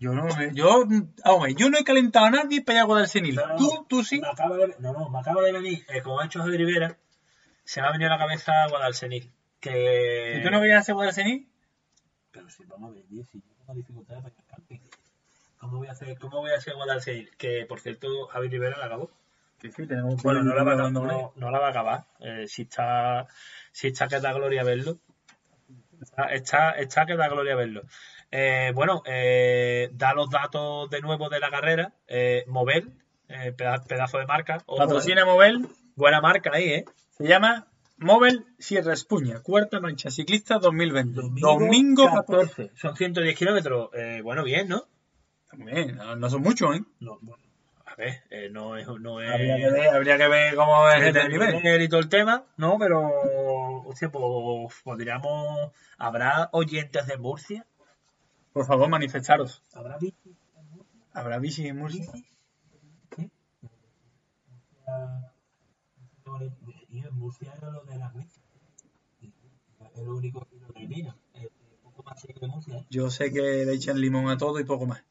Yo 0.00 0.14
no, 0.14 0.24
me- 0.34 0.54
yo, 0.54 0.86
hombre, 1.24 1.54
yo 1.54 1.68
no 1.68 1.76
he 1.76 1.84
calentado 1.84 2.24
a 2.24 2.30
nadie 2.30 2.62
para 2.62 2.78
ir 2.78 2.84
a. 2.84 2.86
No, 2.86 3.46
no, 3.48 3.56
Tú, 3.56 3.86
tú 3.86 4.02
sí. 4.02 4.18
Me 4.18 4.28
acaba 4.28 4.56
de, 4.56 4.74
no, 4.78 4.94
no, 4.94 5.10
me 5.10 5.18
acaba 5.18 5.42
de 5.42 5.52
venir, 5.52 5.84
eh, 5.90 6.00
como 6.00 6.18
ha 6.18 6.24
hecho 6.24 6.38
Javier 6.40 6.60
Rivera, 6.60 6.96
se 7.64 7.82
me 7.82 7.86
ha 7.86 7.92
venido 7.92 8.10
a 8.10 8.14
la 8.14 8.18
cabeza 8.18 8.66
Guadalsenil. 8.70 9.30
Que... 9.60 10.38
¿Y 10.38 10.42
tú 10.42 10.50
no 10.50 10.58
querías 10.58 10.80
hacer 10.80 10.94
Guadalcenil? 10.94 11.46
Pero 12.32 12.48
si 12.48 12.64
vamos 12.64 12.92
a 12.92 12.94
ver, 12.94 13.04
si 13.30 13.40
yo 13.40 13.52
tengo 13.58 13.74
dificultades 13.74 14.22
para 14.22 14.34
camping. 14.48 14.78
¿Cómo 15.58 15.76
voy 15.76 15.88
a 15.88 15.92
hacer, 15.92 16.18
cómo 16.18 16.38
voy 16.38 16.50
a 16.52 16.56
hacer 16.56 16.74
Guadalsenil? 16.76 17.36
Que, 17.36 17.66
por 17.66 17.80
cierto, 17.80 18.26
Javier 18.28 18.52
Rivera 18.52 18.78
la 18.78 18.86
acabó. 18.86 19.10
Que 19.60 19.70
sí, 19.70 19.86
tenemos 19.86 20.22
Bueno, 20.22 20.42
no 20.42 20.54
la 20.54 20.62
va 20.62 20.76
no, 20.90 21.32
no 21.36 21.50
la 21.50 21.58
va 21.58 21.66
a 21.66 21.70
acabar. 21.70 22.04
Eh, 22.20 22.46
si 22.48 22.62
está, 22.62 23.26
si 23.70 23.88
está 23.88 24.08
que 24.08 24.18
da 24.18 24.32
gloria 24.32 24.64
verlo. 24.64 24.96
Está, 26.00 26.32
está, 26.32 26.70
está 26.70 27.04
que 27.04 27.16
da 27.16 27.28
gloria 27.28 27.54
verlo. 27.54 27.82
Eh, 28.32 28.72
bueno, 28.74 29.02
eh, 29.06 29.88
da 29.92 30.14
los 30.14 30.30
datos 30.30 30.88
de 30.90 31.00
nuevo 31.00 31.28
de 31.28 31.40
la 31.40 31.50
carrera. 31.50 31.92
Eh, 32.06 32.44
Mover, 32.46 32.84
eh, 33.28 33.52
peda- 33.56 33.82
pedazo 33.82 34.18
de 34.18 34.26
marca. 34.26 34.58
Patrocina 34.66 35.24
Móvil. 35.24 35.68
Buena 35.96 36.20
marca 36.20 36.50
ahí, 36.54 36.64
¿eh? 36.72 36.84
Se 37.10 37.26
llama 37.26 37.66
Móvil 37.98 38.46
Sierra 38.58 38.92
Espuña, 38.94 39.40
cuarta 39.42 39.80
mancha 39.80 40.10
ciclista 40.10 40.58
2020. 40.58 41.20
Domingo, 41.40 42.08
14. 42.10 42.70
Son 42.76 42.96
110 42.96 43.36
kilómetros. 43.36 43.90
Bueno, 44.22 44.44
bien, 44.44 44.68
¿no? 44.68 44.84
Bien, 45.52 45.96
no, 45.96 46.14
no 46.16 46.30
son 46.30 46.42
muchos, 46.42 46.76
¿eh? 46.76 46.80
No, 47.00 47.18
bueno, 47.20 47.42
a 47.84 47.96
ver, 47.96 48.22
eh, 48.30 48.48
no 48.50 48.76
es. 48.76 48.86
No 48.86 49.20
es 49.20 49.28
Habría 49.30 49.56
que 49.56 49.70
ver, 49.70 49.88
habría 49.88 50.16
que 50.16 50.28
ver 50.28 50.54
cómo 50.54 50.88
es 50.88 51.02
el 51.02 51.16
el 51.16 51.28
nivel. 51.28 51.54
nivel 51.62 51.82
y 51.82 51.88
todo 51.88 51.98
el 52.00 52.08
tema, 52.08 52.44
¿no? 52.56 52.78
Pero, 52.78 53.10
hostia, 53.86 54.08
pues 54.10 54.74
podríamos. 54.84 55.72
¿Habrá 55.98 56.48
oyentes 56.52 57.06
de 57.08 57.18
Murcia? 57.18 57.66
Por 58.52 58.66
favor, 58.66 58.88
manifestaros. 58.88 59.62
¿Habrá 59.72 59.96
bici? 59.98 60.36
¿Habrá 61.12 61.38
bici 61.38 61.66
en 61.66 61.78
Murcia? 61.78 62.06
Y 66.88 66.98
en 66.98 67.14
Murcia 67.14 67.54
era 67.56 67.70
lo 67.70 67.84
de 67.84 67.96
las 67.96 68.12
bicis. 68.14 68.42
Es 69.94 70.02
lo 70.04 70.16
único 70.16 70.46
poco 71.82 72.02
más 72.02 72.22
que 72.22 72.46
Murcia, 72.46 72.78
¿eh? 72.78 72.86
Yo 72.90 73.10
sé 73.10 73.32
que 73.32 73.64
le 73.64 73.72
echan 73.74 74.00
limón 74.00 74.28
a 74.28 74.38
todo 74.38 74.58
y 74.58 74.64
poco 74.64 74.86
más. 74.86 75.02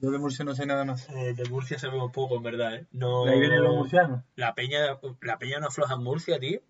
Yo 0.00 0.10
de 0.10 0.18
Murcia 0.18 0.44
no 0.44 0.54
sé 0.54 0.66
nada 0.66 0.84
más. 0.84 1.08
Eh, 1.10 1.34
de 1.34 1.48
Murcia 1.48 1.78
sabemos 1.78 2.12
poco, 2.12 2.36
en 2.36 2.42
verdad, 2.42 2.74
¿eh? 2.76 2.86
No... 2.92 3.26
Ahí 3.26 3.40
vienen 3.40 3.62
los 3.62 3.74
murcianos. 3.74 4.24
La 4.36 4.54
peña, 4.54 4.98
la 5.22 5.38
peña 5.38 5.58
no 5.58 5.66
afloja 5.66 5.94
en 5.94 6.02
Murcia, 6.02 6.38
tío. 6.38 6.60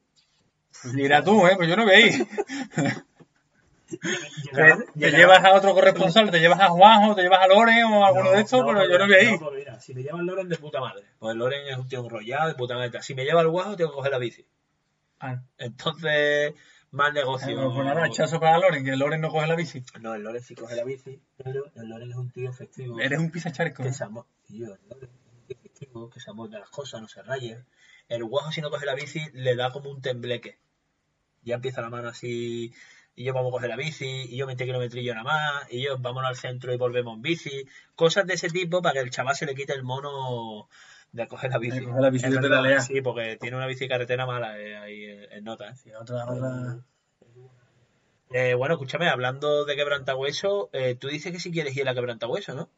Pues 0.82 0.94
Mira 0.94 1.22
tú, 1.22 1.46
¿eh? 1.46 1.54
Pues 1.56 1.68
yo 1.68 1.76
no 1.76 1.86
veis. 1.86 2.26
Te, 3.88 5.10
llevas 5.10 5.44
a 5.44 5.54
otro 5.54 5.72
corresponsal, 5.74 6.30
te 6.30 6.38
llevas 6.40 6.60
a 6.60 6.68
Juanjo, 6.68 7.14
te 7.14 7.22
llevas 7.22 7.40
a 7.40 7.46
Loren 7.46 7.84
o 7.84 8.04
a 8.04 8.08
alguno 8.08 8.30
de 8.32 8.40
estos, 8.40 8.62
pero 8.66 8.82
yo 8.84 8.98
no 8.98 9.04
porque- 9.06 9.14
veis. 9.14 9.38
porque 9.40 9.58
mira, 9.58 9.80
si 9.80 9.94
me 9.94 10.02
lleva 10.02 10.20
el 10.20 10.26
Loren 10.26 10.48
de 10.48 10.56
puta 10.58 10.80
madre, 10.80 11.04
pues 11.18 11.32
el 11.32 11.38
Loren 11.38 11.66
es 11.68 11.76
un 11.78 11.88
tío 11.88 12.00
enrollado 12.04 12.48
de 12.48 12.54
puta 12.54 12.74
madre. 12.74 13.02
Si 13.02 13.14
me 13.14 13.24
lleva 13.24 13.40
el 13.40 13.48
guajo, 13.48 13.76
tengo 13.76 13.90
que 13.90 13.96
coger 13.96 14.12
la 14.12 14.18
bici. 14.18 14.44
Ah, 15.20 15.40
Entonces, 15.56 16.54
más 16.90 17.12
negocio. 17.12 17.54
bueno, 17.54 17.74
pues 17.74 17.86
nada, 17.86 18.04
hachazo 18.04 18.38
para 18.40 18.58
Loren, 18.58 18.84
que 18.84 18.96
Loren 18.96 19.20
no 19.20 19.30
coge 19.30 19.46
la 19.46 19.56
bici. 19.56 19.82
No, 20.00 20.14
el 20.14 20.22
Loren 20.22 20.42
sí 20.42 20.54
coge 20.54 20.76
la 20.76 20.84
bici, 20.84 21.20
pero 21.36 21.64
el 21.74 21.88
Loren 21.88 22.10
es 22.10 22.16
un 22.16 22.30
tío 22.30 22.52
festivo. 22.52 23.00
Eres 23.00 23.18
un 23.18 23.30
pisacharco. 23.30 23.82
que 23.82 23.88
¿eh? 23.88 23.92
se 23.92 24.04
tío, 24.46 24.66
el 24.74 24.80
Loren 24.88 25.10
es 25.48 25.56
un 25.62 25.70
tío 25.72 26.10
que 26.10 26.20
se 26.20 26.30
amolda 26.30 26.58
las 26.58 26.70
cosas, 26.70 27.00
no 27.00 27.08
se 27.08 27.22
raye. 27.22 27.58
El 28.08 28.24
guajo, 28.24 28.52
si 28.52 28.60
no 28.60 28.70
coge 28.70 28.86
la 28.86 28.94
bici, 28.94 29.20
le 29.32 29.54
da 29.56 29.70
como 29.70 29.90
un 29.90 30.00
tembleque. 30.00 30.58
Ya 31.42 31.56
empieza 31.56 31.80
la 31.80 31.90
mano 31.90 32.08
así, 32.08 32.72
y 33.18 33.24
yo 33.24 33.34
vamos 33.34 33.50
a 33.50 33.52
coger 33.54 33.68
la 33.68 33.76
bici, 33.76 34.26
y 34.30 34.36
yo 34.36 34.46
20 34.46 34.64
kilometrillos 34.64 35.16
nada 35.16 35.24
más, 35.24 35.72
y 35.72 35.82
yo 35.82 35.98
vámonos 35.98 36.28
al 36.28 36.36
centro 36.36 36.72
y 36.72 36.76
volvemos 36.76 37.16
en 37.16 37.22
bici. 37.22 37.66
Cosas 37.96 38.28
de 38.28 38.34
ese 38.34 38.48
tipo 38.48 38.80
para 38.80 38.92
que 38.92 39.00
el 39.00 39.10
chaval 39.10 39.34
se 39.34 39.44
le 39.44 39.56
quite 39.56 39.72
el 39.72 39.82
mono 39.82 40.68
de 41.10 41.26
coger 41.26 41.50
la 41.50 41.58
bici. 41.58 41.80
De 41.80 41.86
coger 41.86 42.00
la 42.00 42.10
bici 42.10 42.26
Es 42.26 42.30
de 42.30 42.36
verdad, 42.36 42.48
pedalear. 42.50 42.80
Sí, 42.80 43.00
porque 43.00 43.36
tiene 43.36 43.56
una 43.56 43.66
bici 43.66 43.88
carretera 43.88 44.24
mala 44.24 44.56
eh, 44.60 44.76
ahí 44.76 45.04
en, 45.32 45.42
nota. 45.42 45.70
¿eh? 45.70 45.74
Sí, 45.74 45.90
otra, 45.92 46.30
otra... 46.30 46.78
Eh, 48.30 48.54
bueno, 48.54 48.74
escúchame, 48.74 49.08
hablando 49.08 49.64
de 49.64 49.74
quebrantahueso, 49.74 50.70
eh, 50.72 50.94
tú 50.94 51.08
dices 51.08 51.32
que 51.32 51.40
si 51.40 51.50
quieres 51.50 51.76
ir 51.76 51.88
a 51.88 51.94
quebrantahueso, 51.94 52.54
¿no? 52.54 52.70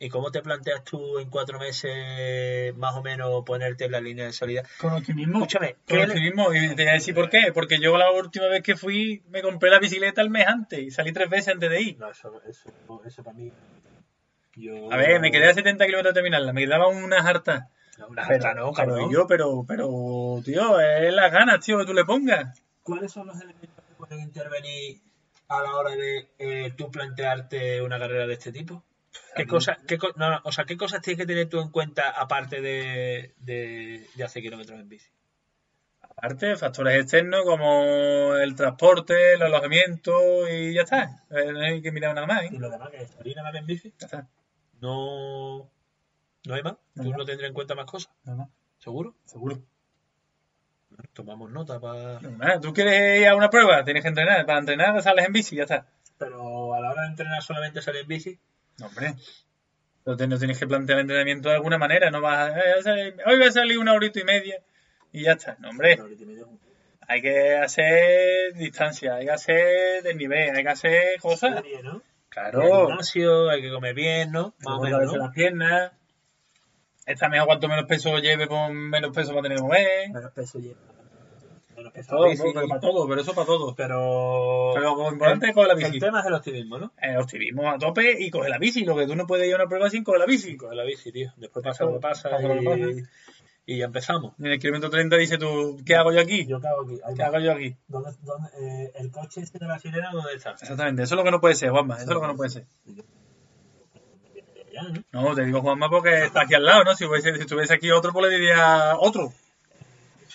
¿Y 0.00 0.08
cómo 0.08 0.30
te 0.30 0.42
planteas 0.42 0.82
tú 0.84 1.18
en 1.18 1.28
cuatro 1.30 1.58
meses 1.58 2.74
más 2.76 2.94
o 2.96 3.02
menos 3.02 3.44
ponerte 3.44 3.84
en 3.86 3.92
la 3.92 4.00
línea 4.00 4.26
de 4.26 4.32
salida? 4.32 4.62
Con 4.80 4.92
optimismo. 4.92 5.38
Escúchame, 5.38 5.74
Con 5.74 5.80
¿qué 5.86 5.96
le- 5.98 6.04
optimismo. 6.04 6.52
Y 6.54 6.68
te 6.74 6.82
voy 6.82 6.88
a 6.90 6.92
decir 6.94 7.14
por 7.14 7.28
qué. 7.30 7.50
Porque 7.52 7.78
yo 7.80 7.96
la 7.96 8.10
última 8.10 8.46
vez 8.48 8.62
que 8.62 8.76
fui 8.76 9.22
me 9.28 9.42
compré 9.42 9.70
la 9.70 9.78
bicicleta 9.78 10.20
el 10.20 10.30
mes 10.30 10.46
antes 10.46 10.78
y 10.80 10.90
salí 10.90 11.12
tres 11.12 11.28
veces 11.30 11.54
antes 11.54 11.70
de 11.70 11.80
ir. 11.80 11.98
No, 11.98 12.10
eso, 12.10 12.40
eso, 12.48 12.70
eso 13.04 13.22
para 13.24 13.36
mí. 13.36 13.52
Yo... 14.56 14.92
A 14.92 14.96
ver, 14.96 15.20
me 15.20 15.30
quedé 15.30 15.48
a 15.48 15.54
70 15.54 15.84
kilómetros 15.86 16.12
de 16.14 16.18
terminarla. 16.18 16.52
Me 16.52 16.62
quedaban 16.64 16.96
unas 16.96 17.24
hartas. 17.24 17.64
No, 17.98 18.08
una 18.08 18.24
jarta 18.24 18.54
no, 18.54 18.72
cabrón. 18.72 19.10
yo, 19.12 19.26
pero, 19.26 19.64
pero, 19.66 19.88
tío, 20.44 20.80
es 20.80 21.12
las 21.12 21.32
ganas, 21.32 21.64
tío, 21.64 21.78
que 21.78 21.84
tú 21.86 21.94
le 21.94 22.04
pongas. 22.04 22.60
¿Cuáles 22.82 23.10
son 23.12 23.26
los 23.26 23.36
elementos 23.40 23.68
que 23.88 23.94
pueden 23.96 24.20
intervenir 24.20 25.00
a 25.48 25.62
la 25.62 25.74
hora 25.76 25.90
de 25.96 26.28
eh, 26.38 26.72
tú 26.76 26.90
plantearte 26.90 27.82
una 27.82 27.98
carrera 27.98 28.26
de 28.26 28.34
este 28.34 28.52
tipo? 28.52 28.84
¿Qué 29.36 29.46
cosas, 29.46 29.78
qué, 29.86 29.98
no, 30.16 30.30
no, 30.30 30.40
o 30.44 30.52
sea, 30.52 30.64
¿qué 30.64 30.76
cosas 30.76 31.00
tienes 31.00 31.18
que 31.20 31.26
tener 31.26 31.48
tú 31.48 31.60
en 31.60 31.70
cuenta 31.70 32.10
aparte 32.10 32.60
de, 32.60 33.34
de, 33.38 34.06
de 34.14 34.24
hacer 34.24 34.42
kilómetros 34.42 34.78
en 34.80 34.88
bici? 34.88 35.08
Aparte, 36.02 36.56
factores 36.56 37.00
externos 37.00 37.44
como 37.44 38.34
el 38.34 38.54
transporte, 38.56 39.34
el 39.34 39.42
alojamiento 39.42 40.48
y 40.48 40.74
ya 40.74 40.82
está. 40.82 41.24
Eh, 41.30 41.52
No 41.52 41.60
hay 41.60 41.80
que 41.80 41.92
mirar 41.92 42.14
nada 42.14 42.26
más, 42.26 42.42
¿eh? 42.42 42.48
Y 42.52 42.58
lo 42.58 42.68
demás 42.70 42.90
que 42.90 43.02
es 43.02 43.10
salir 43.10 43.36
nada 43.36 43.50
más 43.52 43.60
en 43.60 43.66
bici, 43.66 43.94
Ya 44.00 44.06
está. 44.06 44.28
no, 44.80 45.70
no 46.44 46.54
hay 46.54 46.62
más. 46.62 46.74
No 46.94 47.04
Tú 47.04 47.10
no 47.12 47.24
tendrás 47.24 47.48
en 47.48 47.54
cuenta 47.54 47.74
más 47.76 47.86
cosas. 47.86 48.12
¿seguro? 48.78 49.14
Seguro. 49.24 49.62
Tomamos 51.12 51.50
nota 51.52 51.78
para... 51.78 52.20
Nada, 52.20 52.60
Tú 52.60 52.72
quieres 52.72 53.20
ir 53.20 53.28
a 53.28 53.36
una 53.36 53.50
prueba, 53.50 53.84
tienes 53.84 54.02
que 54.02 54.08
entrenar. 54.08 54.44
Para 54.46 54.58
entrenar 54.58 55.00
sales 55.02 55.26
en 55.26 55.32
bici 55.32 55.54
y 55.54 55.58
ya 55.58 55.64
está. 55.64 55.86
Pero 56.18 56.74
a 56.74 56.80
la 56.80 56.90
hora 56.90 57.02
de 57.02 57.08
entrenar 57.08 57.42
solamente 57.42 57.80
salir 57.80 58.02
en 58.02 58.08
bici, 58.08 58.40
hombre. 58.82 59.14
Pero 60.04 60.16
te- 60.16 60.26
no 60.26 60.38
tienes 60.38 60.58
que 60.58 60.66
plantear 60.66 60.98
el 60.98 61.02
entrenamiento 61.02 61.48
de 61.48 61.56
alguna 61.56 61.78
manera. 61.78 62.10
No 62.10 62.20
vas 62.20 62.50
a, 62.50 62.58
eh, 62.58 62.82
salir- 62.82 63.16
hoy 63.26 63.36
voy 63.38 63.46
a 63.46 63.52
salir 63.52 63.78
una 63.78 63.92
horita 63.92 64.20
y 64.20 64.24
media 64.24 64.60
y 65.12 65.22
ya 65.24 65.32
está. 65.32 65.56
No, 65.60 65.70
hombre. 65.70 65.98
Hay 67.10 67.22
que 67.22 67.56
hacer 67.56 68.52
distancia, 68.54 69.14
hay 69.14 69.24
que 69.26 69.30
hacer 69.32 70.02
desnivel, 70.02 70.54
hay 70.56 70.62
que 70.62 70.68
hacer 70.68 71.20
cosas. 71.20 71.54
serie, 71.56 71.82
¿no? 71.82 71.96
Hay 72.36 72.50
Claro. 72.52 72.86
gimnasio, 72.86 73.48
hay 73.50 73.62
que 73.62 73.70
comer 73.70 73.94
bien, 73.94 74.30
¿no? 74.30 74.54
Más 74.60 74.78
o 74.78 74.82
menos, 74.82 75.16
las 75.16 75.32
piernas. 75.32 75.92
Está 77.06 77.28
mejor 77.30 77.46
cuanto 77.46 77.68
menos 77.68 77.86
peso 77.86 78.18
lleve, 78.18 78.46
con 78.46 78.76
menos 78.76 79.14
peso 79.14 79.32
va 79.32 79.40
a 79.40 79.42
tener 79.42 79.56
que 79.56 79.62
mover. 79.64 80.10
Menos 80.10 80.32
peso 80.32 80.58
lleva. 80.58 80.76
Todo, 82.06 82.26
todo, 82.34 82.68
para 82.68 82.80
todo, 82.80 83.08
pero 83.08 83.20
eso 83.20 83.34
para 83.34 83.46
todo. 83.46 83.74
Pero... 83.74 84.72
Pero 84.74 84.96
lo 84.96 85.12
importante 85.12 85.48
es 85.48 85.54
coger 85.54 85.68
la 85.68 85.74
bici. 85.74 85.94
El 85.94 86.00
tema 86.00 86.20
es 86.20 86.26
el 86.26 86.34
optimismo, 86.34 86.78
¿no? 86.78 86.92
El 87.00 87.16
optimismo 87.16 87.70
a 87.70 87.78
tope 87.78 88.16
y 88.18 88.30
coger 88.30 88.50
la 88.50 88.58
bici. 88.58 88.84
Lo 88.84 88.96
que 88.96 89.06
tú 89.06 89.16
no 89.16 89.26
puedes 89.26 89.46
ir 89.46 89.54
a 89.54 89.56
una 89.56 89.66
prueba 89.66 89.90
sin 89.90 90.04
coger 90.04 90.20
la 90.20 90.26
bici. 90.26 90.56
Coger 90.56 90.76
la 90.76 90.84
bici, 90.84 91.12
tío. 91.12 91.32
Después 91.36 91.64
pasa 91.64 91.84
lo 91.84 91.94
que 91.94 92.00
pasa, 92.00 92.30
y... 92.30 92.64
pasa. 92.64 93.08
y 93.66 93.78
ya 93.78 93.84
empezamos. 93.86 94.34
En 94.38 94.46
el 94.46 94.58
kilómetro 94.58 94.90
30 94.90 95.16
dice 95.16 95.38
tú, 95.38 95.80
¿qué 95.84 95.96
hago 95.96 96.12
yo 96.12 96.20
aquí? 96.20 96.46
Yo 96.46 96.60
cago 96.60 96.82
aquí. 96.82 97.00
Ahí 97.04 97.14
¿Qué 97.14 97.22
hago 97.22 97.38
yo 97.38 97.52
aquí? 97.52 97.76
¿Dónde, 97.88 98.10
dónde, 98.22 98.48
eh, 98.60 98.92
el 98.96 99.10
coche 99.10 99.40
este 99.40 99.58
de 99.58 99.66
la 99.66 99.78
sirena, 99.78 100.10
¿dónde 100.12 100.34
está? 100.34 100.50
Exactamente, 100.50 101.02
eso 101.02 101.14
es 101.14 101.18
lo 101.18 101.24
que 101.24 101.30
no 101.30 101.40
puede 101.40 101.54
ser, 101.54 101.70
Juanma. 101.70 101.96
Eso 101.96 102.04
es 102.04 102.14
lo 102.14 102.20
que 102.20 102.26
no 102.26 102.36
puede 102.36 102.50
ser. 102.50 102.64
No, 105.12 105.34
te 105.34 105.44
digo 105.44 105.60
Juanma 105.60 105.88
porque 105.88 106.24
está 106.24 106.42
aquí 106.42 106.54
al 106.54 106.64
lado, 106.64 106.84
¿no? 106.84 106.94
Si, 106.94 107.04
hubiese, 107.04 107.34
si 107.34 107.40
estuviese 107.40 107.74
aquí 107.74 107.90
otro, 107.90 108.12
pues 108.12 108.30
le 108.30 108.38
diría 108.38 108.94
otro. 108.98 109.32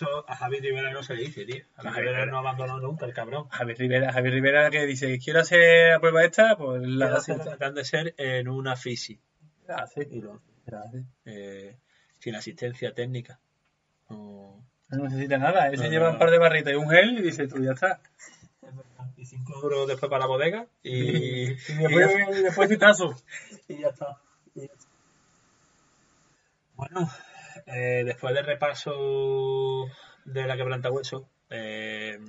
Eso 0.03 0.25
a 0.29 0.35
Javi 0.35 0.59
Rivera 0.59 0.91
no 0.91 1.01
se 1.03 1.15
le 1.15 1.23
dice, 1.23 1.45
tío. 1.45 1.63
A 1.75 1.83
Javi 1.83 2.01
Rivera 2.07 2.25
no 2.25 2.37
ha 2.37 2.39
abandonado 2.39 2.79
nunca 2.79 3.05
el 3.05 3.13
cabrón. 3.13 3.47
Javier 3.49 3.77
Rivera, 3.77 4.13
Javier 4.13 4.33
Rivera 4.33 4.69
que 4.69 4.85
dice, 4.85 5.17
quiero 5.19 5.39
hacer 5.41 5.93
la 5.93 5.99
prueba 5.99 6.23
esta, 6.23 6.55
pues 6.57 6.81
la 6.83 7.05
Quiero 7.05 7.17
hace. 7.17 7.35
tratar 7.35 7.73
de 7.73 7.83
ser 7.85 8.13
en 8.17 8.47
una 8.49 8.75
fisi. 8.75 9.19
La 9.67 9.75
hace. 9.77 10.07
Y 10.09 10.21
lo- 10.21 10.41
hace. 10.67 11.03
eh, 11.25 11.77
sin 12.19 12.35
asistencia 12.35 12.93
técnica. 12.93 13.39
No. 14.09 14.63
No 14.89 15.03
necesita 15.05 15.37
nada, 15.37 15.67
él 15.69 15.77
se 15.77 15.85
No, 15.85 15.89
lleva 15.89 16.07
no, 16.07 16.13
un 16.13 16.19
par 16.19 16.29
de 16.31 16.37
barritas 16.37 16.71
y 16.73 16.75
un 16.75 16.89
gel 16.89 17.17
y 17.17 17.21
dice, 17.23 17.47
tú 17.47 17.63
ya 17.63 17.71
está. 17.71 17.99
Y 19.17 19.25
5 19.25 19.53
euros 19.63 19.87
después 19.87 20.09
para 20.09 20.21
la 20.21 20.27
bodega 20.27 20.67
y, 20.83 20.91
Y 20.93 21.43
y 21.69 21.73
después, 21.75 22.37
y 22.39 22.41
después 22.43 22.69
citazo. 22.69 23.15
y 23.67 23.77
ya 23.79 23.87
está. 23.89 24.17
Y 24.55 24.59
ya 24.61 24.65
está. 24.73 24.87
Bueno, 26.75 27.09
eh, 27.67 28.03
después 28.05 28.33
del 28.33 28.45
repaso 28.45 29.85
de 30.25 30.45
la 30.47 30.55
quebranta 30.57 30.91
hueso, 30.91 31.29
eh, 31.49 32.19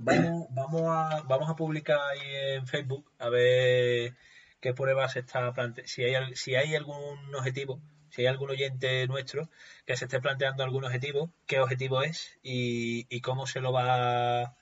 vamos, 0.00 0.46
vamos, 0.50 0.82
a, 0.86 1.22
vamos 1.26 1.48
a 1.50 1.56
publicar 1.56 1.98
ahí 2.00 2.20
en 2.56 2.66
Facebook 2.66 3.10
a 3.18 3.28
ver 3.28 4.14
qué 4.60 4.74
pruebas 4.74 5.12
se 5.12 5.20
está 5.20 5.52
planteando. 5.52 5.88
Si 5.88 6.04
hay, 6.04 6.34
si 6.36 6.54
hay 6.54 6.74
algún 6.74 7.34
objetivo, 7.34 7.80
si 8.10 8.22
hay 8.22 8.28
algún 8.28 8.50
oyente 8.50 9.06
nuestro 9.06 9.48
que 9.86 9.96
se 9.96 10.04
esté 10.06 10.20
planteando 10.20 10.62
algún 10.64 10.84
objetivo, 10.84 11.30
qué 11.46 11.60
objetivo 11.60 12.02
es 12.02 12.38
y, 12.42 13.06
y 13.14 13.20
cómo 13.20 13.46
se 13.46 13.60
lo 13.60 13.72
va 13.72 14.54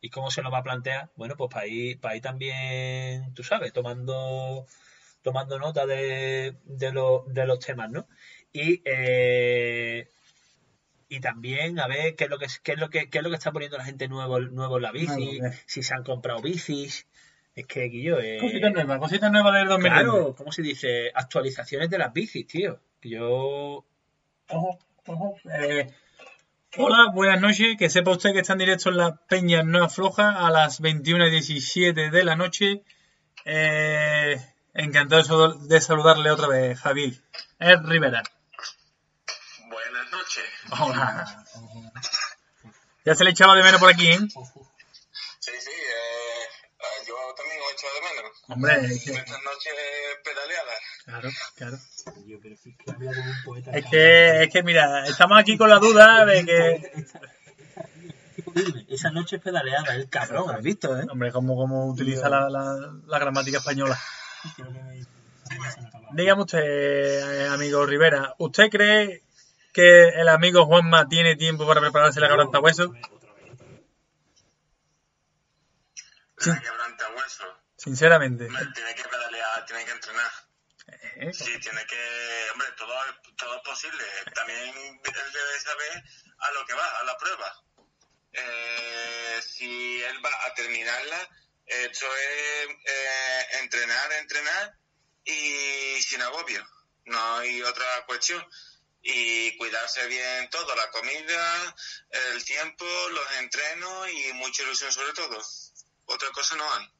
y 0.00 0.10
cómo 0.10 0.30
se 0.30 0.42
lo 0.42 0.50
va 0.50 0.58
a 0.58 0.62
plantear. 0.64 1.10
Bueno, 1.16 1.36
pues 1.36 1.50
para 1.52 1.66
ir, 1.66 2.00
para 2.00 2.16
ir 2.16 2.22
también, 2.22 3.32
tú 3.34 3.42
sabes, 3.44 3.72
tomando 3.72 4.66
tomando 5.22 5.58
nota 5.58 5.86
de, 5.86 6.56
de, 6.64 6.92
lo- 6.92 7.24
de 7.28 7.46
los 7.46 7.60
temas, 7.60 7.88
¿no? 7.90 8.08
Y 8.52 8.82
eh, 8.84 10.08
y 11.08 11.20
también 11.20 11.78
a 11.78 11.86
ver 11.86 12.16
qué 12.16 12.24
es 12.24 12.30
lo 12.30 12.38
que 12.38 12.46
qué 12.62 12.72
es 12.72 12.78
lo 12.78 12.90
que 12.90 13.08
qué 13.10 13.18
es 13.18 13.24
lo 13.24 13.30
que 13.30 13.36
está 13.36 13.52
poniendo 13.52 13.76
la 13.78 13.84
gente 13.84 14.08
nuevo 14.08 14.40
nuevo 14.40 14.76
en 14.76 14.82
la 14.82 14.92
bici, 14.92 15.38
eh. 15.42 15.52
si 15.66 15.82
se 15.82 15.94
han 15.94 16.04
comprado 16.04 16.40
bicis. 16.42 17.06
Es 17.54 17.66
que 17.66 17.82
Guillo, 17.84 18.18
eh, 18.18 18.38
Cositas 18.40 18.72
nuevas, 18.72 18.98
cositas 18.98 19.30
nuevas 19.30 19.54
del 19.54 19.68
2020. 19.68 20.04
claro, 20.10 20.34
¿cómo 20.34 20.52
se 20.52 20.62
dice? 20.62 21.10
Actualizaciones 21.14 21.90
de 21.90 21.98
las 21.98 22.12
bicis, 22.12 22.46
tío. 22.46 22.80
Que 23.00 23.10
yo 23.10 23.84
Ojo, 24.48 24.78
ojo. 25.06 25.34
Eh, 25.60 25.90
hola, 26.78 27.10
buenas 27.14 27.40
noches. 27.42 27.76
Que 27.78 27.90
sepa 27.90 28.10
usted 28.12 28.32
que 28.32 28.40
está 28.40 28.54
en 28.54 28.60
directo 28.60 28.88
en 28.88 28.96
la 28.96 29.16
Peña 29.28 29.62
No 29.62 29.84
Afloja 29.84 30.46
a 30.46 30.50
las 30.50 30.80
21 30.80 31.26
y 31.26 31.30
17 31.30 32.10
de 32.10 32.24
la 32.24 32.36
noche. 32.36 32.82
Eh, 33.44 34.36
encantado 34.72 35.20
de 35.22 35.28
sal- 35.28 35.68
de 35.68 35.80
saludarle 35.80 36.30
otra 36.30 36.48
vez, 36.48 36.78
Javier. 36.80 37.12
Es 37.58 37.82
Rivera. 37.82 38.22
Buenas 40.12 40.28
noches. 40.28 40.44
Hola. 40.78 41.44
Ya 43.04 43.14
se 43.14 43.24
le 43.24 43.30
echaba 43.30 43.54
de 43.56 43.62
menos 43.62 43.80
por 43.80 43.90
aquí, 43.90 44.08
¿eh? 44.08 44.18
Sí, 44.18 44.28
sí, 44.28 45.70
eh, 45.70 46.44
eh, 46.78 47.04
yo 47.08 47.14
también 47.34 47.58
os 47.66 47.72
echo 47.72 47.86
de 47.94 48.00
menos. 48.14 48.32
Hombre, 48.48 48.94
es 48.94 49.04
que- 49.04 49.12
Estas 49.12 49.42
noches 49.42 49.72
pedaleadas. 50.22 50.80
claro, 51.06 51.30
claro. 51.56 51.78
yo 52.26 52.38
pero 52.42 52.56
sí 52.62 52.76
que 52.76 52.90
habla 52.90 53.10
como 53.14 53.30
un 53.30 53.42
poeta. 53.44 53.70
Es 53.72 53.86
que, 53.90 54.42
es 54.44 54.52
que, 54.52 54.62
mira, 54.62 55.06
estamos 55.06 55.38
aquí 55.40 55.56
con 55.56 55.70
la 55.70 55.78
duda 55.78 56.26
de 56.26 56.44
que... 56.44 57.06
Esa 58.88 59.10
noche 59.10 59.36
es 59.36 59.42
pedaleada, 59.42 59.94
el 59.94 60.08
cabrón, 60.10 60.54
¿has 60.54 60.62
visto, 60.62 60.94
eh? 61.00 61.06
Hombre, 61.10 61.32
cómo, 61.32 61.56
cómo 61.56 61.86
utiliza 61.86 62.28
la, 62.28 62.50
la- 62.50 62.92
la 63.06 63.18
gramática 63.18 63.58
española. 63.58 63.98
Dígame 66.12 66.42
usted, 66.42 66.60
eh, 66.60 67.48
amigo 67.48 67.86
Rivera, 67.86 68.34
¿usted 68.38 68.68
cree 68.68 69.22
que 69.72 70.08
el 70.08 70.28
amigo 70.28 70.66
Juanma 70.66 71.08
tiene 71.08 71.36
tiempo 71.36 71.66
para 71.66 71.80
prepararse 71.80 72.20
la 72.20 72.28
quebranta 72.28 72.60
hueso? 72.60 72.92
La 76.44 76.60
quebranta 76.60 77.10
hueso. 77.10 77.44
Sinceramente. 77.76 78.46
Tiene 78.46 78.94
que 78.94 79.04
pedalear, 79.04 79.66
tiene 79.66 79.84
que 79.84 79.92
entrenar. 79.92 80.30
Eh, 81.16 81.32
Sí, 81.32 81.58
tiene 81.60 81.84
que. 81.86 82.50
Hombre, 82.52 82.66
todo, 82.76 82.94
todo 83.36 83.56
es 83.56 83.62
posible. 83.62 84.04
También 84.34 84.68
él 84.68 85.02
debe 85.04 85.60
saber 85.60 86.04
a 86.38 86.50
lo 86.52 86.66
que 86.66 86.74
va, 86.74 86.86
a 87.00 87.04
la 87.04 87.16
prueba. 87.16 87.62
Eh, 88.32 89.40
si 89.42 90.02
él 90.02 90.24
va 90.24 90.30
a 90.46 90.54
terminarla, 90.54 91.28
esto 91.66 92.06
es 92.06 92.68
eh, 92.84 93.46
entrenar, 93.62 94.12
entrenar 94.12 94.76
y 95.24 96.02
sin 96.02 96.22
agobio. 96.22 96.66
No 97.04 97.36
hay 97.38 97.62
otra 97.62 97.86
cuestión. 98.06 98.44
Y 99.02 99.56
cuidarse 99.56 100.06
bien 100.06 100.48
todo, 100.50 100.74
la 100.76 100.90
comida, 100.90 101.74
el 102.32 102.44
tiempo, 102.44 102.84
los 103.10 103.32
entrenos 103.40 104.08
y 104.12 104.32
mucha 104.34 104.62
ilusión 104.62 104.92
sobre 104.92 105.12
todo. 105.12 105.42
Otra 106.06 106.30
cosa 106.30 106.56
no 106.56 106.72
hay. 106.74 106.92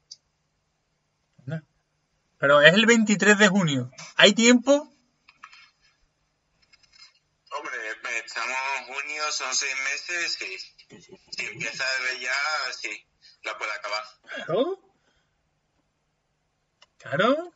Pero 2.43 2.61
es 2.61 2.73
el 2.73 2.85
23 2.85 3.37
de 3.37 3.47
junio. 3.47 3.89
¿Hay 4.17 4.33
tiempo? 4.33 4.93
Hombre, 7.51 7.77
estamos 8.17 8.57
en 8.79 8.85
junio, 8.93 9.31
son 9.31 9.55
seis 9.55 9.73
meses, 9.85 10.33
sí. 10.33 10.57
Si 11.37 11.45
empieza 11.45 11.85
desde 12.01 12.19
ya, 12.19 12.33
sí, 12.77 13.07
la 13.43 13.57
puede 13.57 13.71
acabar. 13.71 14.03
Claro. 14.27 14.79
Claro. 16.97 17.53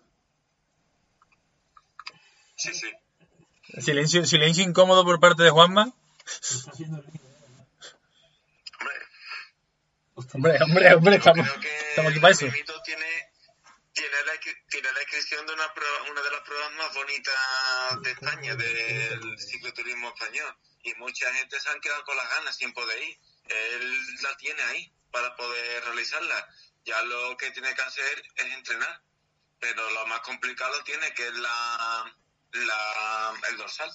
Sí, 2.56 2.74
sí. 2.74 2.90
Silencio, 3.80 4.26
silencio 4.26 4.64
incómodo 4.64 5.04
por 5.04 5.20
parte 5.20 5.44
de 5.44 5.50
Juanma. 5.50 5.92
Está. 10.18 10.38
Hombre, 10.38 10.58
Hombre, 10.64 10.94
hombre, 10.96 11.16
estamos, 11.18 11.48
creo 11.48 11.60
que 11.62 11.90
estamos 11.90 12.12
aquí 12.12 12.20
para 12.20 12.34
eso. 12.34 12.46
Tiene, 12.50 13.30
tiene, 13.94 14.16
la, 14.26 14.34
tiene 14.70 14.92
la 14.94 15.02
inscripción 15.02 15.46
de 15.46 15.54
una, 15.54 15.74
prueba- 15.74 16.12
una 16.12 16.22
de 16.22 16.32
las 16.32 16.42
pruebas 16.42 16.74
más 16.74 16.94
bonitas 16.94 17.36
de 18.02 18.12
España, 18.12 18.56
del 18.56 19.40
cicloturismo 19.40 20.10
español. 20.10 20.56
Y 20.84 20.94
mucha 20.96 21.32
gente 21.36 21.60
se 21.60 21.70
han 21.70 21.80
quedado 21.82 22.04
con 22.06 22.16
las 22.18 22.30
ganas 22.30 22.56
sin 22.58 22.74
poder 22.74 23.02
ir. 23.04 23.18
Él 23.50 24.22
la 24.24 24.36
tiene 24.38 24.62
ahí 24.64 24.92
para 25.12 25.36
poder 25.36 25.84
realizarla. 25.86 26.48
Ya 26.86 27.02
lo 27.04 27.38
que 27.38 27.52
tiene 27.52 27.74
que 27.76 27.82
hacer 27.82 28.24
es 28.36 28.54
entrenar. 28.54 29.02
Pero 29.60 29.90
lo 29.92 30.06
más 30.08 30.22
complicado 30.22 30.84
tiene 30.84 31.14
que 31.14 31.28
es 31.28 31.34
la, 31.36 32.16
la, 32.66 33.34
el 33.50 33.58
dorsal. 33.58 33.90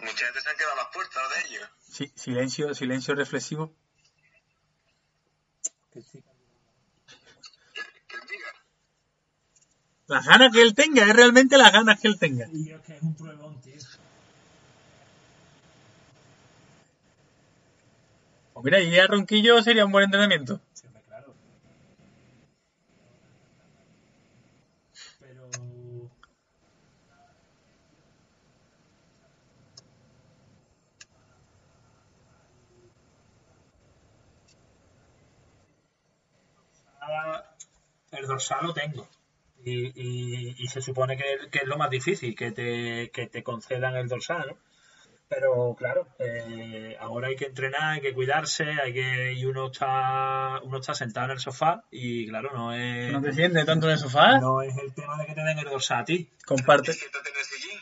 Mucha 0.00 0.24
gente 0.26 0.40
se 0.40 0.48
han 0.50 0.56
quedado 0.56 0.72
a 0.74 0.76
las 0.76 0.88
puertas 0.92 1.22
de 1.30 1.48
ello. 1.48 1.66
Sí, 1.90 2.12
silencio, 2.16 2.74
silencio 2.74 3.14
reflexivo. 3.14 3.74
Que 5.92 6.00
diga. 6.00 6.22
Las 10.06 10.26
ganas 10.26 10.52
que 10.52 10.60
él 10.60 10.74
tenga, 10.74 11.04
es 11.04 11.14
realmente 11.14 11.56
las 11.56 11.72
ganas 11.72 12.00
que 12.00 12.08
él 12.08 12.18
tenga. 12.18 12.46
Y 12.52 12.72
es 12.72 12.80
que 12.82 12.96
es 12.96 13.02
un 13.02 13.14
pruebón, 13.14 13.60
tío. 13.62 13.74
Pues 18.52 18.64
mira, 18.64 18.80
y 18.80 18.98
a 18.98 19.06
Ronquillo 19.06 19.62
sería 19.62 19.84
un 19.84 19.92
buen 19.92 20.04
entrenamiento. 20.04 20.60
Siempre, 20.72 21.02
claro. 21.08 21.34
Pero. 25.18 25.50
Ah, 37.00 37.44
El 38.18 38.26
dorsal 38.26 38.66
lo 38.66 38.74
tengo. 38.74 39.08
Y, 39.64 39.86
y, 39.94 40.54
y 40.58 40.66
se 40.68 40.82
supone 40.82 41.16
que, 41.16 41.48
que 41.50 41.58
es 41.60 41.66
lo 41.66 41.78
más 41.78 41.88
difícil, 41.90 42.34
que 42.36 42.52
te, 42.52 43.10
que 43.10 43.26
te 43.28 43.42
concedan 43.42 43.96
el 43.96 44.08
dorsal, 44.08 44.46
¿no? 44.48 44.56
Pero 45.26 45.74
claro, 45.76 46.06
eh, 46.18 46.96
ahora 47.00 47.28
hay 47.28 47.34
que 47.36 47.46
entrenar, 47.46 47.94
hay 47.94 48.00
que 48.02 48.12
cuidarse, 48.12 48.64
hay 48.64 48.92
que 48.92 49.32
y 49.32 49.46
uno 49.46 49.68
está 49.72 50.60
uno 50.62 50.78
está 50.78 50.92
sentado 50.94 51.26
en 51.26 51.32
el 51.32 51.38
sofá 51.40 51.82
y 51.90 52.28
claro, 52.28 52.50
no 52.52 52.74
es 52.74 53.10
No 53.10 53.22
te 53.22 53.32
sientes 53.32 53.64
tanto 53.64 53.86
en 53.86 53.92
el 53.94 53.98
sofá. 53.98 54.38
no 54.38 54.60
es 54.60 54.76
el 54.76 54.92
tema 54.92 55.16
de 55.16 55.26
que 55.26 55.34
te 55.34 55.40
den 55.40 55.58
el 55.58 55.64
dorsal 55.64 56.02
a 56.02 56.04
ti. 56.04 56.30
Comparte. 56.44 56.92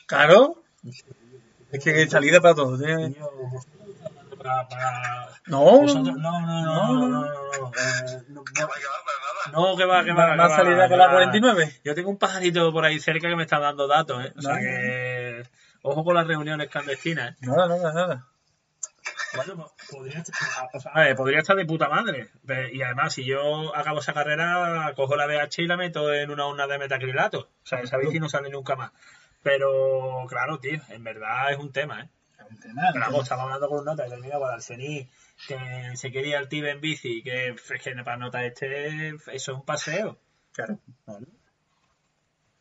Claro. 0.06 0.62
Es 1.72 1.82
que 1.82 1.90
hay 1.90 2.08
salida 2.08 2.40
para 2.40 2.54
todo. 2.54 2.78
tiene- 2.78 3.10
Tío, 3.10 3.28
para- 4.38 4.68
para- 4.68 5.28
No. 5.46 5.60
vosotros- 5.80 6.16
no, 6.16 6.40
no, 6.40 6.40
no, 6.40 6.62
no, 6.62 7.08
no, 7.08 7.08
no, 7.08 7.08
no, 7.08 7.26
eh, 7.26 8.22
no, 8.28 8.44
Que 8.44 8.62
va, 8.62 8.70
que 8.74 8.86
va, 8.86 8.98
para 9.04 9.18
nada. 9.18 9.21
no, 9.21 9.21
que 9.76 9.84
va, 9.84 10.04
que 10.04 10.12
va, 10.12 10.26
Más 10.26 10.30
que 10.32 10.36
más 10.36 10.50
va, 10.50 10.56
salida 10.56 10.88
que 10.88 10.96
la 10.96 11.06
va. 11.06 11.12
49. 11.12 11.80
Yo 11.84 11.94
tengo 11.94 12.10
un 12.10 12.18
pajarito 12.18 12.72
por 12.72 12.84
ahí 12.84 12.98
cerca 13.00 13.28
que 13.28 13.36
me 13.36 13.42
está 13.42 13.58
dando 13.58 13.86
datos, 13.86 14.24
¿eh? 14.24 14.32
O 14.36 14.40
sea 14.42 14.54
No. 14.54 14.60
que 14.60 15.42
ojo 15.82 16.04
con 16.04 16.14
las 16.14 16.26
reuniones 16.26 16.68
clandestinas, 16.68 17.32
¿eh? 17.32 17.36
Nada, 17.40 17.66
nada, 17.68 17.92
nada. 17.92 18.26
Bueno, 19.34 19.56
pues, 19.56 19.88
podría, 19.90 20.20
estar- 20.20 20.68
o 20.74 20.78
sea, 20.80 20.92
a 20.94 21.00
ver, 21.00 21.16
podría 21.16 21.38
estar 21.40 21.56
de 21.56 21.64
puta 21.64 21.88
madre. 21.88 22.28
Y 22.72 22.82
además, 22.82 23.14
si 23.14 23.24
yo 23.24 23.74
acabo 23.74 24.00
esa 24.00 24.12
carrera, 24.12 24.92
cojo 24.94 25.16
la 25.16 25.26
BH 25.26 25.62
y 25.62 25.66
la 25.66 25.76
meto 25.76 26.12
en 26.12 26.30
una 26.30 26.46
urna 26.46 26.66
de 26.66 26.78
metacrilato. 26.78 27.38
O 27.40 27.66
sea, 27.66 27.80
esa 27.80 27.96
bici 27.96 28.20
no 28.20 28.28
sale 28.28 28.50
nunca 28.50 28.76
más. 28.76 28.92
Pero, 29.42 30.24
claro, 30.28 30.58
tío, 30.60 30.78
en 30.90 31.02
verdad 31.02 31.50
es 31.50 31.58
un 31.58 31.72
tema, 31.72 32.02
¿eh? 32.02 32.08
Pero 32.48 33.00
vamos, 33.00 33.22
estaba 33.22 33.42
hablando 33.42 33.68
con 33.68 33.78
un 33.78 33.84
nota 33.84 34.06
y 34.06 34.10
termina 34.10 34.38
con 34.38 34.50
Arsení, 34.50 35.10
que 35.46 35.92
se 35.96 36.12
quería 36.12 36.38
el 36.38 36.48
tío 36.48 36.66
en 36.66 36.80
bici, 36.80 37.22
que 37.22 37.48
es 37.48 37.82
que 37.82 37.94
para 38.04 38.16
nota 38.16 38.44
este, 38.44 39.08
eso 39.08 39.30
es 39.30 39.48
un 39.48 39.64
paseo. 39.64 40.18
Claro. 40.52 40.78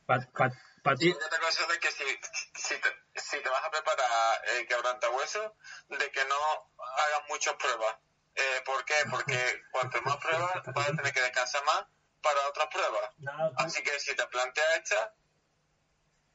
Para 0.05 0.95
ti, 0.97 1.07
Y 1.07 1.11
otra 1.11 1.39
cosa 1.39 1.67
de 1.67 1.79
que 1.79 1.91
si, 1.91 2.03
si, 2.55 2.75
te, 2.82 2.89
si 3.15 3.41
te 3.41 3.49
vas 3.49 3.63
a 3.63 3.69
preparar 3.69 4.41
el 4.57 4.67
quebrantahueso, 4.67 5.55
de 5.89 6.11
que 6.11 6.25
no 6.25 6.36
hagas 6.79 7.21
muchas 7.29 7.55
pruebas. 7.55 7.97
Eh, 8.36 8.61
¿Por 8.65 8.84
qué? 8.86 8.95
Porque 9.09 9.63
cuanto 9.71 10.01
más 10.01 10.17
pruebas, 10.25 10.51
vas 10.73 10.89
a 10.89 10.95
tener 10.95 11.13
que 11.13 11.21
descansar 11.21 11.63
más 11.65 11.86
para 12.21 12.47
otras 12.47 12.67
pruebas. 12.67 13.11
no, 13.19 13.51
Así 13.57 13.84
que 13.84 13.99
si 13.99 14.15
te 14.15 14.25
planteas 14.27 14.77
esta, 14.77 15.13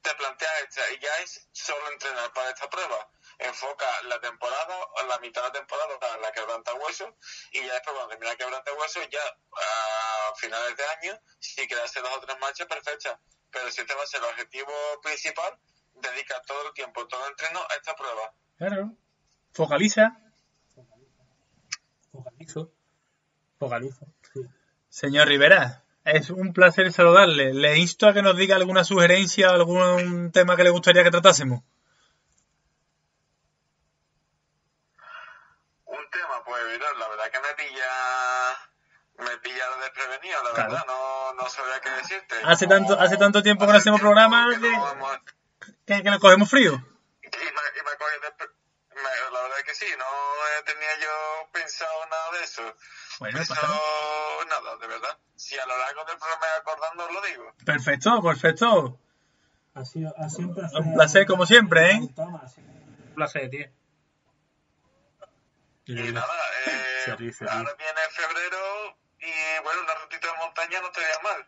te 0.03 0.15
planteas 0.15 0.53
esta 0.69 0.93
y 0.93 0.99
ya 1.01 1.17
es 1.23 1.49
solo 1.53 1.91
entrenar 1.93 2.33
para 2.33 2.51
esta 2.51 2.69
prueba. 2.71 3.11
Enfoca 3.39 3.85
la 4.09 4.19
temporada 4.21 4.77
o 4.77 5.07
la 5.07 5.19
mitad 5.19 5.43
de 5.43 5.49
la 5.49 5.53
temporada 5.53 5.99
para 6.01 6.17
la 6.19 6.33
quebranta 6.33 6.73
hueso 6.75 7.17
y 7.53 7.59
ya 7.59 7.75
después 7.75 7.95
cuando 7.95 8.09
termina 8.09 8.35
quebranta 8.37 8.73
hueso 8.73 9.01
ya 9.11 9.21
a 9.21 10.35
finales 10.37 10.77
de 10.77 10.85
año 10.85 11.21
si 11.39 11.63
hacer 11.63 12.03
dos 12.03 12.17
o 12.17 12.21
tres 12.21 12.37
marchas 12.41 12.67
perfectas. 12.67 13.19
Pero 13.51 13.71
si 13.71 13.81
este 13.83 13.95
va 13.95 14.03
a 14.03 14.07
ser 14.07 14.21
el 14.21 14.31
objetivo 14.31 14.73
principal, 15.03 15.59
dedica 15.95 16.41
todo 16.47 16.69
el 16.69 16.75
tiempo, 16.75 17.07
todo 17.07 17.25
el 17.25 17.31
entreno 17.31 17.61
a 17.61 17.75
esta 17.75 17.95
prueba. 17.95 18.35
Claro. 18.59 18.97
Focaliza. 19.53 20.17
focalizo. 22.13 22.73
Focalizo. 23.59 24.07
Sí. 24.33 24.41
Señor 24.89 25.29
Rivera, 25.29 25.85
es 26.05 26.31
un 26.31 26.53
placer 26.53 26.93
saludarle. 26.93 27.53
Le 27.53 27.79
insto 27.79 28.07
a 28.07 28.15
que 28.15 28.23
nos 28.23 28.37
diga 28.37 28.57
alguna 28.57 28.85
sugerencia, 28.85 29.51
algún 29.51 30.31
tema 30.33 30.57
que 30.57 30.65
le 30.65 30.71
gustaría 30.71 31.03
que 31.03 31.11
tratásemos. 31.11 31.63
Un 35.85 36.07
la 36.71 37.09
verdad 37.09 37.31
que 37.31 37.41
me 37.41 37.55
pilla, 37.55 39.29
me 39.31 39.37
pilla 39.39 39.65
lo 39.71 39.77
desprevenido, 39.83 40.43
la 40.45 40.51
Claro. 40.53 40.71
verdad, 40.73 40.87
no, 40.87 41.33
no 41.35 41.49
sabría 41.49 41.81
qué 41.81 41.91
decirte. 41.91 42.35
Hace 42.45 42.67
tanto, 42.67 42.99
hace 42.99 43.17
tanto 43.17 43.43
tiempo 43.43 43.67
que 43.67 43.73
no 43.73 43.79
hacemos 43.79 44.01
programa 44.01 44.49
que 44.55 44.61
que, 44.61 44.71
no 44.71 44.91
hemos- 44.93 45.19
que- 45.87 46.03
que 46.03 46.11
nos 46.11 46.19
cogemos 46.21 46.51
frío. 46.51 46.73
y 46.73 47.29
me, 47.29 47.39
y 47.39 47.83
me 47.85 47.97
coge 47.99 48.21
despre- 48.23 48.51
me- 48.95 49.33
la 49.33 49.43
verdad 49.43 49.57
que 49.65 49.75
sí, 49.75 49.87
no 49.99 50.05
tenía 50.65 50.89
yo 51.01 51.49
pensado 51.53 52.07
nada 52.11 52.39
de 52.39 52.45
eso. 52.45 52.63
Bueno, 53.21 53.41
Eso, 53.41 53.55
pasa 53.55 53.67
nada. 54.49 54.77
de 54.77 54.87
verdad. 54.87 55.19
Si 55.37 55.59
a 55.59 55.67
lo 55.67 55.77
largo 55.79 56.05
del 56.05 56.19
programa 56.19 56.41
me 56.47 56.61
acordando, 56.61 57.05
os 57.07 57.13
lo 57.13 57.21
digo. 57.23 57.53
Perfecto, 57.65 58.23
perfecto. 58.23 58.99
Ha 59.75 59.85
sido, 59.85 60.15
ha 60.19 60.29
sido 60.29 60.49
un 60.49 60.55
placer. 60.55 60.81
Un 60.81 60.95
placer 60.95 61.27
como 61.27 61.47
siempre, 61.47 61.91
¿eh? 61.93 61.99
Un 62.01 63.15
placer, 63.15 63.51
tío. 63.51 63.67
Y 65.87 65.95
nada, 66.13 66.27
eh, 66.67 67.03
Se 67.05 67.17
ríe, 67.17 67.33
se 67.33 67.45
ríe. 67.45 67.55
ahora 67.55 67.73
viene 67.79 68.01
febrero 68.11 68.99
y 69.21 69.63
bueno, 69.63 69.81
una 69.83 69.95
rutita 70.03 70.27
de 70.33 70.39
montaña 70.39 70.81
no 70.81 70.87
estaría 70.89 71.19
mal. 71.23 71.47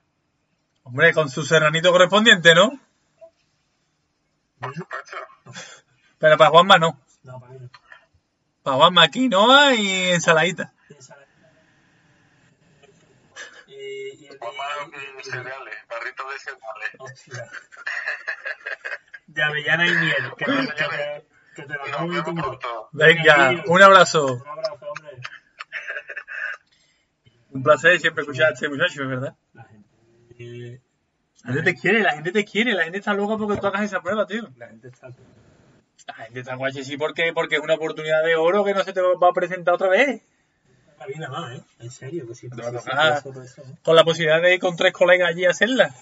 Hombre, 0.84 1.12
con 1.12 1.28
su 1.28 1.45
serranito 1.45 1.91
correspondiente, 1.93 2.55
¿no? 2.55 2.80
Por 4.61 4.74
supuesto. 4.74 5.16
Pero 6.18 6.36
para 6.39 6.51
Juanma 6.51 6.78
no. 6.78 7.01
No, 7.22 7.41
para 7.41 7.53
mí 7.53 7.59
no. 7.61 7.70
Para 8.62 8.76
Juanma 8.76 9.09
quinoa 9.09 9.74
y 9.74 10.11
ensaladita. 10.12 10.72
Y, 13.66 13.74
y, 13.74 14.26
y, 14.26 14.30
más 14.30 14.89
mm, 14.89 15.20
cereales, 15.30 15.76
barritos 15.89 16.32
de 16.32 16.39
cereales. 16.39 16.91
Hostia. 16.99 17.51
De 19.26 19.43
avellana 19.43 19.86
y 19.86 19.91
miel. 19.93 20.32
Que 20.39 20.45
te, 20.47 21.26
que 21.62 21.66
te, 21.66 21.74
que 21.78 21.84
te 21.84 21.90
la 21.90 22.06
Nos 22.06 22.22
como 22.22 22.42
vemos 22.42 22.59
tú. 22.59 22.59
pronto. 22.61 22.88
Venga, 22.92 23.62
un 23.66 23.82
abrazo. 23.82 24.26
Un 24.34 24.48
abrazo, 24.48 24.74
hombre. 24.80 25.11
Un 27.50 27.62
placer 27.62 27.98
siempre 27.98 28.22
escuchar 28.22 28.50
a 28.50 28.54
este 28.54 28.68
muchacho, 28.68 29.02
es 29.02 29.09
verdad. 29.09 29.34
La 29.54 29.64
gente, 29.64 29.88
eh, 30.38 30.80
La 31.44 31.52
gente 31.54 31.72
te 31.72 31.80
quiere, 31.80 32.02
la 32.02 32.12
gente 32.12 32.32
te 32.32 32.44
quiere, 32.44 32.72
la 32.74 32.84
gente 32.84 32.98
está 32.98 33.14
loca 33.14 33.36
porque 33.38 33.61
tú 33.61 33.66
hagas 33.66 33.82
esa 33.82 34.02
prueba, 34.02 34.26
tío. 34.26 34.48
la 34.56 34.68
gente 34.68 34.88
está... 34.88 35.09
La 36.06 36.14
gente 36.14 36.40
está 36.40 36.54
guay, 36.54 36.72
sí, 36.72 36.96
porque, 36.96 37.32
porque 37.34 37.56
es 37.56 37.62
una 37.62 37.74
oportunidad 37.74 38.24
de 38.24 38.36
oro 38.36 38.64
que 38.64 38.72
no 38.72 38.82
se 38.82 38.94
te 38.94 39.00
va 39.02 39.28
a 39.28 39.32
presentar 39.32 39.74
otra 39.74 39.88
vez. 39.88 40.22
La 40.98 41.06
vida 41.06 41.28
más, 41.28 41.59
¿eh? 41.59 41.62
En 41.80 41.90
serio, 41.90 42.26
que 42.26 42.34
sí. 42.34 42.48
Por 42.48 42.61
eso, 42.61 43.32
por 43.32 43.44
eso, 43.44 43.62
¿eh? 43.62 43.74
Con 43.82 43.94
la 43.94 44.04
posibilidad 44.04 44.40
de 44.40 44.54
ir 44.54 44.61
con 44.61 44.74
tres 44.76 44.92
colegas 44.92 45.28
allí 45.28 45.44
a 45.44 45.50
hacerla. 45.50 45.94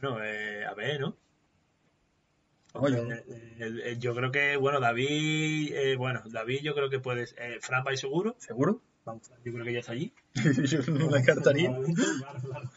Bueno, 0.00 0.22
eh, 0.22 0.64
a 0.66 0.74
ver, 0.74 1.00
¿no? 1.00 1.16
Oye. 2.74 2.98
Eh, 2.98 3.24
eh, 3.58 3.96
yo 3.98 4.14
creo 4.14 4.30
que, 4.30 4.56
bueno, 4.56 4.80
David, 4.80 5.72
eh, 5.74 5.96
bueno, 5.96 6.22
David 6.26 6.60
yo 6.62 6.74
creo 6.74 6.88
que 6.88 7.00
puedes, 7.00 7.34
eh, 7.38 7.58
Fran 7.60 7.84
va 7.86 7.94
seguro, 7.96 8.34
¿Seguro? 8.38 8.80
Vamos, 9.04 9.30
yo 9.44 9.52
creo 9.52 9.64
que 9.64 9.72
ya 9.72 9.80
está 9.80 9.92
allí. 9.92 10.12
Yo 10.34 10.78
no 10.92 11.10
la 11.10 11.16
descartaría. 11.18 11.70
Claro, 11.70 12.40
claro. 12.40 12.70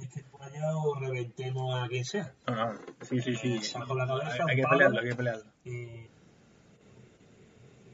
Es 0.00 0.08
que 0.08 0.22
tú 0.22 0.42
allá 0.42 0.76
o 0.78 0.98
reventemos 0.98 1.74
a 1.74 1.86
quien 1.88 2.04
sea. 2.04 2.32
No, 2.46 2.54
no. 2.54 2.80
Sí, 3.02 3.20
sí, 3.20 3.36
sí. 3.36 3.62
Saco 3.62 3.94
la 3.94 4.06
cabeza, 4.06 4.44
Hay, 4.44 4.50
hay 4.50 4.56
que 4.56 4.62
pelearlo, 4.66 5.00
hay 5.00 5.08
que 5.08 5.14
pelearlo. 5.14 5.44
Y 5.64 6.08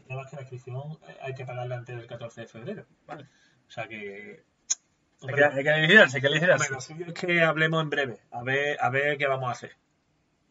nada 0.09 0.23
más 0.23 0.31
que 0.31 0.37
la 0.37 0.43
inscripción 0.43 0.99
hay 1.21 1.35
que 1.35 1.45
pagarla 1.45 1.79
antes 1.79 1.97
del 1.97 2.07
14 2.07 2.43
de 2.43 2.47
febrero. 2.47 2.87
Vale. 3.07 3.27
O 3.67 3.71
sea 3.71 3.89
que... 3.89 4.45
Hay 5.23 5.35
que, 5.35 5.45
hay 5.45 5.65
que 5.65 5.71
aligerarse, 5.71 6.19
hay 6.19 6.21
que 6.21 6.27
aligerarse. 6.29 6.67
Hombre, 6.67 6.75
lo 6.77 6.81
suyo 6.81 7.07
es 7.09 7.15
que 7.15 7.43
hablemos 7.43 7.83
en 7.83 7.91
breve, 7.91 8.21
a 8.31 8.43
ver, 8.45 8.77
a 8.81 8.91
ver 8.91 9.19
qué 9.19 9.27
vamos 9.27 9.49
a 9.49 9.53
hacer. 9.53 9.73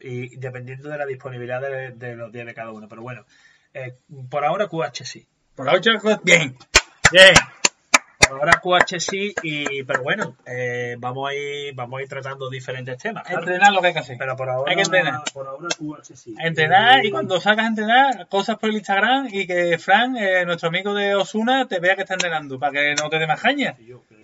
Y 0.00 0.36
dependiendo 0.36 0.88
de 0.90 0.98
la 0.98 1.06
disponibilidad 1.06 1.60
de, 1.60 1.90
de 1.92 2.16
los 2.16 2.30
días 2.32 2.46
de 2.46 2.54
cada 2.54 2.70
uno. 2.72 2.88
Pero 2.88 3.02
bueno, 3.02 3.24
eh, 3.74 3.94
por 4.30 4.44
ahora 4.44 4.68
QH 4.68 5.04
sí. 5.04 5.26
Por 5.54 5.68
ahora, 5.68 5.80
chicos, 5.80 6.18
bien. 6.22 6.56
Bien. 7.10 7.34
Por 8.28 8.38
ahora 8.40 8.60
QH 8.60 8.98
sí, 8.98 9.32
y, 9.42 9.84
pero 9.84 10.02
bueno, 10.02 10.36
eh, 10.46 10.96
vamos, 10.98 11.30
a 11.30 11.34
ir, 11.34 11.72
vamos 11.74 11.98
a 12.00 12.02
ir 12.02 12.08
tratando 12.08 12.50
diferentes 12.50 12.98
temas. 12.98 13.22
claro. 13.24 13.40
Entrenar 13.42 13.72
lo 13.72 13.80
que 13.80 13.86
hay 13.86 13.92
que 13.92 13.98
hacer. 14.00 14.16
Pero 14.18 14.36
por 14.36 14.48
ahora, 14.50 14.68
Hay 14.70 14.76
que 14.76 14.82
entrenar. 14.82 15.22
Por 15.32 15.46
ahora 15.46 15.68
QH 15.78 16.16
sí. 16.16 16.34
Entrenar 16.38 17.04
y 17.04 17.08
Eh, 17.08 17.10
cuando 17.12 17.40
salgas 17.40 17.66
a 17.66 17.68
entrenar, 17.68 18.26
cosas 18.28 18.58
por 18.58 18.68
el 18.70 18.76
Instagram 18.76 19.28
y 19.30 19.46
que 19.46 19.78
Fran, 19.78 20.16
eh, 20.16 20.44
nuestro 20.44 20.68
amigo 20.68 20.92
de 20.92 21.14
Osuna, 21.14 21.68
te 21.68 21.78
vea 21.78 21.94
que 21.94 22.02
está 22.02 22.14
entrenando 22.14 22.58
para 22.58 22.72
que 22.72 22.94
no 22.96 23.08
te 23.08 23.18
dé 23.18 23.26
más 23.28 23.40
caña. 23.40 23.76
yo, 23.78 24.02
que- 24.08 24.16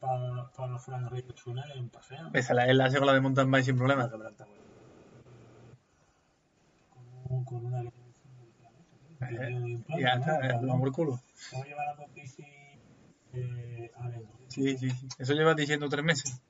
Para, 0.00 0.18
para, 0.34 0.50
para 0.52 0.78
Fran 0.78 1.10
Rey 1.10 1.24
Osuna 1.32 1.64
es 1.72 1.76
un 1.76 1.90
paseo. 1.90 2.30
Esa 2.32 2.54
la, 2.54 2.66
él 2.66 2.78
la 2.78 2.86
hace 2.86 2.98
con 2.98 3.06
la 3.06 3.14
de 3.14 3.20
mountain 3.20 3.50
bike 3.50 3.64
sin 3.64 3.76
problema. 3.76 4.08
Con, 7.24 7.44
con 7.44 7.66
una 7.66 7.82
que 7.82 7.98
Eh, 9.20 9.50
y 9.88 10.04
eh, 10.04 10.58
lo 10.62 10.78
por 10.78 10.92
culo. 10.92 11.20
A 11.52 11.64
llevar 11.64 11.88
a 11.88 11.94
dos 11.94 12.08
eh, 13.32 13.90
Lendo. 14.10 14.38
Sí, 14.48 14.78
sí, 14.78 14.90
sí. 14.90 15.08
Eso 15.18 15.32
llevas 15.34 15.56
diciendo 15.56 15.88
tres 15.88 16.04
meses. 16.04 16.40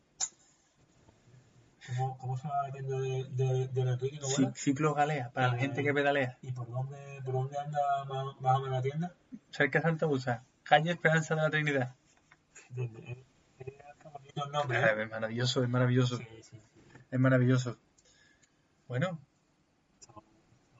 ¿Cómo, 1.87 2.19
¿Cómo 2.19 2.37
se 2.37 2.47
va 2.47 2.67
dependiendo 2.67 3.01
de, 3.01 3.25
de, 3.31 3.69
del 3.69 3.89
Enrique? 3.89 4.19
¿Cómo 4.21 4.35
Sí, 4.35 4.47
ciclo 4.55 4.93
galea, 4.95 5.31
para 5.31 5.49
la 5.49 5.59
gente 5.59 5.83
que 5.83 5.95
pedalea. 5.95 6.37
¿Y 6.43 6.53
por 6.53 6.69
dónde, 6.71 7.23
por 7.25 7.33
dónde 7.35 7.59
anda 7.59 8.05
más, 8.05 8.41
más 8.41 8.57
o 8.57 8.61
menos 8.61 8.77
la 8.77 8.83
tienda? 8.83 9.15
Cerca 9.51 9.79
de 9.79 9.83
Santa 9.85 10.07
Usa, 10.07 10.45
calle 10.65 10.91
Esperanza 10.91 11.35
de 11.35 11.41
la 11.41 11.51
Trinidad. 11.51 11.95
De- 12.69 12.89
de- 12.89 12.99
eh, 12.99 13.13
eh, 13.13 13.25
Ah, 14.53 14.65
¿eh? 14.71 15.03
Es 15.03 15.11
maravilloso, 15.11 15.63
es 15.63 15.69
maravilloso, 15.69 16.17
Sí, 16.19 16.25
sí, 16.31 16.43
sí. 16.51 16.61
es 17.11 17.21
maravilloso. 17.21 17.77
Bueno, 18.87 19.19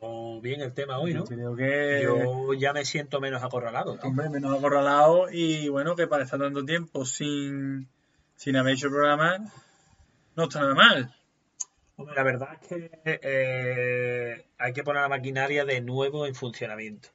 Oh, 0.01 0.41
bien 0.41 0.61
el 0.61 0.73
tema 0.75 0.99
hoy, 1.01 1.13
¿no? 1.13 1.25
creo 1.25 1.57
que 1.57 2.01
Yo 2.05 2.55
ya 2.55 2.73
me 2.73 2.85
siento 2.85 3.21
menos 3.21 3.43
acorralado. 3.43 3.99
hombre, 4.05 4.29
menos 4.31 4.57
acorralado 4.57 5.29
y 5.29 5.69
bueno, 5.69 5.97
que 5.97 6.07
para 6.07 6.23
estar 6.23 6.39
tanto 6.39 6.65
tiempo 6.65 7.05
sin, 7.05 7.89
sin 8.37 8.57
haber 8.57 8.75
hecho 8.75 8.91
programa, 8.91 9.39
no 10.37 10.45
está 10.45 10.61
nada 10.61 10.75
mal. 10.77 11.15
Hombre, 11.97 12.15
la 12.15 12.23
verdad 12.23 12.49
es 12.63 12.69
que 12.69 12.91
eh, 13.05 14.47
hay 14.57 14.73
que 14.73 14.85
poner 14.85 15.03
la 15.03 15.09
maquinaria 15.09 15.65
de 15.65 15.81
nuevo 15.81 16.27
en 16.27 16.35
funcionamiento. 16.37 17.09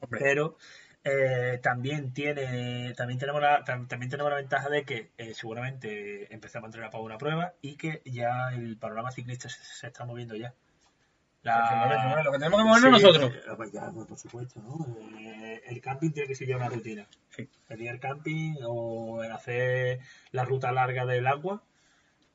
Hombre, 0.00 0.20
pero 0.22 0.56
eh, 1.04 1.58
también 1.62 2.12
tiene 2.12 2.92
también 2.94 3.18
tenemos 3.18 3.40
la 3.40 3.64
tam- 3.64 3.88
también 3.88 4.10
tenemos 4.10 4.30
la 4.30 4.36
ventaja 4.36 4.68
de 4.68 4.84
que 4.84 5.10
eh, 5.18 5.32
seguramente 5.34 6.32
empezamos 6.34 6.66
a 6.66 6.68
entrenar 6.68 6.90
para 6.90 7.02
una 7.02 7.16
prueba 7.18 7.54
y 7.62 7.76
que 7.76 8.02
ya 8.04 8.50
el 8.52 8.76
panorama 8.76 9.10
ciclista 9.10 9.48
se, 9.48 9.62
se 9.64 9.86
está 9.86 10.04
moviendo 10.04 10.36
ya 10.36 10.52
La- 11.42 12.22
lo 12.22 12.32
que 12.32 12.38
tenemos 12.38 12.58
que 12.60 12.64
movernos 12.68 13.00
Sí, 13.00 13.06
nosotros. 13.06 13.32
eh, 13.34 13.40
pues 13.56 13.72
ya, 13.72 13.90
pues, 13.90 14.06
por 14.06 14.18
supuesto, 14.18 14.60
¿no? 14.60 14.96
Eh, 15.18 15.62
el 15.68 15.80
camping 15.80 16.10
tiene 16.10 16.28
que 16.28 16.34
ser 16.34 16.46
ya 16.48 16.56
una 16.56 16.68
rutina. 16.68 17.06
Sí. 17.30 17.48
El 17.70 17.78
del 17.78 17.98
camping 17.98 18.56
o 18.66 19.22
el 19.24 19.32
hacer 19.32 20.00
la 20.32 20.44
ruta 20.44 20.70
larga 20.70 21.06
del 21.06 21.26
agua. 21.26 21.62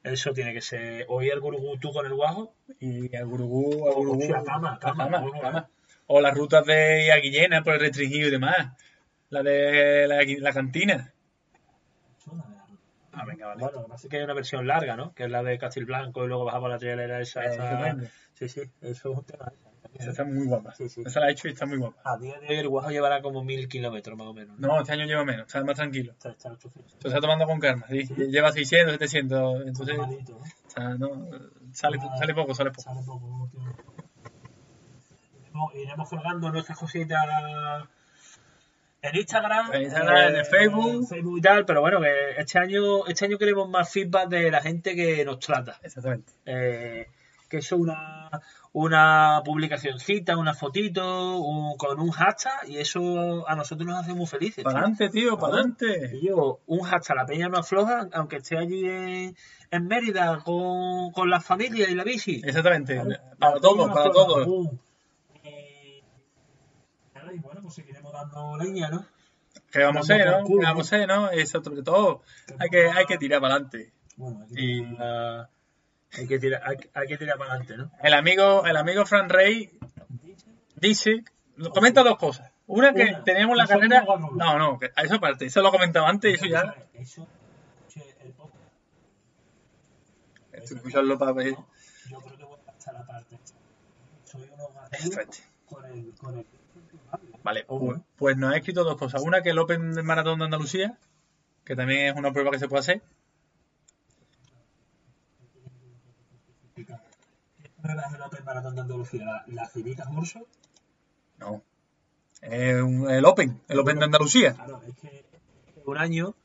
Eso 0.02 0.34
tiene 0.34 0.54
que 0.54 0.62
ser. 0.62 1.06
O 1.10 1.22
ir 1.22 1.34
al 1.34 1.40
gurugú 1.40 1.78
tú 1.78 1.92
con 1.92 2.06
el 2.08 2.14
guajo. 2.16 2.54
Y 2.80 3.16
al 3.16 3.28
gurugú, 3.28 3.88
al 3.88 3.94
gurugú. 3.94 4.20
Hostia, 4.22 4.42
cama, 4.44 4.80
cama, 4.80 5.10
cama, 5.12 5.40
cama. 5.42 5.70
O 6.08 6.22
las 6.22 6.36
rutas 6.36 6.66
de 6.66 7.12
Aguillena 7.12 7.64
por 7.64 7.74
el 7.74 7.80
restringido 7.80 8.28
y 8.28 8.32
demás. 8.32 8.74
La 9.30 9.42
de 9.44 10.08
la, 10.08 10.24
la 10.40 10.54
cantina. 10.54 11.14
Ah, 13.12 13.24
venga, 13.26 13.48
vale. 13.48 13.62
Bueno, 13.62 13.78
lo 13.78 13.84
que 13.86 13.90
pasa 13.90 14.08
es 14.08 14.12
que 14.12 14.18
hay 14.18 14.24
una 14.24 14.34
versión 14.34 14.68
larga, 14.68 14.96
¿no? 14.96 15.14
Que 15.14 15.24
es 15.24 15.32
la 15.32 15.42
de 15.42 15.58
Castilblanco 15.58 16.26
y 16.26 16.28
luego 16.28 16.46
bajamos 16.46 16.70
la 16.70 16.78
trialera 16.78 17.22
esa. 17.22 17.46
Eh, 17.46 17.54
esa-. 17.54 17.96
Sí, 18.34 18.50
sí, 18.50 18.62
eso 18.82 19.12
es 19.12 19.18
un 19.18 19.24
tema. 19.24 19.52
Esa 19.94 20.10
está 20.10 20.26
muy 20.26 20.46
guapa. 20.46 20.76
Sí, 20.76 20.90
sí. 20.90 21.02
Esa 21.06 21.22
la 21.22 21.30
he 21.30 21.32
hecho 21.32 21.48
y 21.48 21.52
está 21.52 21.66
muy 21.66 21.78
guapa. 21.78 22.02
A 22.04 22.18
día 22.18 22.38
de 22.40 22.48
hoy 22.50 22.58
el 22.58 22.68
guajo 22.68 22.90
llevará 22.90 23.22
como 23.22 23.44
mil 23.44 23.70
kilómetros 23.70 24.18
más 24.18 24.28
o 24.28 24.34
menos. 24.34 24.60
No, 24.60 24.82
este 24.82 24.92
año 24.92 25.06
lleva 25.06 25.24
menos, 25.24 25.48
está 25.48 25.64
más 25.64 25.76
tranquilo. 25.76 26.12
Está, 26.12 26.32
está 26.32 26.52
800. 26.52 26.98
Se 27.00 27.08
está 27.08 27.22
tomando 27.22 27.46
con 27.46 27.60
calma, 27.60 27.88
sí. 27.90 28.04
Lleva 28.30 28.52
600, 28.52 28.94
700. 28.94 29.68
Entonces, 29.68 29.98
Normalito, 29.98 30.34
¿no? 30.34 30.40
o 30.40 30.70
sea, 30.70 30.90
no, 30.96 31.30
sale, 31.72 31.98
sale 32.20 32.34
poco, 32.34 32.54
sale 32.54 32.72
poco. 32.72 32.82
Sale 32.82 33.02
poco. 33.06 33.50
Iremos, 35.74 36.10
colgando 36.10 36.52
nuestras 36.52 36.78
cositas 36.78 37.24
en 39.02 39.16
Instagram, 39.16 39.72
En 39.74 39.82
Instagram, 39.84 40.36
en 40.36 40.46
Facebook. 40.46 40.90
en 40.94 41.08
Facebook 41.08 41.38
y 41.38 41.42
tal, 41.42 41.66
pero 41.66 41.82
bueno, 41.82 42.02
que 42.02 42.32
este 42.38 42.58
año, 42.60 43.06
este 43.08 43.26
año 43.26 43.38
queremos 43.38 43.70
más 43.70 43.90
feedback 43.92 44.30
de 44.30 44.50
la 44.50 44.62
gente 44.62 44.96
que 44.96 45.24
nos 45.24 45.40
trata. 45.40 45.80
Exactamente. 45.84 46.34
Eh, 46.46 47.08
que 47.48 47.58
eso 47.58 47.78
una, 47.78 48.32
una 48.74 49.42
publicacioncita, 49.46 50.36
una 50.36 50.56
fotito, 50.56 51.38
un- 51.38 51.78
con 51.78 52.00
un 52.00 52.10
hashtag, 52.10 52.68
y 52.68 52.80
eso 52.80 53.48
a 53.48 53.56
nosotros 53.56 53.88
nos 53.88 54.00
hace 54.00 54.16
muy 54.16 54.26
felices. 54.26 54.64
Para 54.64 54.80
adelante, 54.80 55.10
tío, 55.10 55.38
para 55.38 55.54
adelante. 55.54 56.10
Y 56.20 56.28
yo, 56.28 56.62
un 56.66 56.80
hashtag, 56.82 57.16
la 57.18 57.26
peña 57.28 57.48
no 57.48 57.60
afloja, 57.60 58.08
aunque 58.14 58.38
esté 58.38 58.58
allí 58.58 58.84
en, 58.90 59.36
en 59.70 59.88
Mérida 59.88 60.40
con, 60.44 61.12
con 61.12 61.30
la 61.30 61.40
familia 61.40 61.88
y 61.88 61.94
la 61.94 62.04
bici. 62.04 62.42
Exactamente. 62.44 63.00
Para 63.38 63.60
todos, 63.60 63.88
para 63.94 64.10
todos. 64.10 64.48
Y 67.36 67.40
bueno, 67.40 67.62
pues 67.62 67.74
seguiremos 67.74 68.14
dando 68.14 68.56
leña, 68.58 68.90
¿no? 68.90 69.06
¿Qué 69.72 69.84
vamos 69.84 70.10
a 70.10 70.18
no? 70.18 70.44
culo, 70.44 70.60
¿Qué 70.62 70.66
vamos 70.66 70.94
a 70.94 71.06
no? 71.06 71.30
Eso, 71.32 71.62
sobre 71.62 71.84
todo, 71.84 72.22
hay 72.60 72.70
que, 72.70 72.90
hay 72.90 73.06
que 73.06 73.18
tirar 73.18 73.42
para 73.42 73.56
adelante. 73.56 73.92
Bueno, 74.16 74.42
hay 74.44 74.56
que, 74.56 74.62
Y- 74.62 74.86
tirar, 74.86 75.50
hay 76.14 76.28
que 76.28 76.40
tirar, 76.40 76.62
hay, 76.66 76.78
hay 76.94 77.08
que 77.08 77.18
tirar 77.18 77.38
para 77.38 77.52
adelante, 77.52 77.78
¿no? 77.78 77.92
El 78.02 78.14
amigo, 78.14 78.66
el 78.66 78.78
amigo 78.78 79.06
Fran 79.06 79.28
Rey 79.28 79.78
dice, 80.76 81.26
comenta 81.74 82.04
dos 82.04 82.18
cosas. 82.18 82.52
Una 82.68 82.94
que 82.94 83.04
Una, 83.04 83.24
teníamos 83.26 83.58
la 83.58 83.66
que 83.66 83.74
carrera. 83.74 84.06
No, 84.34 84.58
no, 84.58 84.80
que 84.80 84.92
a 84.96 85.02
eso 85.04 85.16
aparte, 85.16 85.46
eso 85.46 85.62
lo 85.62 85.72
comentaba 85.72 86.08
antes 86.08 86.32
y 86.32 86.36
eso 86.36 86.46
ya. 86.46 86.74
Eso, 86.94 87.28
el 88.24 88.32
podcast, 88.32 88.64
Esto, 90.54 90.76
escucharlo 90.76 91.18
para 91.20 91.34
ver. 91.34 91.52
¿no? 91.52 91.68
Yo 92.10 92.22
creo 92.22 92.38
que 92.38 92.44
voy 92.46 92.60
a 92.62 92.72
pasar 92.72 92.94
la 92.94 93.06
parte. 93.06 93.38
Soy 94.24 94.50
unos 94.54 94.70
con 95.66 95.86
el, 95.86 96.14
con 96.18 96.38
el 96.38 96.46
Vale, 97.44 97.64
pues, 97.68 98.00
pues 98.16 98.38
nos 98.38 98.54
ha 98.54 98.58
escrito 98.58 98.84
dos 98.84 98.98
cosas. 98.98 99.22
Una 99.22 99.42
que 99.42 99.52
el 99.52 99.60
Open 99.60 99.94
del 99.94 100.04
Maratón 100.04 100.40
de 100.40 100.46
Andalucía, 100.46 100.98
que 101.64 101.76
también 101.76 102.08
es 102.08 102.16
una 102.16 102.32
prueba 102.34 102.52
que 102.52 102.60
se 102.60 102.68
puede 102.68 102.80
hacer. 102.80 103.02
¿Qué 106.76 106.86
prueba 107.82 108.02
es 108.08 108.14
el 108.14 108.22
Open 108.22 108.46
Maratón 108.46 108.76
de 108.76 108.82
Andalucía? 108.82 109.26
¿La, 109.26 109.44
la 109.48 109.68
Civitas? 109.68 110.08
No. 111.38 111.64
Un- 112.84 113.10
el 113.10 113.26
Open, 113.26 113.62
el 113.68 113.80
Open 113.80 114.00
de 114.00 114.06
Andalucía. 114.06 114.54
Claro, 114.54 114.82
es 114.88 114.96
que 114.98 115.26
un 115.86 115.98
año 115.98 116.36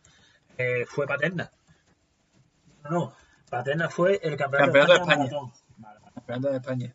eh, 0.59 0.85
fue 0.87 1.07
Paterna. 1.07 1.51
No, 2.85 2.91
no, 2.91 3.15
Paterna 3.51 3.89
fue 3.91 4.21
el 4.23 4.37
campeonato, 4.37 4.73
Campeonato 4.73 4.93
de 4.93 4.99
de 4.99 5.03
España. 5.05 5.19
maratón. 5.19 5.53
Vale, 5.79 6.01
vale. 6.01 6.15
Campeonato 6.15 6.49
de 6.51 6.57
España. 6.57 6.95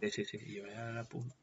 Sí, 0.00 0.10
sí, 0.10 0.24
sí, 0.24 0.54
yo 0.54 0.66
la 0.66 1.04
punta. 1.04 1.34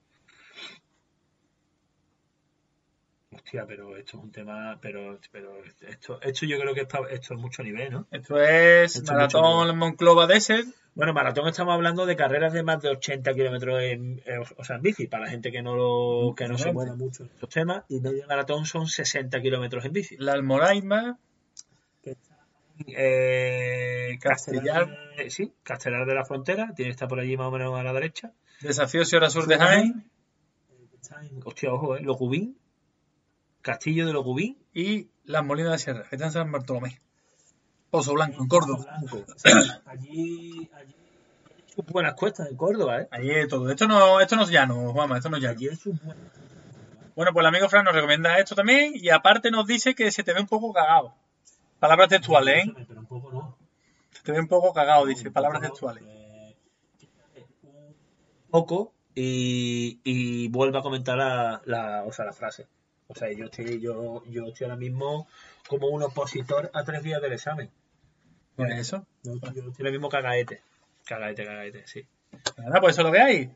Hostia, 3.37 3.65
pero 3.67 3.95
esto 3.95 4.17
es 4.17 4.23
un 4.23 4.31
tema, 4.31 4.79
pero, 4.81 5.19
pero 5.31 5.63
esto, 5.87 6.19
esto 6.21 6.45
yo 6.45 6.59
creo 6.59 6.73
que 6.73 6.81
está, 6.81 6.99
esto 7.09 7.35
es 7.35 7.39
mucho 7.39 7.61
nivel, 7.61 7.91
¿no? 7.91 8.07
Esto 8.11 8.41
es 8.41 8.95
Esto 8.95 9.03
es 9.03 9.11
Maratón 9.11 9.77
Monclova 9.77 10.25
Desert. 10.25 10.67
Bueno, 10.95 11.13
maratón 11.13 11.47
estamos 11.47 11.75
hablando 11.75 12.07
de 12.07 12.15
carreras 12.15 12.53
de 12.53 12.63
más 12.63 12.81
de 12.81 12.89
80 12.89 13.31
kilómetros 13.35 13.83
en, 13.83 14.19
eh, 14.25 14.39
o 14.57 14.63
sea, 14.63 14.77
en 14.77 14.81
bici, 14.81 15.05
para 15.05 15.25
la 15.25 15.29
gente 15.29 15.51
que 15.51 15.61
no 15.61 15.75
lo, 15.75 16.33
que 16.35 16.47
no 16.47 16.57
se 16.57 16.73
mueve 16.73 16.95
mucho 16.95 17.23
en 17.23 17.29
estos 17.29 17.49
temas, 17.49 17.83
y 17.87 17.99
medio 17.99 18.25
maratón 18.27 18.65
son 18.65 18.87
60 18.87 19.39
kilómetros 19.39 19.85
en 19.85 19.93
bici. 19.93 20.17
La 20.17 20.33
Almoraima. 20.33 21.19
Eh, 22.87 24.17
Castellar. 24.19 24.89
Sí, 25.29 25.53
Castellar 25.61 26.07
de 26.07 26.15
la 26.15 26.25
Frontera, 26.25 26.73
tiene 26.75 26.89
que 26.89 26.93
estar 26.93 27.07
por 27.07 27.19
allí 27.19 27.37
más 27.37 27.47
o 27.47 27.51
menos 27.51 27.79
a 27.79 27.83
la 27.83 27.93
derecha. 27.93 28.33
Desafío 28.61 29.05
Sierra 29.05 29.29
Sur 29.29 29.45
de 29.45 29.57
Jaén. 29.57 30.09
Hostia, 31.45 31.71
ojo, 31.71 31.95
eh, 31.95 32.01
Locubín, 32.01 32.57
Castillo 33.67 34.07
de 34.07 34.13
Locubín, 34.13 34.57
Y 34.73 35.09
Las 35.25 35.43
Molinas 35.43 35.73
de 35.73 35.79
Sierra, 35.79 36.03
que 36.09 36.15
está 36.15 36.27
en 36.27 36.31
San 36.31 36.51
Bartolomé. 36.53 37.01
Pozo 37.89 38.13
Blanco, 38.13 38.41
en 38.41 38.47
Córdoba. 38.47 38.97
Blanco. 38.97 39.25
allí, 39.85 40.69
allí 40.73 40.95
hay 41.53 41.73
sus 41.75 41.85
buenas 41.85 42.13
cuestas 42.13 42.47
en 42.47 42.55
Córdoba, 42.55 43.01
¿eh? 43.01 43.07
Allí 43.11 43.31
es 43.31 43.49
todo. 43.49 43.69
Esto 43.69 43.85
no, 43.85 44.21
esto 44.21 44.37
no 44.37 44.43
es 44.43 44.49
llano, 44.51 44.93
Juanma, 44.93 45.17
esto 45.17 45.29
no 45.29 45.35
es 45.35 45.43
llano. 45.43 45.57
Allí 45.57 45.67
hay 45.67 45.75
sus 45.75 46.01
buenas 46.01 46.23
Bueno, 47.13 47.33
pues 47.33 47.43
el 47.43 47.47
amigo 47.47 47.67
Fran 47.67 47.83
nos 47.83 47.93
recomienda 47.93 48.37
esto 48.39 48.55
también 48.55 48.93
y 48.95 49.09
aparte 49.09 49.51
nos 49.51 49.67
dice 49.67 49.93
que 49.95 50.11
se 50.11 50.23
te 50.23 50.33
ve 50.33 50.39
un 50.39 50.47
poco 50.47 50.71
cagado. 50.71 51.13
Palabras 51.79 52.07
textuales, 52.07 52.67
¿eh? 52.67 52.73
Pero 52.87 53.01
un 53.01 53.05
poco 53.05 53.31
no. 53.33 53.57
Se 54.13 54.23
te 54.23 54.31
ve 54.31 54.39
un 54.39 54.47
poco 54.47 54.71
cagado, 54.71 55.05
dice. 55.05 55.29
Palabras 55.29 55.61
textuales. 55.61 56.03
Un 58.45 58.49
poco 58.49 58.93
y, 59.13 59.99
y 60.05 60.47
vuelvo 60.47 60.77
a 60.77 60.83
comentar 60.83 61.17
la, 61.17 61.61
la, 61.65 62.05
o 62.05 62.13
sea, 62.13 62.23
la 62.23 62.31
frase. 62.31 62.65
Sea, 63.17 63.31
yo 63.31 63.45
estoy, 63.45 63.79
yo, 63.81 64.23
yo 64.27 64.45
estoy 64.45 64.65
ahora 64.65 64.77
mismo 64.77 65.27
como 65.67 65.87
un 65.87 66.03
opositor 66.03 66.69
a 66.73 66.83
tres 66.83 67.03
días 67.03 67.21
del 67.21 67.33
examen. 67.33 67.69
Por 68.55 68.71
eso. 68.71 69.05
Yo 69.23 69.33
estoy 69.33 69.73
ahora 69.79 69.91
mismo 69.91 70.09
cagaete. 70.09 70.61
Cagaete, 71.05 71.45
cagaete, 71.45 71.87
sí. 71.87 72.05
Nada, 72.57 72.79
pues 72.81 72.95
eso 72.95 73.01
es 73.01 73.07
lo 73.07 73.11
que 73.13 73.19
hay. 73.19 73.51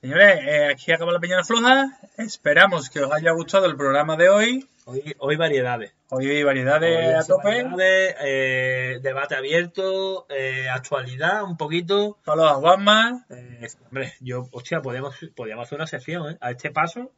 Señores, 0.00 0.40
eh, 0.46 0.68
aquí 0.72 0.92
acaba 0.92 1.12
la 1.12 1.20
peña 1.20 1.44
floja. 1.44 1.98
Esperamos 2.16 2.88
que 2.90 3.00
os 3.00 3.12
haya 3.12 3.32
gustado 3.32 3.66
el 3.66 3.76
programa 3.76 4.16
de 4.16 4.28
hoy. 4.28 4.68
Hoy, 4.86 5.14
hoy 5.18 5.36
variedades. 5.36 5.92
Hoy 6.08 6.42
variedades 6.42 7.06
Hoy 7.06 7.14
a 7.14 7.22
tope. 7.22 7.62
variedades, 7.62 8.16
eh, 8.22 8.98
debate 9.02 9.36
abierto, 9.36 10.26
eh, 10.30 10.68
actualidad 10.68 11.44
un 11.44 11.56
poquito. 11.56 12.18
Saludos 12.24 12.50
a 12.50 12.54
Juanma. 12.54 13.26
Eh, 13.30 13.68
hombre, 13.86 14.14
yo, 14.20 14.48
hostia, 14.52 14.80
podemos, 14.82 15.14
podríamos 15.36 15.66
hacer 15.66 15.76
una 15.76 15.86
sección, 15.86 16.32
¿eh? 16.32 16.38
A 16.40 16.50
este 16.50 16.70
paso, 16.70 17.12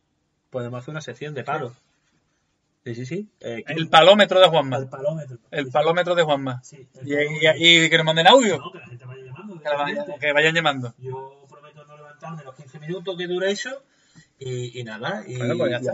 podemos 0.53 0.79
hacer 0.81 0.93
una 0.93 1.01
sección 1.01 1.35
de 1.35 1.43
palos. 1.45 1.73
Sí, 2.85 2.95
sí, 2.95 3.07
sí. 3.07 3.29
Eh, 3.41 3.65
El 3.69 3.89
palómetro 3.89 4.39
de 4.41 4.49
Juanma. 4.49 4.77
el 4.77 4.89
palómetro. 4.89 5.39
El 5.51 5.71
palómetro 5.71 6.15
de 6.15 6.23
Juanma. 6.25 6.63
Sí, 6.63 6.77
Y, 6.77 6.85
palómetro. 7.15 7.53
y- 7.59 7.85
y 7.85 7.91
que 7.91 7.97
nos 7.97 8.05
manden 8.07 8.27
audio. 8.27 8.59
No, 8.59 8.71
que 8.73 8.79
la 8.79 8.87
gente 8.87 9.05
vaya 9.05 9.23
llamando. 9.25 9.55
Que, 9.61 9.69
vayan, 9.69 9.87
directamente. 9.87 10.21
que 10.27 10.33
vayan 10.33 10.55
llamando. 10.55 10.95
Yo 10.99 11.47
prometo 11.49 11.85
no 11.87 11.97
levantarme 11.97 12.45
los 12.45 12.55
15 12.57 12.79
minutos 12.81 13.17
que 13.17 13.27
dure 13.27 13.51
eso. 13.51 13.83
Y, 14.39 14.79
y 14.81 14.85
nada, 14.85 15.23
y, 15.27 15.37
Bueno, 15.39 15.55
pues 15.57 15.71
ya 15.71 15.77
está. 15.79 15.93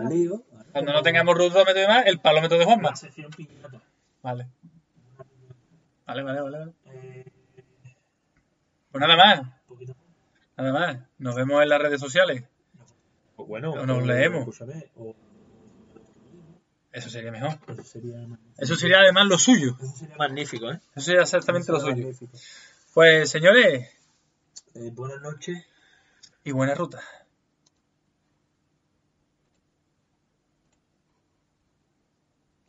Cuando 0.72 0.92
no 0.94 1.02
tengamos 1.02 1.34
rudómetro 1.36 1.76
y 1.78 1.82
demás, 1.82 2.04
el 2.06 2.18
palómetro 2.20 2.56
de 2.58 2.64
Juanma. 2.64 2.90
La 2.90 2.96
sección 2.96 3.30
piñata. 3.30 3.80
Vale. 4.22 4.46
Vale, 6.06 6.22
vale, 6.22 6.40
vale. 6.40 6.58
vale. 6.58 6.72
Eh, 6.86 7.24
Pues 8.90 9.00
nada 9.02 9.16
más. 9.16 9.40
un 9.40 9.52
poquito. 9.68 9.94
Nada 10.56 10.72
más. 10.72 10.98
Nos 11.18 11.34
vemos 11.36 11.62
en 11.62 11.68
las 11.68 11.80
redes 11.82 12.00
sociales. 12.00 12.44
Bueno, 13.48 13.72
O 13.72 13.86
nos 13.86 14.04
leemos. 14.06 14.40
escúchame, 14.40 14.90
o- 14.96 15.16
Eso 16.92 17.10
sería 17.10 17.30
mejor. 17.32 17.58
eso 17.68 17.82
sería 17.82 18.18
magnífico. 18.18 18.54
Eso 18.62 18.76
sería 18.76 19.00
además 19.00 19.26
lo 19.26 19.38
suyo. 19.38 19.76
Eso 19.82 19.96
sería 19.96 20.16
magnífico, 20.16 20.70
¿eh? 20.70 20.80
Eso 20.94 21.04
sería 21.06 21.22
exactamente 21.22 21.72
lo 21.72 21.78
Eso 21.78 21.86
sería 21.86 22.04
suyo. 22.04 22.08
magnífico. 22.26 22.38
Pues 22.94 23.30
señores, 23.30 23.88
Eh, 24.74 24.90
buenas 24.92 25.20
noches. 25.22 25.64
y 26.44 26.52
buena 26.52 26.74
ruta. 26.74 27.00